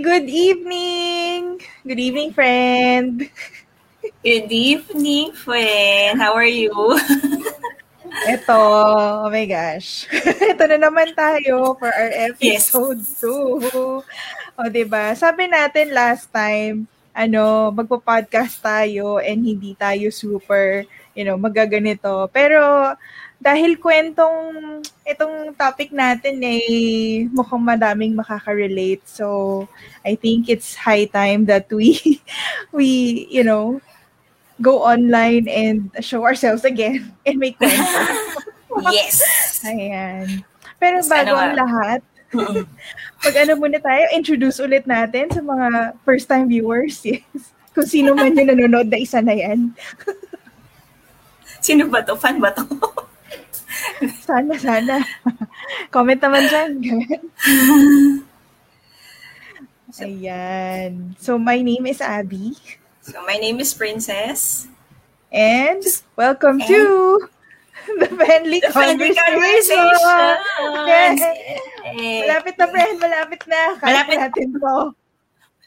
good 0.00 0.32
evening. 0.32 1.60
Good 1.84 2.00
evening, 2.00 2.32
friend. 2.32 3.28
Good 4.24 4.48
evening, 4.48 5.36
friend. 5.36 6.16
How 6.16 6.32
are 6.32 6.48
you? 6.48 6.72
Ito, 8.32 8.56
oh 8.56 9.28
my 9.28 9.44
gosh. 9.44 10.08
Ito 10.56 10.64
na 10.72 10.80
naman 10.80 11.12
tayo 11.12 11.76
for 11.76 11.92
our 11.92 12.32
episode 12.32 13.04
2. 13.04 13.60
O, 14.56 14.68
diba? 14.72 15.12
Sabi 15.12 15.52
natin 15.52 15.92
last 15.92 16.32
time, 16.32 16.88
ano, 17.12 17.68
magpo-podcast 17.68 18.56
tayo 18.64 19.20
and 19.20 19.44
hindi 19.44 19.76
tayo 19.76 20.08
super, 20.08 20.88
you 21.12 21.28
know, 21.28 21.36
magaganito. 21.36 22.24
Pero, 22.32 22.96
dahil 23.40 23.80
kwentong 23.80 24.36
itong 25.08 25.56
topic 25.56 25.96
natin 25.96 26.36
eh 26.44 27.24
mukhang 27.32 27.64
madaming 27.64 28.12
makaka-relate. 28.12 29.00
So, 29.08 29.64
I 30.04 30.14
think 30.14 30.52
it's 30.52 30.76
high 30.76 31.08
time 31.08 31.48
that 31.48 31.64
we 31.72 32.20
we, 32.76 33.24
you 33.32 33.40
know, 33.40 33.80
go 34.60 34.84
online 34.84 35.48
and 35.48 35.88
show 36.04 36.22
ourselves 36.28 36.68
again 36.68 37.16
and 37.26 37.40
make 37.40 37.56
kwento. 37.56 37.80
yes. 38.94 39.24
Ayan. 39.64 40.44
Pero 40.76 41.00
bago 41.08 41.32
ang 41.32 41.56
lahat, 41.56 42.00
pag 43.24 43.34
ano 43.40 43.56
muna 43.56 43.80
tayo, 43.80 44.04
introduce 44.12 44.60
ulit 44.60 44.84
natin 44.84 45.32
sa 45.32 45.40
mga 45.40 45.96
first-time 46.04 46.44
viewers. 46.48 47.00
Yes. 47.04 47.56
Kung 47.72 47.88
sino 47.88 48.12
man 48.12 48.36
yung 48.36 48.52
nanonood 48.52 48.92
na 48.92 49.00
isa 49.00 49.24
na 49.24 49.32
yan. 49.32 49.72
sino 51.64 51.88
ba 51.88 52.04
to? 52.04 52.16
Fan 52.20 52.36
ba 52.36 52.52
to? 52.52 52.64
Sana, 54.26 54.54
sana. 54.58 54.96
Comment 55.94 56.20
naman 56.20 56.44
dyan. 56.48 56.70
Ayan. 60.00 61.18
So, 61.18 61.36
my 61.36 61.58
name 61.60 61.86
is 61.86 62.00
Abby. 62.00 62.54
So, 63.02 63.20
my 63.26 63.36
name 63.36 63.58
is 63.58 63.74
Princess. 63.74 64.70
And 65.30 65.82
welcome 66.14 66.58
and 66.58 66.68
to 66.70 66.82
the 67.98 68.06
Friendly 68.10 68.60
the 68.62 68.70
Conversation. 68.70 69.14
conversation. 69.18 70.34
Yes. 70.86 71.18
Malapit 72.26 72.54
na, 72.58 72.66
friend. 72.70 72.96
Malapit 72.98 73.42
na. 73.46 73.60
Kaya 73.78 74.02
malapit 74.06 74.18
natin 74.18 74.48
to. 74.58 74.76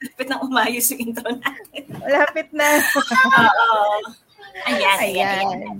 Malapit 0.03 0.27
na 0.27 0.37
umayos 0.43 0.85
yung 0.91 1.01
intro 1.11 1.29
natin. 1.31 1.83
Malapit 1.99 2.47
na. 2.51 2.67
Oo. 3.39 3.71
Ayan. 4.67 4.97
Ayan. 4.99 5.43
ayan. 5.47 5.77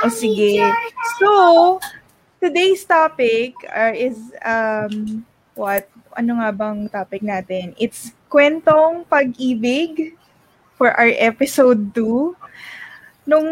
O 0.00 0.08
sige. 0.08 0.64
So, 1.20 1.30
today's 2.40 2.82
topic 2.88 3.52
uh, 3.68 3.92
is 3.92 4.16
um 4.40 5.22
what 5.52 5.84
ano 6.16 6.40
nga 6.40 6.50
bang 6.52 6.88
topic 6.88 7.20
natin? 7.20 7.76
It's 7.76 8.12
kwentong 8.32 9.04
pag-ibig 9.04 10.16
for 10.80 10.92
our 10.96 11.12
episode 11.20 11.92
2. 11.92 13.28
Nung 13.28 13.48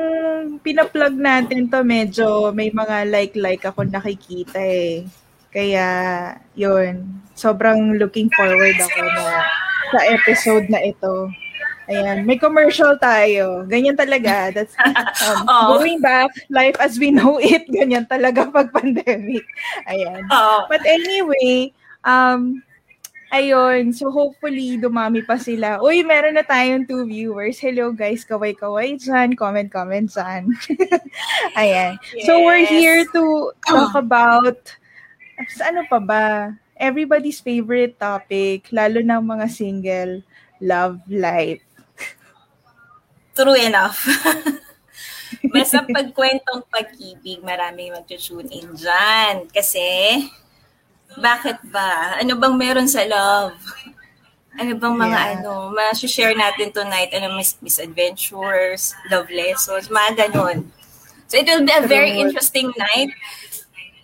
pinaplug 0.64 1.14
natin 1.14 1.70
to, 1.70 1.84
medyo 1.86 2.50
may 2.50 2.72
mga 2.72 3.06
like-like 3.06 3.62
ako 3.62 3.86
nakikita 3.86 4.58
eh. 4.58 5.06
Kaya, 5.50 5.86
yun. 6.58 7.22
Sobrang 7.36 7.94
looking 7.98 8.30
forward 8.34 8.76
ako 8.78 9.00
na 9.02 9.24
sa 9.90 10.00
episode 10.10 10.66
na 10.70 10.80
ito. 10.82 11.30
Ayan, 11.90 12.22
may 12.22 12.38
commercial 12.38 12.94
tayo. 13.02 13.66
Ganyan 13.66 13.98
talaga. 13.98 14.54
That's 14.54 14.78
um, 15.26 15.42
oh. 15.50 15.74
going 15.74 15.98
back, 15.98 16.30
life 16.46 16.78
as 16.78 17.02
we 17.02 17.10
know 17.10 17.42
it, 17.42 17.66
ganyan 17.66 18.06
talaga 18.06 18.46
pag 18.46 18.70
pandemic. 18.70 19.42
Ayan. 19.90 20.22
Oh. 20.30 20.70
But 20.70 20.86
anyway, 20.86 21.74
um 22.06 22.62
ayun, 23.34 23.90
so 23.90 24.10
hopefully 24.14 24.78
dumami 24.78 25.26
pa 25.26 25.34
sila. 25.34 25.82
Uy, 25.82 26.06
meron 26.06 26.38
na 26.38 26.46
tayong 26.46 26.86
two 26.86 27.06
viewers. 27.10 27.58
Hello 27.58 27.90
guys, 27.90 28.22
kaway-kaway 28.22 28.94
dyan. 28.94 29.34
Comment, 29.34 29.66
comment 29.66 30.06
dyan. 30.06 30.46
Ayan. 31.60 31.98
Yes. 32.14 32.26
So 32.26 32.38
we're 32.46 32.66
here 32.66 33.02
to 33.10 33.50
talk 33.66 33.98
about 33.98 34.62
ano 35.62 35.82
pa 35.90 35.98
ba? 35.98 36.26
Everybody's 36.80 37.44
favorite 37.44 38.00
topic, 38.00 38.72
lalo 38.72 39.04
ng 39.04 39.22
mga 39.26 39.46
single, 39.52 40.12
love 40.64 41.00
life. 41.12 41.60
True 43.34 43.58
enough. 43.58 44.04
Basta 45.54 45.86
pagkwentong 45.86 46.66
pag-ibig, 46.68 47.40
maraming 47.40 47.94
mag-tune 47.94 48.50
in 48.50 48.74
dyan. 48.74 49.46
Kasi, 49.48 49.86
bakit 51.18 51.58
ba? 51.70 52.18
Ano 52.18 52.38
bang 52.38 52.54
meron 52.54 52.88
sa 52.90 53.02
love? 53.06 53.56
Ano 54.58 54.74
bang 54.76 54.96
mga 54.98 55.18
yeah. 55.18 55.32
ano, 55.38 55.70
ma-share 55.70 56.34
natin 56.34 56.74
tonight, 56.74 57.14
ano, 57.14 57.38
mis- 57.38 57.58
misadventures, 57.62 58.94
love 59.08 59.30
lessons, 59.30 59.88
mga 59.88 60.28
ganun. 60.28 60.66
So 61.30 61.38
it 61.38 61.46
will 61.46 61.62
be 61.62 61.70
a 61.70 61.86
very 61.86 62.18
interesting 62.18 62.74
night. 62.74 63.14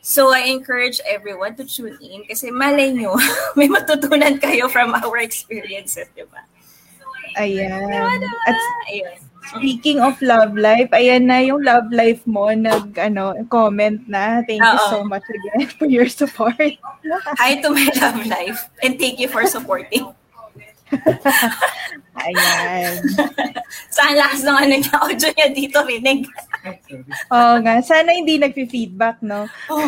So 0.06 0.30
I 0.30 0.46
encourage 0.46 1.02
everyone 1.02 1.58
to 1.58 1.66
tune 1.66 1.98
in 1.98 2.22
kasi 2.30 2.54
malay 2.54 2.94
nyo, 2.94 3.18
may 3.58 3.66
matutunan 3.66 4.38
kayo 4.38 4.70
from 4.70 4.94
our 4.94 5.18
experiences, 5.18 6.06
di 6.14 6.22
ba? 6.30 6.46
Ayan. 7.36 8.20
At 8.48 8.56
speaking 9.54 10.02
of 10.02 10.18
love 10.20 10.58
life, 10.58 10.90
ayan 10.90 11.30
na 11.30 11.38
yung 11.44 11.62
love 11.62 11.86
life 11.94 12.24
mo 12.26 12.50
nag 12.50 12.96
ano 12.98 13.36
comment 13.46 14.02
na. 14.10 14.42
Thank 14.42 14.62
Uh-oh. 14.62 14.74
you 14.74 14.82
so 14.90 14.98
much 15.06 15.26
again 15.28 15.68
for 15.78 15.86
your 15.86 16.08
support. 16.10 16.58
Hi 17.38 17.60
to 17.62 17.68
my 17.70 17.86
love 18.00 18.26
life 18.26 18.68
and 18.82 18.98
thank 18.98 19.22
you 19.22 19.28
for 19.28 19.46
supporting. 19.46 20.10
Ayan. 22.16 23.02
Saan 23.94 24.14
lakas 24.16 24.40
ng 24.46 24.56
ano 24.56 24.74
niya, 24.78 24.94
audio 25.02 25.28
niya 25.34 25.48
dito 25.52 25.78
rinig. 25.84 26.24
Oo 27.28 27.54
nga. 27.60 27.82
Sana 27.82 28.14
hindi 28.14 28.38
nag-feedback, 28.40 29.20
no? 29.20 29.50
Oh. 29.68 29.84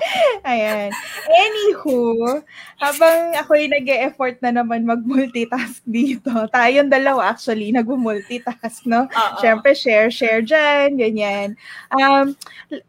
Ayan. 0.48 0.90
Anywho, 1.28 2.40
habang 2.80 3.36
ako'y 3.36 3.68
nag 3.68 3.86
effort 4.02 4.40
na 4.40 4.50
naman 4.50 4.88
mag-multitask 4.88 5.84
dito, 5.84 6.30
tayong 6.50 6.88
dalawa 6.90 7.32
actually 7.32 7.70
nag-multitask, 7.70 8.86
no? 8.88 9.06
Uh-oh. 9.06 9.38
Siyempre, 9.40 9.76
share-share 9.76 10.42
dyan, 10.42 10.96
ganyan. 10.96 11.54
Um, 11.94 12.34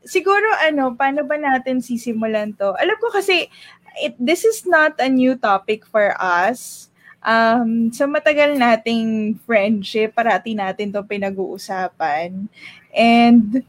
siguro, 0.07 0.47
ano, 0.63 0.95
paano 0.95 1.27
ba 1.27 1.35
natin 1.37 1.83
sisimulan 1.83 2.55
to? 2.57 2.73
Alam 2.79 2.97
ko 2.99 3.11
kasi, 3.11 3.51
it, 3.99 4.15
this 4.19 4.47
is 4.47 4.63
not 4.63 4.95
a 4.99 5.09
new 5.09 5.35
topic 5.35 5.83
for 5.83 6.15
us. 6.19 6.87
Um, 7.21 7.93
sa 7.93 8.09
matagal 8.09 8.57
nating 8.57 9.37
friendship, 9.45 10.17
parati 10.17 10.57
natin 10.57 10.89
to 10.89 11.05
pinag-uusapan. 11.05 12.49
And 12.95 13.61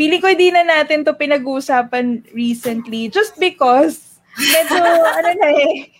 feeling 0.00 0.24
ko 0.24 0.32
hindi 0.32 0.48
na 0.48 0.64
natin 0.64 1.04
to 1.04 1.12
pinag-uusapan 1.12 2.24
recently 2.32 3.12
just 3.12 3.36
because 3.36 4.16
medyo, 4.32 4.80
ano 5.20 5.28
na 5.36 5.48
eh, 5.52 5.92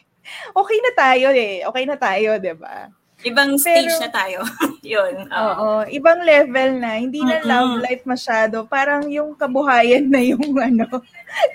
okay 0.56 0.78
na 0.81 0.93
tayo 0.97 1.28
eh. 1.37 1.61
Okay 1.69 1.84
na 1.84 2.00
tayo, 2.00 2.41
di 2.41 2.56
ba? 2.56 2.89
Ibang 3.21 3.60
stage 3.60 3.93
Pero, 3.93 4.00
na 4.00 4.09
tayo. 4.09 4.39
Yun. 4.97 5.28
Uh, 5.28 5.37
oo. 5.37 5.69
Ibang 5.93 6.25
level 6.25 6.81
na. 6.81 6.97
Hindi 6.97 7.21
na 7.21 7.44
mm-hmm. 7.44 7.53
love 7.53 7.72
life 7.84 8.05
masyado. 8.09 8.65
Parang 8.65 9.05
yung 9.12 9.37
kabuhayan 9.37 10.09
na 10.09 10.25
yung 10.25 10.56
ano, 10.72 10.89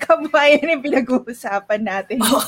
kabuhayan 0.05 0.77
yung 0.77 0.85
pinag-uusapan 0.85 1.81
natin. 1.81 2.21
Oh. 2.21 2.45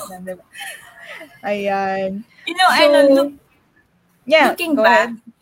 Ayan. 1.41 2.21
You 2.45 2.53
know, 2.53 2.69
so, 2.69 2.81
and 2.85 3.09
look, 3.17 3.31
yeah, 4.29 4.53
looking 4.53 4.77
back, 4.77 5.09
ahead 5.09 5.36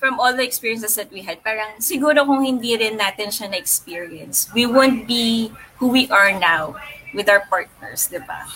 from 0.00 0.16
all 0.16 0.32
the 0.32 0.42
experiences 0.42 0.96
that 0.96 1.12
we 1.12 1.20
had, 1.20 1.44
parang 1.44 1.76
siguro 1.76 2.24
kung 2.24 2.40
hindi 2.40 2.72
rin 2.72 2.96
natin 2.96 3.28
siya 3.28 3.52
na-experience, 3.52 4.48
we 4.56 4.64
won't 4.64 5.04
be 5.04 5.52
who 5.76 5.92
we 5.92 6.08
are 6.08 6.32
now 6.32 6.72
with 7.12 7.28
our 7.28 7.44
partners, 7.52 8.08
di 8.08 8.16
ba? 8.24 8.48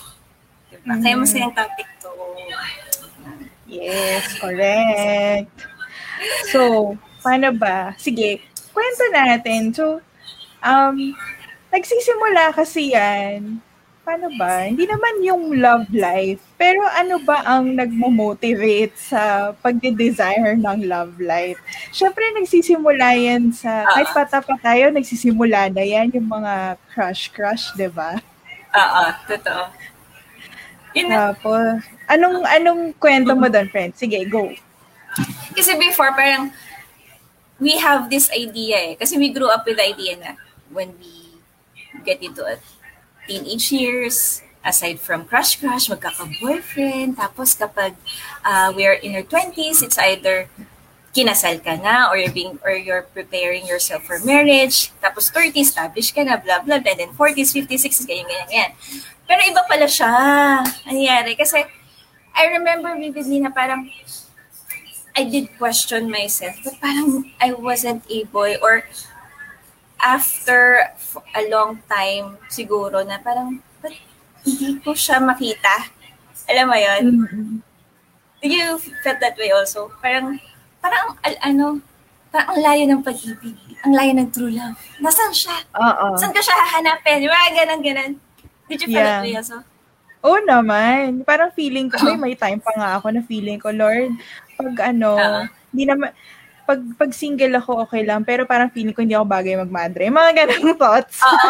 Diba? 0.72 0.96
Mm-hmm. 0.96 1.04
Kaya 1.04 1.14
masayang 1.20 1.52
topic 1.52 1.88
to. 2.00 2.08
Yes, 3.68 4.24
correct. 4.40 5.52
So, 6.48 6.96
paano 7.20 7.52
ba? 7.52 7.92
Sige, 8.00 8.40
kwento 8.72 9.04
natin. 9.12 9.76
So, 9.76 10.00
um, 10.64 11.12
nagsisimula 11.68 12.56
kasi 12.56 12.96
yan 12.96 13.60
paano 14.04 14.28
ba? 14.36 14.68
Hindi 14.68 14.84
naman 14.84 15.14
yung 15.24 15.44
love 15.58 15.88
life, 15.90 16.38
pero 16.60 16.84
ano 16.84 17.16
ba 17.24 17.40
ang 17.42 17.72
nagmo-motivate 17.72 18.92
sa 18.94 19.50
pagde-desire 19.64 20.54
ng 20.60 20.84
love 20.84 21.16
life? 21.18 21.56
Syempre, 21.90 22.22
nagsisimula 22.36 23.16
yan 23.16 23.50
sa, 23.56 23.82
uh-huh. 23.82 23.96
kahit 23.96 24.10
pata 24.12 24.38
pa 24.44 24.54
tayo, 24.60 24.92
nagsisimula 24.92 25.72
na 25.72 25.82
yan, 25.82 26.12
yung 26.12 26.28
mga 26.28 26.76
crush-crush, 26.92 27.72
di 27.74 27.88
ba? 27.88 28.20
Oo, 28.76 29.04
totoo. 29.24 29.62
Yun 30.94 31.10
Tapos, 31.10 31.82
anong, 32.06 32.44
anong 32.46 32.82
kwento 33.00 33.32
mo 33.34 33.48
doon, 33.48 33.66
friend? 33.72 33.96
Sige, 33.96 34.20
go. 34.28 34.52
Kasi 35.56 35.74
before, 35.80 36.12
parang, 36.12 36.52
we 37.58 37.80
have 37.80 38.12
this 38.12 38.28
idea 38.30 38.92
eh. 38.92 38.94
Kasi 38.94 39.16
we 39.16 39.32
grew 39.32 39.48
up 39.48 39.64
with 39.64 39.80
the 39.80 39.86
idea 39.86 40.14
na 40.20 40.36
when 40.70 40.92
we 41.00 41.40
get 42.04 42.20
into 42.22 42.44
a 42.44 42.58
teenage 43.26 43.72
years, 43.72 44.42
aside 44.64 45.00
from 45.00 45.24
crush-crush, 45.24 45.92
magkaka-boyfriend. 45.92 47.16
Tapos 47.16 47.52
kapag 47.54 47.94
uh, 48.44 48.72
we're 48.72 48.96
in 48.96 49.14
our 49.14 49.26
20s, 49.26 49.84
it's 49.84 49.98
either 50.00 50.48
kinasal 51.14 51.62
ka 51.62 51.78
na 51.78 52.10
or 52.10 52.18
you're 52.18 52.34
being 52.34 52.58
or 52.66 52.74
you're 52.74 53.06
preparing 53.14 53.68
yourself 53.68 54.02
for 54.02 54.18
marriage. 54.26 54.90
Tapos 54.98 55.30
30, 55.30 55.62
established 55.62 56.10
ka 56.16 56.26
na, 56.26 56.40
blah, 56.40 56.64
blah, 56.64 56.82
blah. 56.82 56.96
Then 56.96 57.14
40s, 57.14 57.54
50s, 57.54 57.86
60s, 57.86 58.06
ganyan, 58.08 58.26
ganyan, 58.26 58.48
ganyan. 58.50 58.70
Pero 59.24 59.40
iba 59.46 59.62
pala 59.64 59.86
siya. 59.86 60.10
Nangyari. 60.84 61.32
Kasi 61.38 61.64
I 62.34 62.44
remember 62.58 62.92
vividly 62.98 63.38
na 63.38 63.54
parang 63.54 63.88
I 65.14 65.22
did 65.22 65.54
question 65.54 66.10
myself, 66.10 66.58
but 66.66 66.74
parang 66.82 67.30
I 67.38 67.54
wasn't 67.54 68.02
able 68.10 68.50
or 68.58 68.82
after 70.00 70.90
a 71.34 71.42
long 71.48 71.80
time 71.86 72.36
siguro 72.50 73.02
na 73.06 73.18
parang 73.22 73.60
hindi 74.44 74.76
ko 74.84 74.92
siya 74.92 75.18
makita. 75.24 75.88
Alam 76.52 76.66
mo 76.68 76.76
yun? 76.76 77.02
Mm-hmm. 77.16 77.56
Did 78.44 78.52
you 78.52 78.76
felt 79.00 79.18
that 79.24 79.40
way 79.40 79.48
also? 79.48 79.88
Parang, 80.04 80.36
parang, 80.84 81.16
al, 81.24 81.34
ano, 81.40 81.80
parang 82.28 82.48
ang 82.52 82.60
layo 82.60 82.84
ng 82.84 83.00
pag-ibig. 83.00 83.56
Ang 83.88 83.96
layo 83.96 84.12
ng 84.12 84.28
true 84.28 84.52
love. 84.52 84.76
Nasaan 85.00 85.32
siya? 85.32 85.56
Oo. 85.72 86.20
Saan 86.20 86.36
ka 86.36 86.44
siya 86.44 86.52
hahanapin? 86.52 87.24
Mga 87.24 87.50
ganun, 87.56 87.80
ganun. 87.80 88.12
Did 88.68 88.84
you 88.84 88.88
feel 88.92 89.00
yeah. 89.00 89.20
that 89.20 89.24
way 89.24 89.36
also? 89.40 89.64
Oo 90.24 90.40
naman. 90.44 91.24
Parang 91.24 91.52
feeling 91.56 91.88
ko, 91.88 91.96
may, 92.04 92.16
may 92.20 92.34
time 92.36 92.60
pa 92.60 92.72
nga 92.76 93.00
ako 93.00 93.16
na 93.16 93.24
feeling 93.24 93.56
ko, 93.56 93.72
Lord, 93.72 94.12
pag 94.60 94.92
ano, 94.92 95.16
hindi 95.72 95.84
uh 95.84 95.90
naman, 95.96 96.12
pag, 96.64 96.80
pag 96.96 97.12
single 97.12 97.60
ako, 97.60 97.84
okay 97.84 98.02
lang. 98.04 98.24
Pero 98.24 98.48
parang 98.48 98.72
feeling 98.72 98.96
ko 98.96 99.04
hindi 99.04 99.16
ako 99.16 99.28
bagay 99.28 99.54
magmadre. 99.60 100.08
Mga 100.08 100.30
ganang 100.34 100.76
thoughts. 100.76 101.20
Oo, 101.28 101.48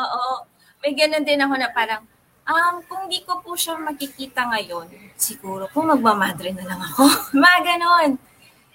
oo. 0.00 0.34
May 0.84 0.92
ganun 0.92 1.24
din 1.24 1.40
ako 1.40 1.54
na 1.56 1.68
parang, 1.72 2.04
Um, 2.44 2.84
kung 2.84 3.08
di 3.08 3.24
ko 3.24 3.40
po 3.40 3.56
siya 3.56 3.80
makikita 3.80 4.44
ngayon, 4.52 4.92
siguro 5.16 5.64
po 5.72 5.80
magmamadre 5.80 6.52
na 6.52 6.68
lang 6.68 6.76
ako. 6.76 7.08
Mga 7.44 7.58
ganon. 7.64 8.10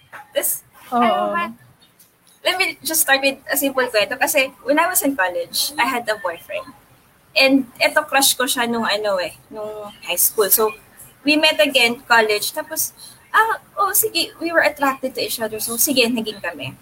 Tapos, 0.10 0.66
oh. 0.90 0.98
ano 0.98 1.24
ba? 1.38 1.46
Let 2.42 2.58
me 2.58 2.82
just 2.82 3.06
start 3.06 3.22
with 3.22 3.38
a 3.46 3.54
simple 3.54 3.86
kwento. 3.94 4.18
Kasi 4.18 4.50
when 4.66 4.82
I 4.82 4.90
was 4.90 5.06
in 5.06 5.14
college, 5.14 5.78
I 5.78 5.86
had 5.86 6.10
a 6.10 6.18
boyfriend. 6.18 6.66
And 7.38 7.70
eto 7.78 8.02
crush 8.10 8.34
ko 8.34 8.50
siya 8.50 8.66
nung 8.66 8.90
ano 8.90 9.22
eh, 9.22 9.38
nung 9.54 9.94
high 10.02 10.18
school. 10.18 10.50
So, 10.50 10.74
we 11.22 11.38
met 11.38 11.62
again 11.62 12.02
college. 12.10 12.50
Tapos, 12.58 12.98
ah, 13.34 13.60
oh, 13.78 13.92
sige, 13.94 14.34
we 14.40 14.52
were 14.52 14.64
attracted 14.64 15.16
to 15.16 15.22
each 15.22 15.40
other. 15.40 15.60
So, 15.60 15.78
sige, 15.78 16.06
naging 16.06 16.42
kami. 16.42 16.76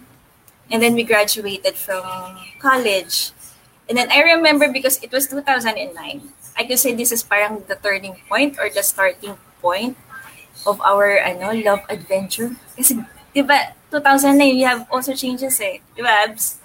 And 0.70 0.82
then 0.82 0.94
we 0.94 1.04
graduated 1.04 1.76
from 1.76 2.04
college. 2.60 3.32
And 3.88 3.96
then 3.96 4.12
I 4.12 4.20
remember 4.36 4.68
because 4.68 5.00
it 5.00 5.12
was 5.12 5.26
2009 5.26 5.88
I 6.58 6.66
could 6.66 6.82
say 6.82 6.92
this 6.92 7.14
is 7.14 7.22
parang 7.22 7.62
the 7.70 7.78
turning 7.78 8.18
point 8.26 8.58
or 8.58 8.66
the 8.66 8.82
starting 8.82 9.38
point 9.62 9.94
of 10.66 10.82
our 10.82 11.14
ano 11.22 11.54
love 11.54 11.86
adventure. 11.86 12.58
Kasi, 12.74 12.98
di 13.30 13.46
ba, 13.46 13.78
2009, 13.94 14.58
we 14.58 14.66
have 14.66 14.82
also 14.90 15.14
changes 15.14 15.62
eh. 15.62 15.78
Di 15.94 16.02
ba, 16.02 16.26
Abs? 16.26 16.58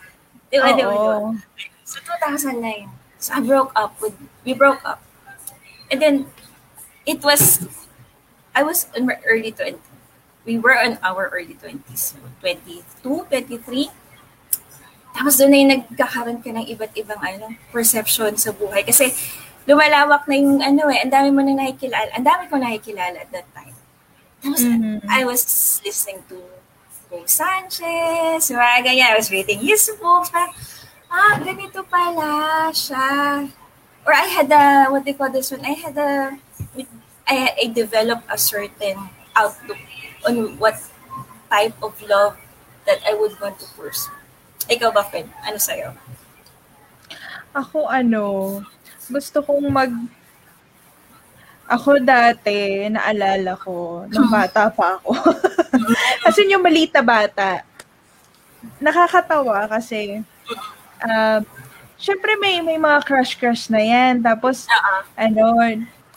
Di 0.50 0.57
ba, 0.57 0.74
di 0.74 0.81
ba, 0.81 0.97
di 0.97 0.97
ba? 0.97 1.38
So, 1.85 2.01
2009. 2.01 2.89
So, 3.21 3.38
I 3.38 3.39
broke 3.45 3.69
up 3.77 3.94
with, 4.01 4.18
we 4.41 4.57
broke 4.57 4.81
up. 4.81 4.97
And 5.94 6.01
then, 6.01 6.25
it 7.06 7.21
was, 7.21 7.62
I 8.53 8.61
was 8.61 8.88
in 8.95 9.05
my 9.09 9.17
early 9.25 9.51
20s. 9.51 9.81
We 10.45 10.59
were 10.59 10.77
in 10.77 11.00
our 11.01 11.29
early 11.33 11.57
20s. 11.57 12.13
22, 12.41 12.83
23. 13.03 13.89
Tapos 15.13 15.38
doon 15.38 15.50
na 15.53 15.57
yung 15.61 15.71
nagkakaroon 15.77 16.39
ka 16.41 16.50
ng 16.50 16.65
iba't 16.73 16.94
ibang 16.97 17.21
ano, 17.21 17.53
perception 17.69 18.33
sa 18.38 18.50
buhay. 18.50 18.81
Kasi 18.81 19.13
lumalawak 19.69 20.25
na 20.27 20.35
yung 20.35 20.59
ano 20.59 20.89
eh, 20.89 21.00
ang 21.05 21.13
dami 21.13 21.29
mo 21.31 21.39
nang 21.45 21.57
nakikilala, 21.61 22.09
ang 22.11 22.25
dami 22.25 22.44
ko 22.50 22.57
nakikilala 22.59 23.21
at 23.21 23.29
that 23.31 23.47
time. 23.55 23.77
Tapos, 24.44 24.59
mm-hmm. 24.59 25.07
I 25.07 25.23
was 25.23 25.39
listening 25.88 26.19
to 26.27 26.44
Bo 27.07 27.23
Sanchez, 27.23 28.51
mga 28.51 28.79
ganyan. 28.83 29.13
I 29.13 29.15
was 29.15 29.31
reading 29.31 29.63
his 29.63 29.88
books. 30.01 30.27
Parang, 30.33 30.51
ah, 31.07 31.39
ganito 31.39 31.79
pala 31.88 32.67
siya. 32.75 33.47
Or 34.03 34.11
I 34.11 34.27
had 34.27 34.51
a, 34.51 34.91
what 34.91 35.07
they 35.07 35.15
call 35.15 35.31
this 35.31 35.53
one, 35.53 35.63
I 35.63 35.79
had 35.79 35.95
a, 35.95 36.35
I, 37.27 37.55
I 37.55 37.65
developed 37.71 38.27
a 38.29 38.37
certain 38.37 39.09
outlook 39.35 39.79
on 40.27 40.57
what 40.59 40.75
type 41.49 41.75
of 41.81 41.95
love 42.07 42.37
that 42.85 42.99
I 43.07 43.13
would 43.15 43.39
want 43.39 43.59
to 43.59 43.67
pursue. 43.75 44.11
Ikaw 44.67 44.89
ba, 44.91 45.03
Fred? 45.03 45.27
Ano 45.43 45.59
sa'yo? 45.59 45.91
Ako, 47.53 47.87
ano, 47.87 48.59
gusto 49.11 49.43
kong 49.43 49.67
mag 49.67 49.91
ako 51.63 51.95
dati, 52.03 52.85
naalala 52.91 53.55
ko, 53.55 54.03
nung 54.11 54.27
bata 54.27 54.67
pa 54.67 54.99
ako. 54.99 55.15
kasi 56.27 56.43
yung 56.51 56.61
malita 56.61 56.99
bata, 56.99 57.63
nakakatawa 58.83 59.65
kasi, 59.71 60.21
uh, 61.01 61.39
syempre 61.95 62.35
may, 62.35 62.59
may 62.59 62.75
mga 62.75 62.99
crush-crush 63.07 63.71
na 63.71 63.79
yan. 63.79 64.19
Tapos, 64.19 64.67
uh-huh. 64.67 65.01
ano, 65.15 65.45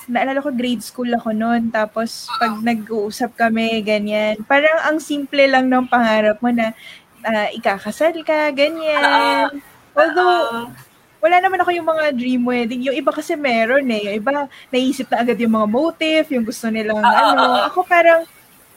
naalala 0.06 0.42
ko 0.42 0.50
grade 0.54 0.82
school 0.82 1.10
ako 1.12 1.34
noon. 1.34 1.70
Tapos, 1.70 2.30
pag 2.38 2.58
nag-uusap 2.62 3.34
kami, 3.34 3.82
ganyan. 3.82 4.38
Parang 4.46 4.86
ang 4.86 4.98
simple 5.02 5.44
lang 5.46 5.66
ng 5.66 5.86
pangarap 5.86 6.38
mo 6.40 6.50
na 6.50 6.74
uh, 7.26 7.48
ikakasal 7.54 8.14
ka, 8.22 8.50
ganyan. 8.54 9.50
Uh-huh. 9.50 9.50
Although, 9.96 10.70
uh-huh 10.70 10.86
wala 11.26 11.42
naman 11.42 11.58
ako 11.58 11.70
yung 11.74 11.88
mga 11.90 12.04
dream 12.14 12.42
wedding. 12.46 12.86
Yung 12.86 12.96
iba 12.96 13.10
kasi 13.10 13.34
meron 13.34 13.82
eh. 13.90 14.06
Yung 14.06 14.16
iba, 14.22 14.46
naisip 14.70 15.10
na 15.10 15.26
agad 15.26 15.34
yung 15.40 15.58
mga 15.58 15.68
motive, 15.68 16.26
yung 16.30 16.46
gusto 16.46 16.70
nilang 16.70 17.02
ano. 17.02 17.66
Ako 17.66 17.82
parang, 17.82 18.22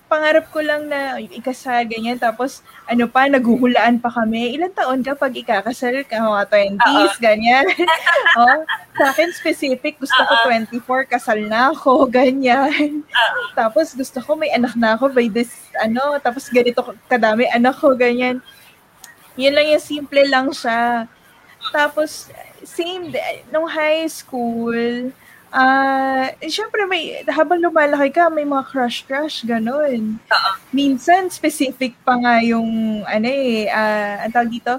pangarap 0.10 0.50
ko 0.50 0.60
lang 0.66 0.90
na 0.90 1.22
ikasal, 1.22 1.86
ganyan. 1.86 2.18
Tapos, 2.18 2.66
ano 2.90 3.06
pa, 3.06 3.30
naguhulaan 3.30 4.02
pa 4.02 4.10
kami. 4.10 4.58
Ilan 4.58 4.74
taon 4.74 5.06
ka 5.06 5.14
pag 5.14 5.32
ikakasal 5.32 6.02
ka? 6.10 6.18
Mga 6.18 6.46
20s, 6.50 6.82
Uh-oh. 6.82 7.22
ganyan. 7.22 7.66
oh, 8.42 8.66
sa 8.98 9.14
akin 9.14 9.30
specific, 9.32 10.02
gusto 10.02 10.18
Uh-oh. 10.18 10.50
ko 10.50 11.06
24, 11.06 11.06
kasal 11.06 11.40
na 11.46 11.70
ako, 11.70 12.04
ganyan. 12.20 13.06
Uh-oh. 13.06 13.54
Tapos, 13.54 13.94
gusto 13.94 14.18
ko 14.20 14.34
may 14.34 14.50
anak 14.50 14.74
na 14.74 14.98
ako 14.98 15.14
by 15.14 15.30
this, 15.30 15.70
ano, 15.78 16.18
tapos 16.18 16.50
ganito 16.50 16.82
kadami 17.06 17.46
anak 17.54 17.78
ko, 17.78 17.94
ganyan. 17.94 18.42
Yun 19.38 19.54
lang 19.54 19.70
yung 19.70 19.86
simple 19.86 20.26
lang 20.26 20.50
siya. 20.50 21.06
Tapos, 21.70 22.34
same, 22.66 23.14
nung 23.54 23.70
high 23.70 24.10
school, 24.10 25.14
ah, 25.50 26.30
uh, 26.30 26.48
syempre 26.50 26.86
may, 26.86 27.26
habang 27.26 27.58
lumalaki 27.58 28.14
ka, 28.14 28.30
may 28.30 28.46
mga 28.46 28.70
crush-crush, 28.70 29.46
ganun. 29.50 30.22
Uh-huh. 30.22 30.54
Minsan, 30.70 31.30
specific 31.34 31.98
pa 32.06 32.18
nga 32.22 32.42
yung, 32.46 33.02
ano 33.06 33.28
eh, 33.28 33.66
uh, 33.70 34.26
ang 34.26 34.32
tawag 34.34 34.52
dito, 34.54 34.74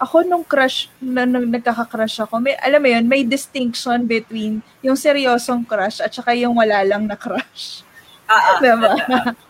ako 0.00 0.24
nung 0.26 0.44
crush, 0.44 0.88
na, 0.98 1.28
nung 1.28 1.48
nagkaka-crush 1.52 2.24
ako, 2.24 2.40
may, 2.40 2.56
alam 2.60 2.80
mo 2.80 2.88
yun, 2.88 3.04
may 3.04 3.22
distinction 3.22 4.08
between 4.08 4.64
yung 4.80 4.96
seryosong 4.96 5.64
crush 5.64 6.00
at 6.00 6.12
saka 6.12 6.32
yung 6.32 6.56
wala 6.56 6.80
lang 6.84 7.04
na 7.04 7.16
crush. 7.16 7.84
Uh-huh. 8.24 8.60
diba? 8.64 8.92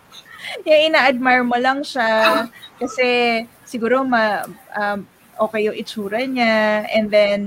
yung 0.69 0.81
ina-admire 0.91 1.47
mo 1.47 1.57
lang 1.57 1.81
siya 1.81 2.45
kasi 2.77 3.43
siguro 3.65 4.05
ma, 4.05 4.45
um, 4.77 5.07
okay 5.39 5.67
yung 5.71 5.77
itsura 5.77 6.23
niya. 6.27 6.87
And 6.91 7.07
then, 7.11 7.39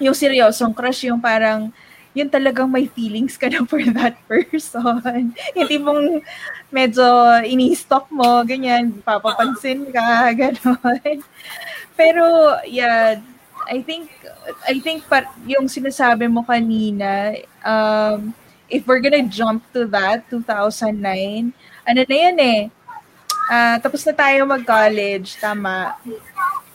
yung 0.00 0.16
seryosong 0.16 0.76
crush, 0.76 1.08
yung 1.08 1.20
parang, 1.20 1.72
yun 2.16 2.32
talagang 2.32 2.72
may 2.72 2.88
feelings 2.88 3.36
ka 3.36 3.52
na 3.52 3.68
for 3.68 3.84
that 3.92 4.16
person. 4.30 5.36
Hindi 5.52 5.76
mong 5.76 6.24
medyo 6.72 7.04
ini-stalk 7.44 8.08
mo, 8.08 8.40
ganyan, 8.40 9.04
papapansin 9.04 9.84
ka, 9.92 10.24
gano'n. 10.40 11.20
Pero, 11.92 12.24
yeah, 12.64 13.20
I 13.68 13.84
think, 13.84 14.08
I 14.64 14.80
think 14.80 15.04
par, 15.04 15.28
yung 15.44 15.68
sinasabi 15.68 16.24
mo 16.32 16.40
kanina, 16.40 17.36
um, 17.60 18.32
if 18.72 18.88
we're 18.88 19.04
gonna 19.04 19.28
jump 19.28 19.60
to 19.76 19.84
that, 19.92 20.24
2009, 20.32 21.52
ano 21.84 22.00
na 22.00 22.16
yan 22.16 22.36
eh, 22.40 22.62
uh, 23.52 23.76
tapos 23.84 24.00
na 24.08 24.16
tayo 24.16 24.48
mag-college, 24.48 25.36
tama 25.36 26.00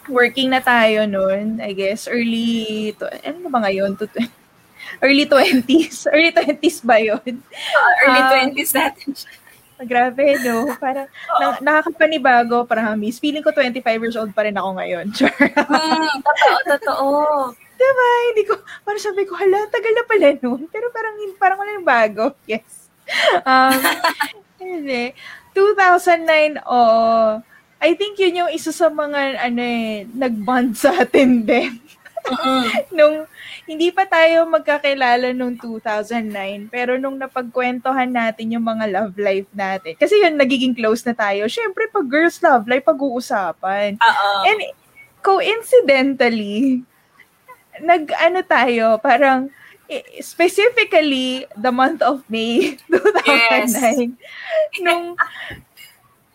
working 0.05 0.53
na 0.53 0.62
tayo 0.62 1.10
noon, 1.10 1.57
I 1.63 1.74
guess, 1.74 2.05
early, 2.05 2.93
to, 3.01 3.10
ano 3.25 3.50
ba 3.50 3.65
ngayon? 3.65 3.98
To, 3.98 4.05
early 5.00 5.24
20s. 5.24 6.03
Early 6.13 6.36
20s 6.36 6.83
ba 6.83 7.00
yun? 7.00 7.39
Uh, 7.39 7.91
early 8.03 8.21
um, 8.21 8.31
20s 8.51 8.71
natin 8.75 9.15
Grabe, 9.81 10.38
no? 10.45 10.69
Parang 10.77 11.10
na, 11.41 11.45
nakakapanibago, 11.62 12.65
promise. 12.69 13.17
Feeling 13.17 13.41
ko 13.41 13.50
25 13.50 13.81
years 14.01 14.17
old 14.17 14.31
pa 14.33 14.45
rin 14.45 14.57
ako 14.57 14.77
ngayon. 14.77 15.05
Sure. 15.17 15.33
mm, 15.33 16.15
totoo, 16.21 16.57
totoo. 16.77 17.10
Diba? 17.77 18.10
Hindi 18.29 18.43
ko, 18.45 18.53
parang 18.86 19.01
sabi 19.01 19.25
ko, 19.25 19.33
hala, 19.33 19.65
tagal 19.74 19.93
na 19.93 20.05
pala 20.05 20.29
noon. 20.38 20.69
Pero 20.69 20.93
parang, 20.93 21.15
parang 21.38 21.57
wala 21.57 21.77
yung 21.77 21.88
bago. 21.88 22.38
Yes. 22.45 22.89
Um, 23.41 23.81
hindi. 24.62 25.17
2009, 25.57 26.62
oh, 26.69 27.41
I 27.81 27.98
think 27.98 28.21
yun 28.21 28.45
yung 28.45 28.51
isa 28.53 28.69
sa 28.69 28.93
mga 28.93 29.41
ano 29.41 29.62
eh, 29.62 30.05
nag-bond 30.05 30.77
sa 30.77 30.93
atin 31.01 31.41
din. 31.41 31.81
nung 32.93 33.25
hindi 33.72 33.88
pa 33.88 34.04
tayo 34.04 34.44
magkakilala 34.51 35.32
nung 35.32 35.56
2009, 35.56 36.68
pero 36.68 37.00
nung 37.00 37.16
napagkwentuhan 37.16 38.12
natin 38.12 38.51
yung 38.51 38.68
mga 38.68 38.86
love 38.92 39.16
life 39.16 39.48
natin, 39.56 39.96
kasi 39.96 40.20
yun, 40.20 40.36
nagiging 40.36 40.75
close 40.75 41.08
na 41.08 41.16
tayo. 41.16 41.48
Syempre, 41.48 41.88
pag 41.88 42.04
girls 42.04 42.36
love 42.44 42.68
life, 42.68 42.84
pag-uusapan. 42.84 43.96
Uh-oh. 43.96 44.44
And 44.44 44.60
coincidentally, 45.24 46.84
nag-ano 47.80 48.44
tayo, 48.44 49.00
parang, 49.00 49.48
specifically, 50.20 51.48
the 51.56 51.72
month 51.72 52.04
of 52.04 52.28
May 52.28 52.75
2009, 52.92 53.32
yes. 53.56 53.72
nung, 54.84 55.16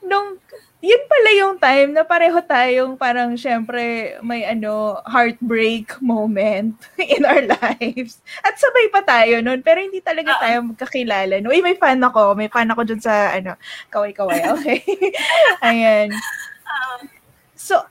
nung 0.00 0.40
yun 0.84 1.02
pala 1.08 1.30
yung 1.40 1.56
time 1.56 1.90
na 1.96 2.04
pareho 2.04 2.36
tayong 2.44 3.00
parang 3.00 3.32
syempre 3.32 4.16
may 4.20 4.44
ano 4.44 5.00
heartbreak 5.08 5.96
moment 6.04 6.76
in 7.00 7.24
our 7.24 7.42
lives. 7.48 8.20
At 8.44 8.60
sabay 8.60 8.92
pa 8.92 9.00
tayo 9.00 9.40
noon 9.40 9.64
pero 9.64 9.80
hindi 9.80 10.04
talaga 10.04 10.36
uh-huh. 10.36 10.42
tayo 10.44 10.56
magkakilala. 10.68 11.40
No, 11.40 11.48
Uy, 11.48 11.64
may 11.64 11.80
fan 11.80 12.00
ako. 12.04 12.36
May 12.36 12.52
fan 12.52 12.68
ako 12.68 12.84
dun 12.84 13.00
sa 13.00 13.32
ano, 13.32 13.56
kaway-kaway. 13.88 14.44
Okay. 14.56 14.80
Ayan. 15.68 16.12
So, 17.56 17.82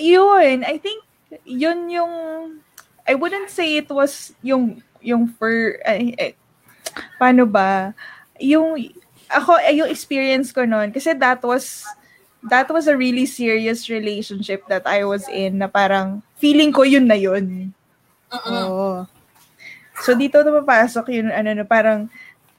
yun. 0.00 0.64
I 0.64 0.80
think 0.80 1.04
yun 1.44 1.92
yung 1.92 2.12
I 3.06 3.14
wouldn't 3.14 3.52
say 3.52 3.78
it 3.78 3.88
was 3.92 4.32
yung 4.40 4.82
yung 5.00 5.28
for 5.38 5.80
eh, 5.86 6.12
eh, 6.18 6.34
paano 7.16 7.46
ba 7.48 7.94
yung 8.40 8.76
ako 9.30 9.56
yung 9.70 9.88
experience 9.88 10.50
ko 10.50 10.66
noon 10.66 10.90
kasi 10.90 11.14
that 11.14 11.40
was 11.46 11.86
that 12.48 12.70
was 12.72 12.88
a 12.88 12.96
really 12.96 13.26
serious 13.26 13.90
relationship 13.90 14.64
that 14.68 14.86
I 14.86 15.04
was 15.04 15.28
in 15.28 15.60
na 15.60 15.68
parang 15.68 16.22
feeling 16.40 16.72
ko 16.72 16.82
yun 16.82 17.04
na 17.04 17.18
yun. 17.18 17.74
Uh-uh. 18.32 18.64
Oh. 18.64 18.98
So 20.00 20.16
dito 20.16 20.40
na 20.40 20.64
papasok 20.64 21.12
yun 21.12 21.28
ano 21.28 21.52
na 21.52 21.66
parang 21.68 22.08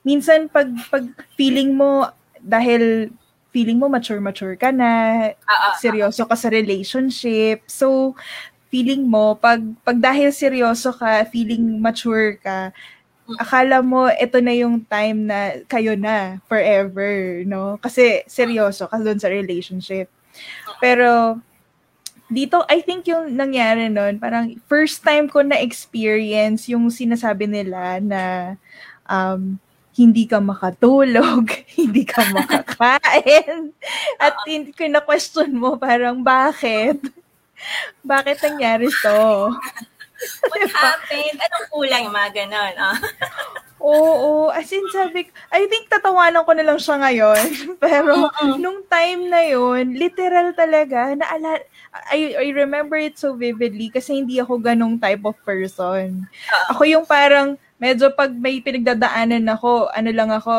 minsan 0.05 0.45
pag 0.51 0.69
pag 0.93 1.09
feeling 1.33 1.73
mo 1.73 2.09
dahil 2.41 3.09
feeling 3.51 3.75
mo 3.75 3.91
mature-mature 3.91 4.55
ka 4.55 4.71
na, 4.71 4.89
uh-uh. 5.35 5.75
seryoso 5.81 6.23
ka 6.23 6.35
sa 6.39 6.47
relationship. 6.47 7.65
So 7.67 8.15
feeling 8.71 9.09
mo 9.09 9.35
pag 9.35 9.59
pag 9.83 9.99
dahil 9.99 10.31
seryoso 10.31 10.95
ka, 10.95 11.25
feeling 11.27 11.81
mature 11.81 12.39
ka, 12.39 12.71
akala 13.39 13.79
mo 13.85 14.09
ito 14.09 14.41
na 14.43 14.53
yung 14.55 14.83
time 14.85 15.29
na 15.29 15.61
kayo 15.69 15.95
na 15.95 16.41
forever, 16.49 17.45
no? 17.47 17.77
Kasi 17.79 18.25
seryoso 18.27 18.89
ka 18.89 18.97
doon 18.99 19.19
sa 19.21 19.31
relationship. 19.31 20.09
Pero 20.81 21.39
dito, 22.31 22.63
I 22.71 22.79
think 22.79 23.11
yung 23.11 23.35
nangyari 23.35 23.91
noon, 23.91 24.15
parang 24.15 24.55
first 24.71 25.03
time 25.03 25.27
ko 25.27 25.43
na 25.43 25.59
experience 25.59 26.71
yung 26.71 26.87
sinasabi 26.87 27.43
nila 27.43 27.99
na 27.99 28.55
um, 29.03 29.59
hindi 29.91 30.23
ka 30.23 30.39
makatulog, 30.39 31.51
hindi 31.79 32.07
ka 32.07 32.23
makakain, 32.35 33.75
at 34.15 34.33
hindi 34.47 34.71
ko 34.71 34.87
na-question 34.87 35.51
mo 35.51 35.75
parang 35.75 36.23
bakit? 36.23 37.03
bakit 38.07 38.39
nangyari 38.41 38.87
to? 38.87 39.51
What 40.49 40.61
happened? 40.71 41.37
Anong 41.37 41.67
kulang? 41.71 42.01
Yung 42.07 42.15
mga 42.15 42.31
ganon. 42.45 42.73
Oh. 42.77 42.97
Oo, 43.81 44.53
as 44.53 44.69
in 44.69 44.85
sabi, 44.93 45.25
I 45.49 45.65
think 45.65 45.89
tatawanan 45.89 46.45
ko 46.45 46.53
na 46.53 46.61
lang 46.61 46.77
siya 46.77 47.01
ngayon. 47.01 47.45
Pero 47.83 48.29
uh-uh. 48.29 48.61
nung 48.61 48.85
time 48.85 49.25
na 49.25 49.41
yun, 49.41 49.97
literal 49.97 50.53
talaga, 50.53 51.17
naala, 51.17 51.57
I, 52.13 52.37
I 52.37 52.47
remember 52.53 52.95
it 52.95 53.17
so 53.17 53.33
vividly 53.33 53.89
kasi 53.89 54.21
hindi 54.21 54.37
ako 54.37 54.61
ganong 54.61 55.01
type 55.01 55.25
of 55.25 55.33
person. 55.41 56.29
Uh-huh. 56.29 56.77
Ako 56.77 56.81
yung 56.85 57.05
parang, 57.09 57.57
medyo 57.81 58.13
pag 58.13 58.29
may 58.29 58.61
pinagdadaanan 58.61 59.49
ako, 59.49 59.89
ano 59.89 60.09
lang 60.13 60.29
ako, 60.29 60.53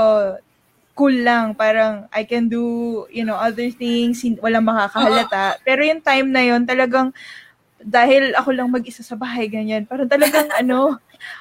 cool 0.99 1.15
lang. 1.23 1.55
Parang 1.55 2.11
I 2.11 2.27
can 2.27 2.51
do, 2.51 3.07
you 3.07 3.23
know, 3.23 3.39
other 3.39 3.71
things, 3.71 4.27
walang 4.43 4.67
makakahalata. 4.67 5.55
Uh-huh. 5.55 5.63
Pero 5.63 5.87
yung 5.87 6.03
time 6.03 6.29
na 6.29 6.43
yun, 6.43 6.67
talagang 6.67 7.15
dahil 7.83 8.33
ako 8.33 8.51
lang 8.55 8.71
mag-isa 8.71 9.03
sa 9.03 9.19
bahay, 9.19 9.51
ganyan. 9.51 9.85
Parang 9.85 10.07
talagang 10.07 10.49
ano, 10.63 10.97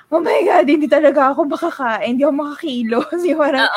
oh 0.09 0.21
my 0.21 0.41
God, 0.43 0.65
hindi 0.65 0.89
talaga 0.89 1.31
ako 1.31 1.45
makakain, 1.47 2.17
hindi 2.17 2.25
ako 2.25 2.35
makakilos. 2.35 3.21
Yung 3.29 3.39
parang, 3.39 3.69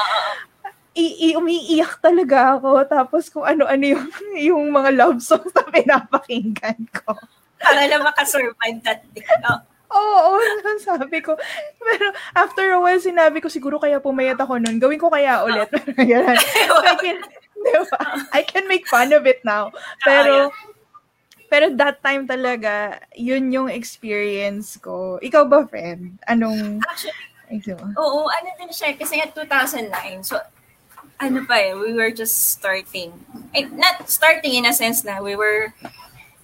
i- 0.95 1.17
i- 1.31 1.37
umiiyak 1.37 2.01
talaga 2.01 2.57
ako. 2.57 2.85
Tapos 2.87 3.29
kung 3.29 3.45
ano-ano 3.45 3.85
yung, 3.85 4.05
yung 4.53 4.63
mga 4.71 4.91
love 4.95 5.21
songs 5.21 5.53
na 5.53 5.63
pinapakinggan 5.69 6.81
ko. 6.91 7.13
Para 7.61 7.85
lang 7.87 8.03
makasurvive 8.05 8.81
that 8.83 9.03
day. 9.13 9.25
No? 9.43 9.61
Oo, 9.95 10.37
oo, 10.37 10.75
sabi 10.83 11.23
ko. 11.23 11.39
Pero 11.79 12.07
after 12.35 12.67
a 12.75 12.79
while, 12.83 12.99
sinabi 12.99 13.39
ko, 13.39 13.47
siguro 13.47 13.79
kaya 13.79 14.03
pumayat 14.03 14.35
ako 14.37 14.59
nun. 14.59 14.83
Gawin 14.83 14.99
ko 14.99 15.07
kaya 15.07 15.47
ulit. 15.47 15.71
Pero 15.71 15.95
yan. 16.03 16.35
I 16.35 16.95
can, 16.99 17.19
diba? 17.63 17.99
I 18.35 18.43
can 18.43 18.67
make 18.67 18.91
fun 18.91 19.15
of 19.15 19.23
it 19.23 19.39
now. 19.47 19.71
Pero, 20.03 20.51
pero 21.49 21.71
that 21.77 22.03
time 22.03 22.27
talaga, 22.27 22.99
yun 23.15 23.53
yung 23.53 23.69
experience 23.71 24.77
ko. 24.81 25.19
Ikaw 25.23 25.45
ba, 25.47 25.67
friend? 25.69 26.19
Anong... 26.27 26.83
Actually, 26.83 27.15
ito? 27.53 27.77
oo, 27.77 28.27
ano 28.27 28.49
din 28.57 28.73
siya, 28.73 28.97
kasi 28.97 29.21
nga 29.21 29.29
2009, 29.31 30.25
so, 30.25 30.41
ano 31.21 31.45
pa 31.47 31.61
eh, 31.61 31.77
we 31.77 31.95
were 31.95 32.11
just 32.11 32.57
starting. 32.57 33.13
Eh, 33.55 33.69
not 33.71 34.09
starting 34.11 34.59
in 34.59 34.67
a 34.67 34.75
sense 34.75 35.05
na 35.05 35.23
we 35.23 35.37
were, 35.37 35.71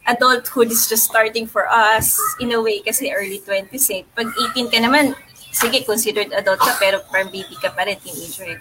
adulthood 0.07 0.71
is 0.71 0.89
just 0.89 1.05
starting 1.05 1.47
for 1.47 1.67
us 1.69 2.17
in 2.41 2.53
a 2.53 2.61
way 2.61 2.81
kasi 2.81 3.11
early 3.11 3.41
20s 3.43 3.91
eh. 3.91 4.03
Pag 4.15 4.31
18 4.55 4.71
ka 4.71 4.79
naman, 4.79 5.17
sige, 5.51 5.83
considered 5.83 6.31
adult 6.33 6.61
ka, 6.61 6.77
pero 6.79 7.03
parang 7.11 7.33
baby 7.33 7.57
ka 7.59 7.73
pa 7.75 7.83
rin, 7.89 7.99
teenager 7.99 8.57
eh. 8.57 8.61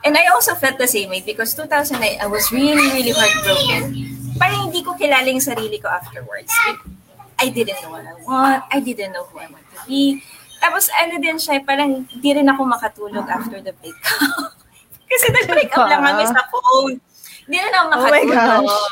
And 0.00 0.16
I 0.16 0.32
also 0.32 0.56
felt 0.56 0.80
the 0.80 0.88
same 0.88 1.12
way 1.12 1.20
because 1.20 1.52
2009, 1.52 2.00
I 2.00 2.26
was 2.26 2.48
really, 2.48 2.88
really 2.96 3.12
heartbroken 3.12 4.19
parang 4.40 4.72
hindi 4.72 4.80
ko 4.80 4.96
kilala 4.96 5.28
yung 5.28 5.44
sarili 5.44 5.76
ko 5.76 5.92
afterwards. 5.92 6.48
I 7.40 7.52
didn't 7.52 7.76
know 7.84 7.92
what 7.92 8.04
I 8.08 8.16
want. 8.24 8.62
I 8.72 8.78
didn't 8.80 9.12
know 9.12 9.28
who 9.28 9.36
I 9.40 9.48
want 9.52 9.64
to 9.68 9.78
be. 9.84 10.24
Tapos 10.60 10.88
ano 10.92 11.20
din 11.20 11.36
siya, 11.36 11.60
parang 11.64 12.08
di 12.08 12.30
rin 12.32 12.48
ako 12.48 12.64
makatulog 12.64 13.28
after 13.28 13.60
the 13.60 13.76
breakup. 13.76 14.56
Kasi 15.10 15.26
nag-break 15.32 15.72
up 15.76 15.88
lang 15.88 16.04
kami 16.04 16.24
sa 16.28 16.44
phone. 16.48 16.96
Hindi 17.48 17.58
rin 17.60 17.72
ako 17.72 17.86
makatulog. 17.92 18.64
Oh 18.68 18.88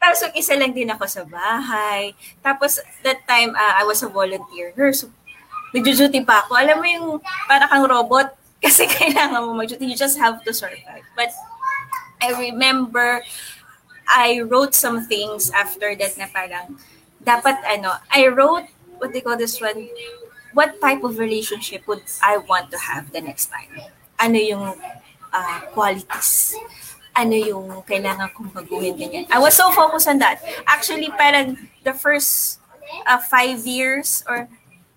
Tapos 0.00 0.20
isa 0.32 0.56
lang 0.56 0.72
din 0.72 0.88
ako 0.88 1.04
sa 1.04 1.22
bahay. 1.28 2.16
Tapos 2.40 2.80
that 3.04 3.20
time, 3.28 3.52
uh, 3.52 3.74
I 3.76 3.84
was 3.84 4.00
a 4.00 4.08
volunteer 4.08 4.72
nurse. 4.72 5.04
So, 5.04 5.12
nagjo-duty 5.76 6.24
pa 6.24 6.40
ako. 6.44 6.56
Alam 6.56 6.76
mo 6.80 6.86
yung 6.88 7.06
para 7.44 7.68
kang 7.68 7.84
robot 7.84 8.32
kasi 8.64 8.88
kailangan 8.88 9.44
mo 9.44 9.52
mag-duty. 9.56 9.84
You 9.84 9.96
just 9.96 10.16
have 10.16 10.40
to 10.40 10.52
survive. 10.56 11.04
But 11.12 11.32
I 12.20 12.32
remember 12.32 13.20
I 14.10 14.42
wrote 14.42 14.74
some 14.74 15.06
things 15.06 15.50
after 15.54 15.94
that 15.94 16.18
na 16.18 16.26
parang, 16.26 16.76
dapat 17.22 17.62
ano, 17.62 17.94
I 18.10 18.26
wrote, 18.26 18.66
what 18.98 19.12
they 19.12 19.20
call 19.22 19.38
this 19.38 19.60
one, 19.60 19.88
what 20.52 20.80
type 20.80 21.04
of 21.04 21.18
relationship 21.18 21.86
would 21.86 22.02
I 22.22 22.38
want 22.38 22.70
to 22.72 22.78
have 22.78 23.12
the 23.12 23.20
next 23.20 23.46
time? 23.54 23.70
Ano 24.18 24.34
yung 24.34 24.74
uh, 25.32 25.60
qualities? 25.70 26.58
Ano 27.14 27.34
yung 27.34 27.82
kailangan 27.86 28.34
kong 28.34 28.50
baguhin, 28.50 28.98
ganyan. 28.98 29.26
I 29.30 29.38
was 29.38 29.54
so 29.54 29.70
focused 29.70 30.08
on 30.08 30.18
that. 30.18 30.42
Actually, 30.66 31.10
parang 31.14 31.70
the 31.84 31.94
first 31.94 32.58
uh, 33.06 33.18
five 33.18 33.66
years 33.66 34.24
or 34.26 34.48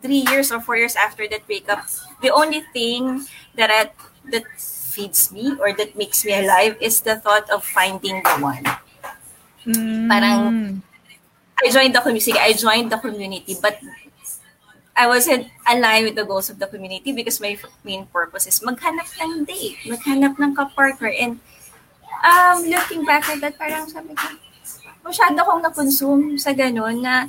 three 0.02 0.26
years 0.30 0.52
or 0.52 0.60
four 0.60 0.76
years 0.76 0.96
after 0.96 1.28
that 1.30 1.46
breakup, 1.46 1.86
the 2.22 2.34
only 2.34 2.62
thing 2.74 3.26
that 3.56 3.70
I, 3.70 3.90
that 4.32 4.44
feeds 4.58 5.32
me 5.32 5.56
or 5.60 5.74
that 5.74 5.98
makes 5.98 6.26
me 6.26 6.34
alive 6.34 6.78
is 6.82 7.02
the 7.02 7.16
thought 7.16 7.50
of 7.50 7.64
finding 7.64 8.22
the 8.22 8.38
one. 8.42 8.64
Mm. 9.68 10.08
Parang, 10.10 10.40
I 11.64 11.70
joined 11.72 11.96
the 11.96 12.02
community. 12.02 12.34
I 12.36 12.54
joined 12.54 12.92
the 12.92 12.98
community, 12.98 13.56
but 13.62 13.80
I 14.96 15.08
wasn't 15.08 15.50
aligned 15.66 16.06
with 16.06 16.16
the 16.16 16.26
goals 16.26 16.50
of 16.50 16.60
the 16.60 16.68
community 16.68 17.12
because 17.12 17.42
my 17.42 17.58
main 17.84 18.06
purpose 18.06 18.46
is 18.46 18.62
maghanap 18.62 19.10
ng 19.18 19.46
date, 19.46 19.82
maghanap 19.90 20.38
ng 20.38 20.54
ka-partner. 20.54 21.10
And 21.10 21.42
um, 22.22 22.62
looking 22.70 23.06
back 23.06 23.26
at 23.26 23.42
that, 23.42 23.58
parang 23.58 23.90
sabi 23.90 24.14
ko, 24.14 24.28
masyado 25.02 25.42
akong 25.42 25.66
na-consume 25.66 26.38
sa 26.38 26.54
ganun 26.54 27.02
na 27.02 27.28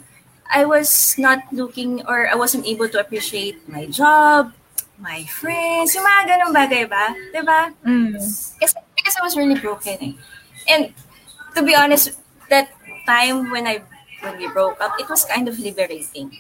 I 0.53 0.69
was 0.69 1.17
not 1.17 1.41
looking 1.51 2.05
or 2.05 2.29
I 2.29 2.37
wasn't 2.37 2.69
able 2.69 2.89
to 2.93 3.01
appreciate 3.01 3.65
my 3.65 3.89
job, 3.89 4.53
my 5.01 5.25
friends, 5.25 5.97
yung 5.97 6.05
mga 6.05 6.23
ganun 6.37 6.53
bagay 6.53 6.85
ba? 6.85 7.17
Diba? 7.33 7.73
Mm. 7.83 8.15
Kasi, 8.61 8.77
because 8.95 9.17
I 9.19 9.25
was 9.25 9.35
really 9.41 9.59
broken 9.59 9.97
eh. 10.05 10.15
And 10.69 10.93
to 11.57 11.65
be 11.65 11.75
honest, 11.75 12.13
that 12.55 12.71
time 13.03 13.51
when 13.51 13.67
I 13.67 13.83
when 14.23 14.39
we 14.39 14.47
broke 14.55 14.79
up, 14.79 14.95
it 15.03 15.11
was 15.11 15.27
kind 15.27 15.51
of 15.51 15.59
liberating. 15.59 16.39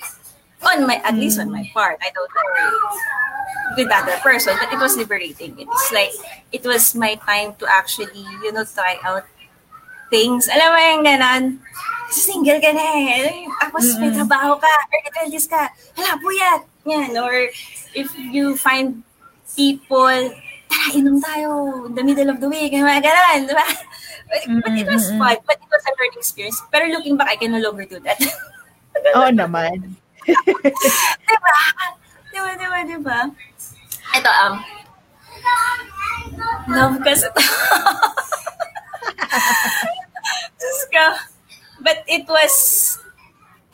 On 0.62 0.86
my 0.86 1.02
at 1.02 1.18
least 1.18 1.42
on 1.42 1.50
my 1.50 1.66
part. 1.74 1.98
I 2.00 2.08
don't 2.14 2.30
know 2.30 2.46
with 3.76 3.90
other 3.90 4.16
person, 4.22 4.54
but 4.56 4.70
it 4.72 4.78
was 4.78 4.96
liberating. 4.96 5.58
It's 5.58 5.88
like 5.90 6.14
it 6.54 6.62
was 6.62 6.94
my 6.94 7.18
time 7.26 7.58
to 7.58 7.66
actually, 7.66 8.22
you 8.40 8.52
know, 8.54 8.64
try 8.64 8.96
out 9.02 9.26
things. 10.08 10.46
Alam 10.48 10.68
mo 10.70 10.78
yung 10.78 11.02
ganon? 11.04 11.44
single 12.14 12.62
ka 12.62 12.70
na 12.70 12.84
eh. 12.94 13.48
Tapos 13.58 13.84
mm-hmm. 13.90 14.00
may 14.00 14.10
trabaho 14.14 14.54
ka, 14.60 14.72
early 14.94 15.10
20s 15.10 15.50
ka, 15.50 15.66
hala, 15.98 16.14
puyat. 16.22 16.62
Yan. 16.86 17.10
Or 17.18 17.34
if 17.96 18.08
you 18.14 18.54
find 18.54 19.02
people, 19.58 20.30
tara, 20.70 20.88
inom 20.94 21.18
tayo 21.18 21.48
the 21.90 22.04
middle 22.06 22.30
of 22.30 22.38
the 22.38 22.48
week, 22.48 22.70
mga 22.70 23.02
ganun, 23.02 23.50
di 23.50 23.54
ba? 23.54 23.66
But, 24.28 24.74
it 24.78 24.86
was 24.88 25.08
fun. 25.10 25.36
But 25.46 25.56
it 25.60 25.68
was 25.70 25.82
a 25.84 25.92
learning 25.98 26.18
experience. 26.18 26.60
Pero 26.72 26.86
looking 26.90 27.16
back, 27.16 27.28
I 27.30 27.36
can 27.36 27.52
no 27.52 27.60
longer 27.60 27.84
do 27.84 28.00
that. 28.00 28.18
Oo 29.14 29.20
oh, 29.26 29.30
naman. 29.30 29.96
diba? 31.28 31.56
Diba, 32.32 32.52
diba, 32.56 32.78
diba? 32.88 33.18
Ito, 34.14 34.30
um, 34.30 34.54
love 36.70 36.96
kasi 37.02 37.26
ito. 37.28 37.42
Just 40.60 40.84
ka. 40.90 41.06
But 41.84 42.00
it 42.08 42.24
was, 42.24 42.96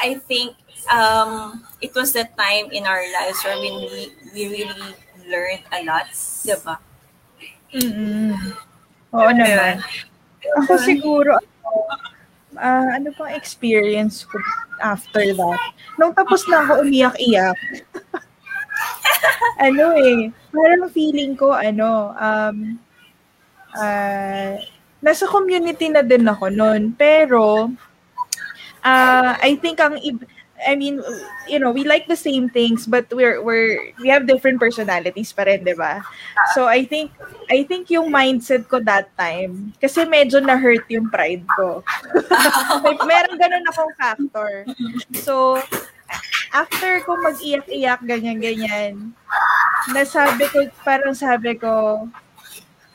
I 0.02 0.19
think, 0.19 0.59
um, 0.90 1.62
it 1.78 1.95
was 1.95 2.11
the 2.11 2.26
time 2.35 2.75
in 2.75 2.83
our 2.83 3.07
lives 3.07 3.38
where 3.47 3.54
we, 3.62 3.71
we 4.35 4.42
really 4.50 4.99
learned 5.30 5.62
a 5.71 5.87
lot. 5.87 6.11
Diba? 6.42 6.83
Mm-hmm. 7.71 8.35
Oo 9.14 9.30
naman. 9.30 9.78
Ako 10.64 10.73
siguro, 10.80 11.37
uh, 12.56 12.88
ano 12.97 13.12
pang 13.14 13.30
experience 13.32 14.25
ko 14.25 14.40
after 14.80 15.37
that? 15.37 15.61
Nung 16.00 16.16
tapos 16.16 16.49
na 16.49 16.64
ako 16.64 16.85
umiyak-iyak, 16.85 17.59
ano 19.66 19.85
eh, 19.97 20.32
parang 20.52 20.88
feeling 20.90 21.37
ko, 21.37 21.52
ano, 21.52 22.16
um, 22.16 22.56
uh, 23.76 24.56
nasa 25.00 25.25
community 25.28 25.88
na 25.88 26.04
din 26.04 26.25
ako 26.25 26.49
noon. 26.49 26.92
Pero, 26.97 27.73
uh, 28.85 29.32
I 29.40 29.56
think 29.61 29.80
ang, 29.80 30.00
I 30.00 30.16
mean, 30.76 31.00
you 31.49 31.59
know, 31.59 31.71
we 31.73 31.85
like 31.85 32.07
the 32.07 32.17
same 32.17 32.49
things, 32.49 32.85
but 32.85 33.09
we're 33.12 33.40
we're 33.40 33.97
we 34.00 34.09
have 34.12 34.29
different 34.29 34.61
personalities 34.61 35.33
pa 35.33 35.49
rin, 35.49 35.64
'di 35.64 35.73
ba? 35.76 36.05
So 36.52 36.69
I 36.69 36.85
think 36.85 37.12
I 37.49 37.64
think 37.64 37.88
yung 37.88 38.12
mindset 38.12 38.69
ko 38.69 38.81
that 38.85 39.09
time 39.17 39.73
kasi 39.81 40.05
medyo 40.05 40.45
na 40.45 40.61
hurt 40.61 40.85
yung 40.93 41.09
pride 41.09 41.45
ko. 41.57 41.81
like, 42.85 43.00
meron 43.09 43.40
ganun 43.40 43.71
akong 43.73 43.95
factor. 43.97 44.69
So 45.17 45.57
after 46.52 47.00
ko 47.07 47.17
mag-iyak-iyak 47.25 48.02
ganyan-ganyan, 48.05 49.17
nasabi 49.95 50.45
ko 50.50 50.69
parang 50.85 51.17
sabi 51.17 51.57
ko 51.57 52.05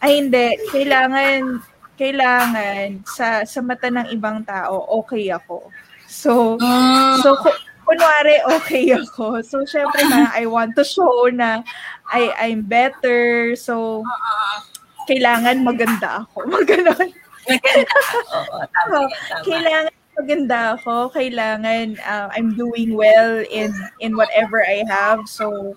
ay 0.05 0.21
hindi, 0.21 0.53
kailangan 0.69 1.63
kailangan 1.95 3.07
sa 3.07 3.47
sa 3.47 3.59
mata 3.63 3.87
ng 3.87 4.11
ibang 4.11 4.43
tao 4.43 4.83
okay 5.01 5.31
ako. 5.31 5.71
So, 6.15 6.55
uh, 6.63 7.19
so 7.19 7.35
kunwari 7.83 8.39
okay 8.55 8.87
ako. 9.03 9.43
So, 9.43 9.67
syempre 9.67 9.99
na 10.07 10.31
I 10.31 10.47
want 10.47 10.79
to 10.79 10.87
show 10.87 11.27
na 11.27 11.59
I, 12.07 12.31
I'm 12.39 12.63
better. 12.63 13.53
So, 13.59 14.01
kailangan 15.11 15.67
maganda 15.67 16.23
ako. 16.23 16.47
Maganon. 16.55 17.11
Maganda. 17.45 17.97
Oo, 18.39 18.57
tama, 18.63 18.95
so, 18.95 18.99
tama. 19.27 19.43
Kailangan 19.43 19.93
maganda 20.15 20.59
ako. 20.79 20.93
Kailangan 21.11 21.85
uh, 21.99 22.27
I'm 22.31 22.55
doing 22.55 22.95
well 22.95 23.43
in 23.51 23.75
in 23.99 24.15
whatever 24.15 24.63
I 24.63 24.87
have. 24.87 25.27
So, 25.27 25.75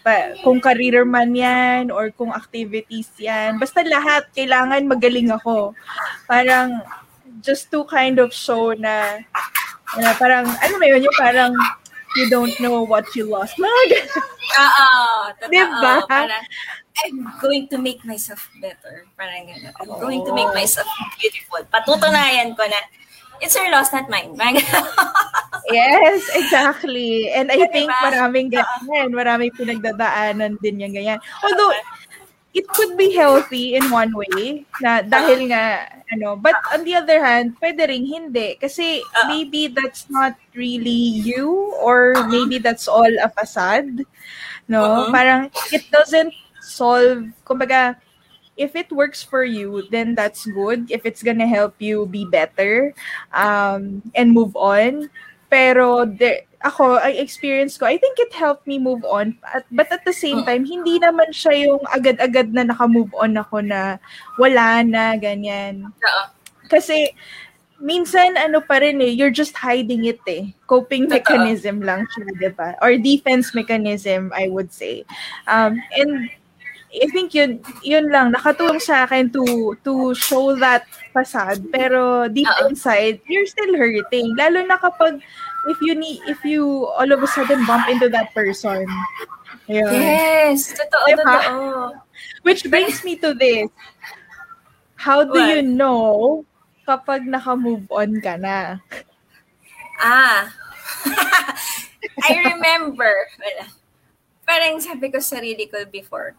pa, 0.00 0.34
kung 0.42 0.58
career 0.58 1.04
man 1.04 1.36
yan 1.36 1.92
or 1.92 2.10
kung 2.10 2.32
activities 2.32 3.12
yan, 3.20 3.60
basta 3.60 3.84
lahat, 3.84 4.26
kailangan 4.32 4.88
magaling 4.88 5.28
ako. 5.30 5.76
Parang, 6.24 6.80
just 7.40 7.70
to 7.72 7.84
kind 7.84 8.18
of 8.18 8.32
show 8.32 8.72
na, 8.72 9.20
na 9.98 10.14
parang, 10.16 10.46
ano 10.46 10.74
mo 10.78 10.84
yun, 10.84 11.04
yung 11.04 11.18
parang, 11.18 11.52
you 12.16 12.28
don't 12.28 12.54
know 12.60 12.82
what 12.82 13.06
you 13.14 13.28
lost. 13.28 13.54
Mga 13.56 13.80
Oo, 14.60 14.88
totoo. 15.38 15.50
Diba? 15.52 15.94
Parang, 16.06 16.42
I'm 17.06 17.18
going 17.40 17.68
to 17.70 17.78
make 17.78 18.04
myself 18.04 18.50
better. 18.60 19.06
Parang 19.14 19.46
gano'n. 19.46 19.72
I'm 19.78 19.90
oh. 19.90 20.00
going 20.02 20.26
to 20.26 20.32
make 20.34 20.50
myself 20.52 20.88
beautiful. 21.16 21.62
Patutunayan 21.70 22.58
ko 22.58 22.66
na, 22.66 22.80
it's 23.40 23.56
your 23.56 23.70
loss, 23.72 23.92
not 23.92 24.10
mine. 24.10 24.36
yes, 25.72 26.28
exactly. 26.34 27.32
And 27.32 27.48
I 27.48 27.66
think 27.72 27.88
maraming 27.88 28.52
ganyan, 28.52 29.16
maraming 29.16 29.54
pinagdadaanan 29.56 30.60
din 30.60 30.82
yung 30.82 30.92
ganyan. 30.92 31.20
Although, 31.40 31.72
it 32.54 32.66
could 32.74 32.98
be 32.98 33.14
healthy 33.14 33.78
in 33.78 33.90
one 33.90 34.10
way 34.10 34.66
na 34.82 35.02
dahil 35.06 35.46
nga 35.54 35.86
ano 36.10 36.34
but 36.34 36.58
on 36.74 36.82
the 36.82 36.94
other 36.98 37.22
hand 37.22 37.54
pwede 37.62 37.86
ring 37.86 38.06
hindi. 38.06 38.58
Kasi 38.58 39.02
maybe 39.30 39.70
that's 39.70 40.10
not 40.10 40.34
really 40.54 41.22
you 41.22 41.70
or 41.78 42.14
maybe 42.26 42.58
that's 42.58 42.90
all 42.90 43.06
a 43.22 43.30
facade 43.30 44.02
no? 44.66 44.82
Uh-huh. 44.82 45.14
parang 45.14 45.42
it 45.70 45.86
doesn't 45.94 46.34
solve 46.58 47.30
kumbaga 47.46 47.94
if 48.58 48.74
it 48.74 48.90
works 48.90 49.22
for 49.22 49.46
you 49.46 49.86
then 49.94 50.18
that's 50.18 50.42
good. 50.50 50.90
If 50.90 51.06
it's 51.06 51.22
gonna 51.22 51.46
help 51.46 51.78
you 51.78 52.10
be 52.10 52.26
better 52.26 52.90
um 53.30 54.02
and 54.18 54.34
move 54.34 54.58
on 54.58 55.06
pero 55.50 56.06
there 56.06 56.46
ako, 56.60 57.00
ay 57.00 57.16
experience 57.16 57.80
ko, 57.80 57.88
I 57.88 57.96
think 57.96 58.20
it 58.20 58.32
helped 58.36 58.68
me 58.68 58.76
move 58.76 59.00
on. 59.08 59.36
At, 59.48 59.64
but 59.72 59.88
at 59.88 60.04
the 60.04 60.12
same 60.12 60.44
time, 60.44 60.68
hindi 60.68 61.00
naman 61.00 61.32
siya 61.32 61.56
yung 61.56 61.80
agad-agad 61.88 62.52
na 62.52 62.68
naka-move 62.68 63.08
on 63.16 63.40
ako 63.40 63.64
na 63.64 63.96
wala 64.36 64.84
na, 64.84 65.16
ganyan. 65.16 65.88
Kasi, 66.68 67.16
minsan, 67.80 68.36
ano 68.36 68.60
pa 68.60 68.76
rin 68.84 69.00
eh, 69.00 69.08
you're 69.08 69.32
just 69.32 69.56
hiding 69.56 70.04
it 70.04 70.20
eh. 70.28 70.52
Coping 70.68 71.08
mechanism 71.08 71.80
lang 71.80 72.04
siya, 72.12 72.28
di 72.36 72.52
ba? 72.52 72.76
Or 72.84 72.92
defense 73.00 73.56
mechanism, 73.56 74.28
I 74.36 74.52
would 74.52 74.68
say. 74.68 75.08
Um, 75.48 75.80
and 75.96 76.28
I 76.90 77.06
think 77.14 77.34
yun, 77.34 77.62
yun 77.86 78.10
lang, 78.10 78.34
nakatulong 78.34 78.82
sa 78.82 79.06
akin 79.06 79.30
to, 79.30 79.78
to 79.86 80.14
show 80.18 80.58
that 80.58 80.90
facade. 81.14 81.62
Pero 81.70 82.26
deep 82.26 82.50
inside, 82.66 83.22
you're 83.30 83.46
still 83.46 83.78
hurting. 83.78 84.34
Lalo 84.34 84.66
na 84.66 84.74
kapag 84.74 85.22
if 85.70 85.78
you 85.78 85.94
need 85.94 86.18
if 86.26 86.42
you 86.42 86.90
all 86.98 87.06
of 87.06 87.22
a 87.22 87.28
sudden 87.30 87.62
bump 87.62 87.86
into 87.86 88.10
that 88.10 88.34
person. 88.34 88.82
Ayun. 89.70 89.86
Yes, 89.94 90.74
totoo, 90.74 91.14
diba? 91.14 91.22
totoo. 91.22 91.94
Which 92.46 92.66
brings 92.66 93.06
me 93.06 93.14
to 93.22 93.38
this. 93.38 93.70
How 94.98 95.22
do 95.22 95.38
What? 95.38 95.54
you 95.54 95.62
know 95.62 96.42
kapag 96.82 97.22
naka-move 97.22 97.86
on 97.86 98.18
ka 98.18 98.34
na? 98.34 98.82
Ah. 100.02 100.50
I 102.26 102.50
remember. 102.50 103.14
Parang 104.42 104.82
sabi 104.82 105.14
ko 105.14 105.22
sa 105.22 105.38
sarili 105.38 105.70
ko 105.70 105.86
before. 105.86 106.34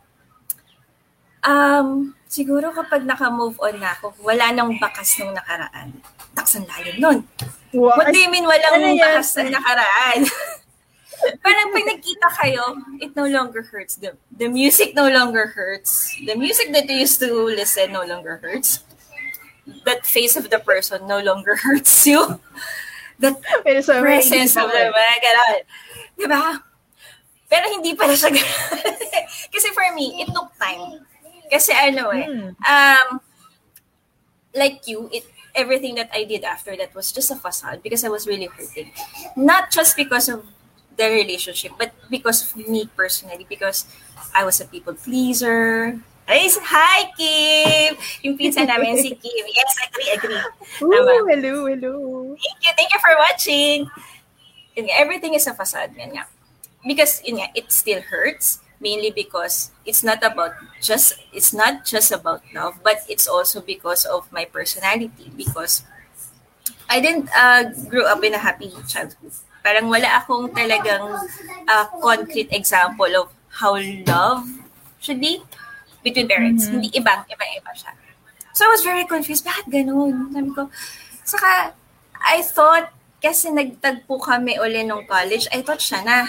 Um, 1.41 2.13
siguro 2.29 2.69
kapag 2.69 3.01
naka-move 3.01 3.57
on 3.57 3.81
na 3.81 3.97
ako, 3.97 4.13
wala 4.21 4.53
nang 4.53 4.77
bakas 4.77 5.17
nung 5.17 5.33
nakaraan. 5.33 5.89
Taksan 6.37 6.69
lalim 6.69 6.97
nun. 7.01 7.17
What? 7.73 7.97
What 7.97 8.07
do 8.13 8.19
you 8.19 8.29
mean 8.29 8.45
walang 8.45 8.77
ano 8.77 8.93
bakas 8.95 9.33
na 9.41 9.57
nakaraan? 9.57 10.27
Parang 11.45 11.69
pag 11.69 11.85
nagkita 11.85 12.27
kayo, 12.41 12.81
it 12.97 13.13
no 13.13 13.29
longer 13.29 13.61
hurts. 13.61 13.97
The, 13.97 14.17
the 14.33 14.49
music 14.49 14.97
no 14.97 15.05
longer 15.09 15.53
hurts. 15.53 16.09
The 16.25 16.33
music 16.33 16.73
that 16.73 16.89
you 16.89 17.05
used 17.05 17.21
to 17.21 17.29
listen 17.29 17.93
no 17.93 18.01
longer 18.05 18.41
hurts. 18.41 18.81
That 19.85 20.05
face 20.05 20.33
of 20.33 20.49
the 20.49 20.57
person 20.57 21.05
no 21.05 21.21
longer 21.21 21.55
hurts 21.65 22.05
you. 22.05 22.41
That 23.21 23.37
so 23.85 24.01
presence 24.01 24.57
of 24.57 24.73
the 24.73 24.89
mga 24.89 25.15
ganon. 25.21 25.61
Diba? 26.17 26.43
Pero 27.45 27.65
hindi 27.69 27.93
pala 27.93 28.17
siya 28.17 28.33
Kasi 29.53 29.67
for 29.75 29.85
me, 29.93 30.25
it 30.25 30.29
took 30.33 30.49
time. 30.57 31.05
Kasi 31.51 31.75
ano 31.75 32.15
eh, 32.15 32.25
hmm. 32.31 32.55
um, 32.63 33.19
like 34.55 34.87
you, 34.87 35.11
it 35.11 35.27
everything 35.51 35.95
that 35.99 36.07
I 36.15 36.23
did 36.23 36.43
after 36.47 36.75
that 36.79 36.95
was 36.95 37.11
just 37.11 37.31
a 37.31 37.35
facade 37.35 37.83
because 37.83 38.03
I 38.03 38.09
was 38.09 38.23
really 38.23 38.47
hurting. 38.47 38.91
Not 39.35 39.67
just 39.71 39.99
because 39.99 40.29
of 40.31 40.47
the 40.95 41.11
relationship, 41.11 41.75
but 41.77 41.91
because 42.09 42.43
of 42.47 42.55
me 42.55 42.87
personally, 42.95 43.45
because 43.47 43.85
I 44.35 44.45
was 44.45 44.61
a 44.61 44.65
people 44.65 44.93
pleaser. 44.95 45.99
Ay, 46.31 46.47
hi, 46.47 47.11
Kim! 47.19 47.99
Yung 48.23 48.37
pinsan 48.39 48.71
namin 48.71 48.95
si 48.95 49.11
Kim. 49.19 49.45
Yes, 49.51 49.71
agree, 49.83 50.07
I 50.07 50.15
agree. 50.15 50.43
Ooh, 50.87 51.27
hello, 51.27 51.67
hello. 51.67 51.95
Thank 52.39 52.59
you, 52.63 52.71
thank 52.77 52.89
you 52.93 53.01
for 53.03 53.13
watching. 53.19 53.91
Everything 54.95 55.35
is 55.35 55.43
a 55.47 55.53
facade, 55.53 55.91
yan 55.99 56.15
nga. 56.15 56.23
Because, 56.87 57.19
yun 57.27 57.43
nga, 57.43 57.51
it 57.51 57.67
still 57.75 57.99
hurts 57.99 58.63
mainly 58.81 59.13
because 59.13 59.69
it's 59.85 60.01
not 60.01 60.19
about 60.25 60.57
just 60.81 61.13
it's 61.31 61.53
not 61.53 61.85
just 61.85 62.11
about 62.11 62.41
love 62.51 62.81
but 62.81 63.05
it's 63.07 63.29
also 63.29 63.61
because 63.61 64.03
of 64.09 64.25
my 64.33 64.43
personality 64.43 65.29
because 65.37 65.85
I 66.91 66.99
didn't 66.99 67.31
uh, 67.31 67.71
grow 67.87 68.03
up 68.03 68.19
in 68.19 68.35
a 68.35 68.41
happy 68.41 68.67
childhood. 68.83 69.31
Parang 69.63 69.87
wala 69.87 70.19
akong 70.19 70.51
talagang 70.51 71.23
uh, 71.63 71.85
concrete 72.03 72.51
example 72.51 73.07
of 73.15 73.31
how 73.47 73.79
love 74.03 74.43
should 74.99 75.23
be 75.23 75.39
between 76.03 76.27
parents. 76.27 76.67
Mm-hmm. 76.67 76.83
Hindi 76.83 76.89
ibang, 76.99 77.23
iba-iba 77.31 77.71
siya. 77.71 77.95
So 78.51 78.67
I 78.67 78.75
was 78.75 78.83
very 78.83 79.07
confused. 79.07 79.47
Bakit 79.47 79.71
ganun? 79.71 80.35
Sabi 80.35 80.49
ko, 80.51 80.67
saka 81.23 81.71
I 82.19 82.43
thought, 82.43 82.91
kasi 83.23 83.55
nagtagpo 83.55 84.19
kami 84.19 84.59
uli 84.59 84.83
nung 84.83 85.07
college, 85.07 85.47
I 85.53 85.63
thought 85.63 85.79
siya 85.79 86.03
na. 86.03 86.27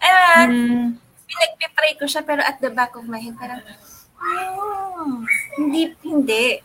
And, 0.00 0.50
mm. 0.50 0.88
Pinagpipray 1.32 1.96
ko 1.96 2.04
siya, 2.04 2.20
pero 2.20 2.44
at 2.44 2.60
the 2.60 2.68
back 2.68 2.92
of 2.92 3.08
my 3.08 3.16
head, 3.18 3.34
parang, 3.40 3.64
oh, 4.20 5.24
hindi, 5.56 5.96
hindi. 6.04 6.60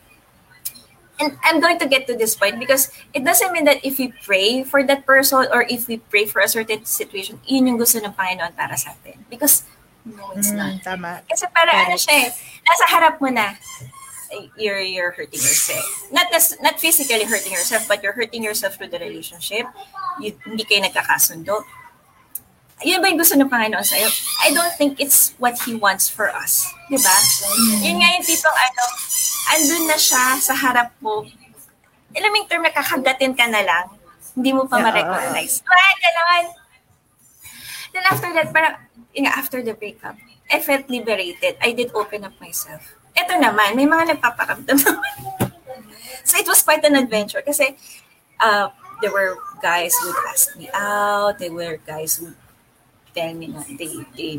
And 1.18 1.34
I'm 1.42 1.58
going 1.58 1.82
to 1.82 1.88
get 1.90 2.06
to 2.06 2.14
this 2.14 2.38
point 2.38 2.62
because 2.62 2.94
it 3.10 3.26
doesn't 3.26 3.50
mean 3.50 3.66
that 3.66 3.82
if 3.82 3.98
we 3.98 4.14
pray 4.22 4.62
for 4.62 4.86
that 4.86 5.02
person 5.02 5.50
or 5.50 5.66
if 5.66 5.90
we 5.90 5.98
pray 5.98 6.30
for 6.30 6.38
a 6.38 6.46
certain 6.46 6.84
situation, 6.86 7.42
yun 7.42 7.66
yung 7.66 7.78
gusto 7.78 7.98
ng 7.98 8.14
Panginoon 8.14 8.54
para 8.54 8.78
sa 8.78 8.94
atin. 8.94 9.26
Because, 9.26 9.66
no, 10.06 10.30
it's 10.38 10.54
mm, 10.54 10.62
not. 10.62 10.78
Tama. 10.86 11.26
Kasi 11.26 11.50
para 11.50 11.74
Correct. 11.74 11.90
ano 11.90 11.96
siya 11.98 12.14
eh, 12.22 12.28
nasa 12.62 12.84
harap 12.86 13.18
mo 13.18 13.34
na, 13.34 13.58
you're 14.56 14.80
you're 14.80 15.10
hurting 15.10 15.40
yourself. 15.40 15.84
Not 16.12 16.28
not 16.60 16.80
physically 16.80 17.24
hurting 17.24 17.52
yourself, 17.52 17.88
but 17.88 18.02
you're 18.02 18.12
hurting 18.12 18.44
yourself 18.44 18.76
through 18.76 18.92
the 18.92 19.00
relationship. 19.00 19.66
You, 20.20 20.36
hindi 20.44 20.64
kayo 20.64 20.84
nagkakasundo. 20.84 21.64
Yun 22.86 23.02
ba 23.02 23.10
yung 23.10 23.18
gusto 23.18 23.34
ng 23.34 23.50
Panginoon 23.50 23.82
sa'yo? 23.82 24.06
I 24.46 24.54
don't 24.54 24.70
think 24.78 25.02
it's 25.02 25.34
what 25.42 25.58
He 25.66 25.74
wants 25.74 26.06
for 26.06 26.30
us. 26.30 26.66
Di 26.86 26.98
ba? 26.98 27.16
Mm. 27.16 27.80
Yun 27.82 27.96
nga 27.98 28.08
yung 28.14 28.24
tipong 28.26 28.58
ano, 28.58 28.82
andun 29.58 29.84
na 29.90 29.98
siya 29.98 30.24
sa 30.38 30.54
harap 30.54 30.94
mo. 31.02 31.26
Alam 32.14 32.30
yung 32.38 32.46
term 32.46 32.62
na 32.62 32.70
kakagatin 32.70 33.34
ka 33.34 33.50
na 33.50 33.62
lang, 33.66 33.86
hindi 34.38 34.54
mo 34.54 34.70
pa 34.70 34.78
yeah, 34.78 34.86
ma-recognize. 34.86 35.60
Uh, 35.66 35.74
right, 35.74 35.98
naman. 36.06 36.44
Then 37.90 38.04
after 38.06 38.30
that, 38.30 38.48
parang, 38.54 38.74
yun 39.10 39.26
nga, 39.26 39.34
after 39.34 39.58
the 39.58 39.74
breakup, 39.74 40.14
I 40.46 40.62
felt 40.62 40.86
liberated. 40.86 41.58
I 41.58 41.74
did 41.74 41.90
open 41.92 42.22
up 42.22 42.38
myself 42.38 42.98
ito 43.18 43.34
naman, 43.34 43.74
may 43.74 43.86
mga 43.86 44.16
nagpaparamdam 44.16 44.78
naman. 44.86 45.14
so 46.22 46.38
it 46.38 46.46
was 46.46 46.62
quite 46.62 46.84
an 46.86 46.94
adventure 46.94 47.42
kasi 47.42 47.74
uh, 48.38 48.70
there 49.02 49.10
were 49.10 49.38
guys 49.58 49.94
who 49.98 50.10
would 50.10 50.22
ask 50.30 50.54
me 50.54 50.70
out. 50.70 51.38
There 51.38 51.52
were 51.52 51.78
guys 51.82 52.18
who 52.18 52.34
tell 53.18 53.34
me 53.34 53.50
na 53.50 53.66
they, 53.66 53.90
they 54.14 54.32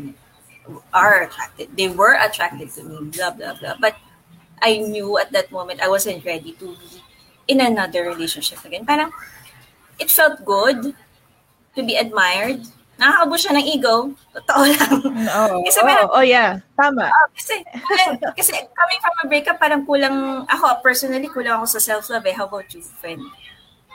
are 0.96 1.28
attracted. 1.28 1.68
They 1.76 1.88
were 1.92 2.16
attracted 2.16 2.72
to 2.80 2.82
me, 2.88 3.12
blah, 3.12 3.36
blah, 3.36 3.60
blah. 3.60 3.76
But 3.76 4.00
I 4.62 4.80
knew 4.80 5.20
at 5.20 5.32
that 5.32 5.52
moment 5.52 5.84
I 5.84 5.88
wasn't 5.88 6.24
ready 6.24 6.56
to 6.56 6.72
be 6.80 7.04
in 7.48 7.60
another 7.60 8.08
relationship 8.08 8.64
again. 8.64 8.88
Parang 8.88 9.12
it 10.00 10.08
felt 10.10 10.44
good 10.44 10.96
to 11.76 11.80
be 11.84 11.96
admired 12.00 12.64
nakakabo 13.00 13.34
siya 13.40 13.56
ng 13.56 13.64
ego. 13.64 14.12
Totoo 14.36 14.62
lang. 14.68 14.96
Oo. 15.08 15.56
kasi 15.66 15.80
oh, 15.80 16.20
oh, 16.20 16.24
yeah. 16.24 16.60
Tama. 16.76 17.08
Uh, 17.08 17.28
kasi, 17.32 17.64
kasi 18.36 18.52
coming 18.52 19.00
from 19.00 19.16
a 19.16 19.26
breakup, 19.26 19.56
parang 19.56 19.88
kulang, 19.88 20.44
ako 20.44 20.84
personally, 20.84 21.32
kulang 21.32 21.56
ako 21.56 21.80
sa 21.80 21.80
self-love 21.80 22.28
eh. 22.28 22.36
How 22.36 22.44
about 22.44 22.68
you, 22.76 22.84
friend? 23.00 23.24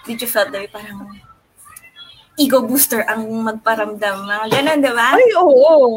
Did 0.09 0.25
you 0.25 0.29
felt 0.29 0.49
that 0.49 0.73
parang 0.73 1.21
ego 2.35 2.59
booster 2.67 3.07
ang 3.07 3.27
magparamdam. 3.47 4.27
Mga 4.27 4.45
ganun, 4.59 4.79
di 4.83 4.91
ba? 4.91 5.15
Ay, 5.15 5.29
oo. 5.39 5.47
oo. 5.47 5.89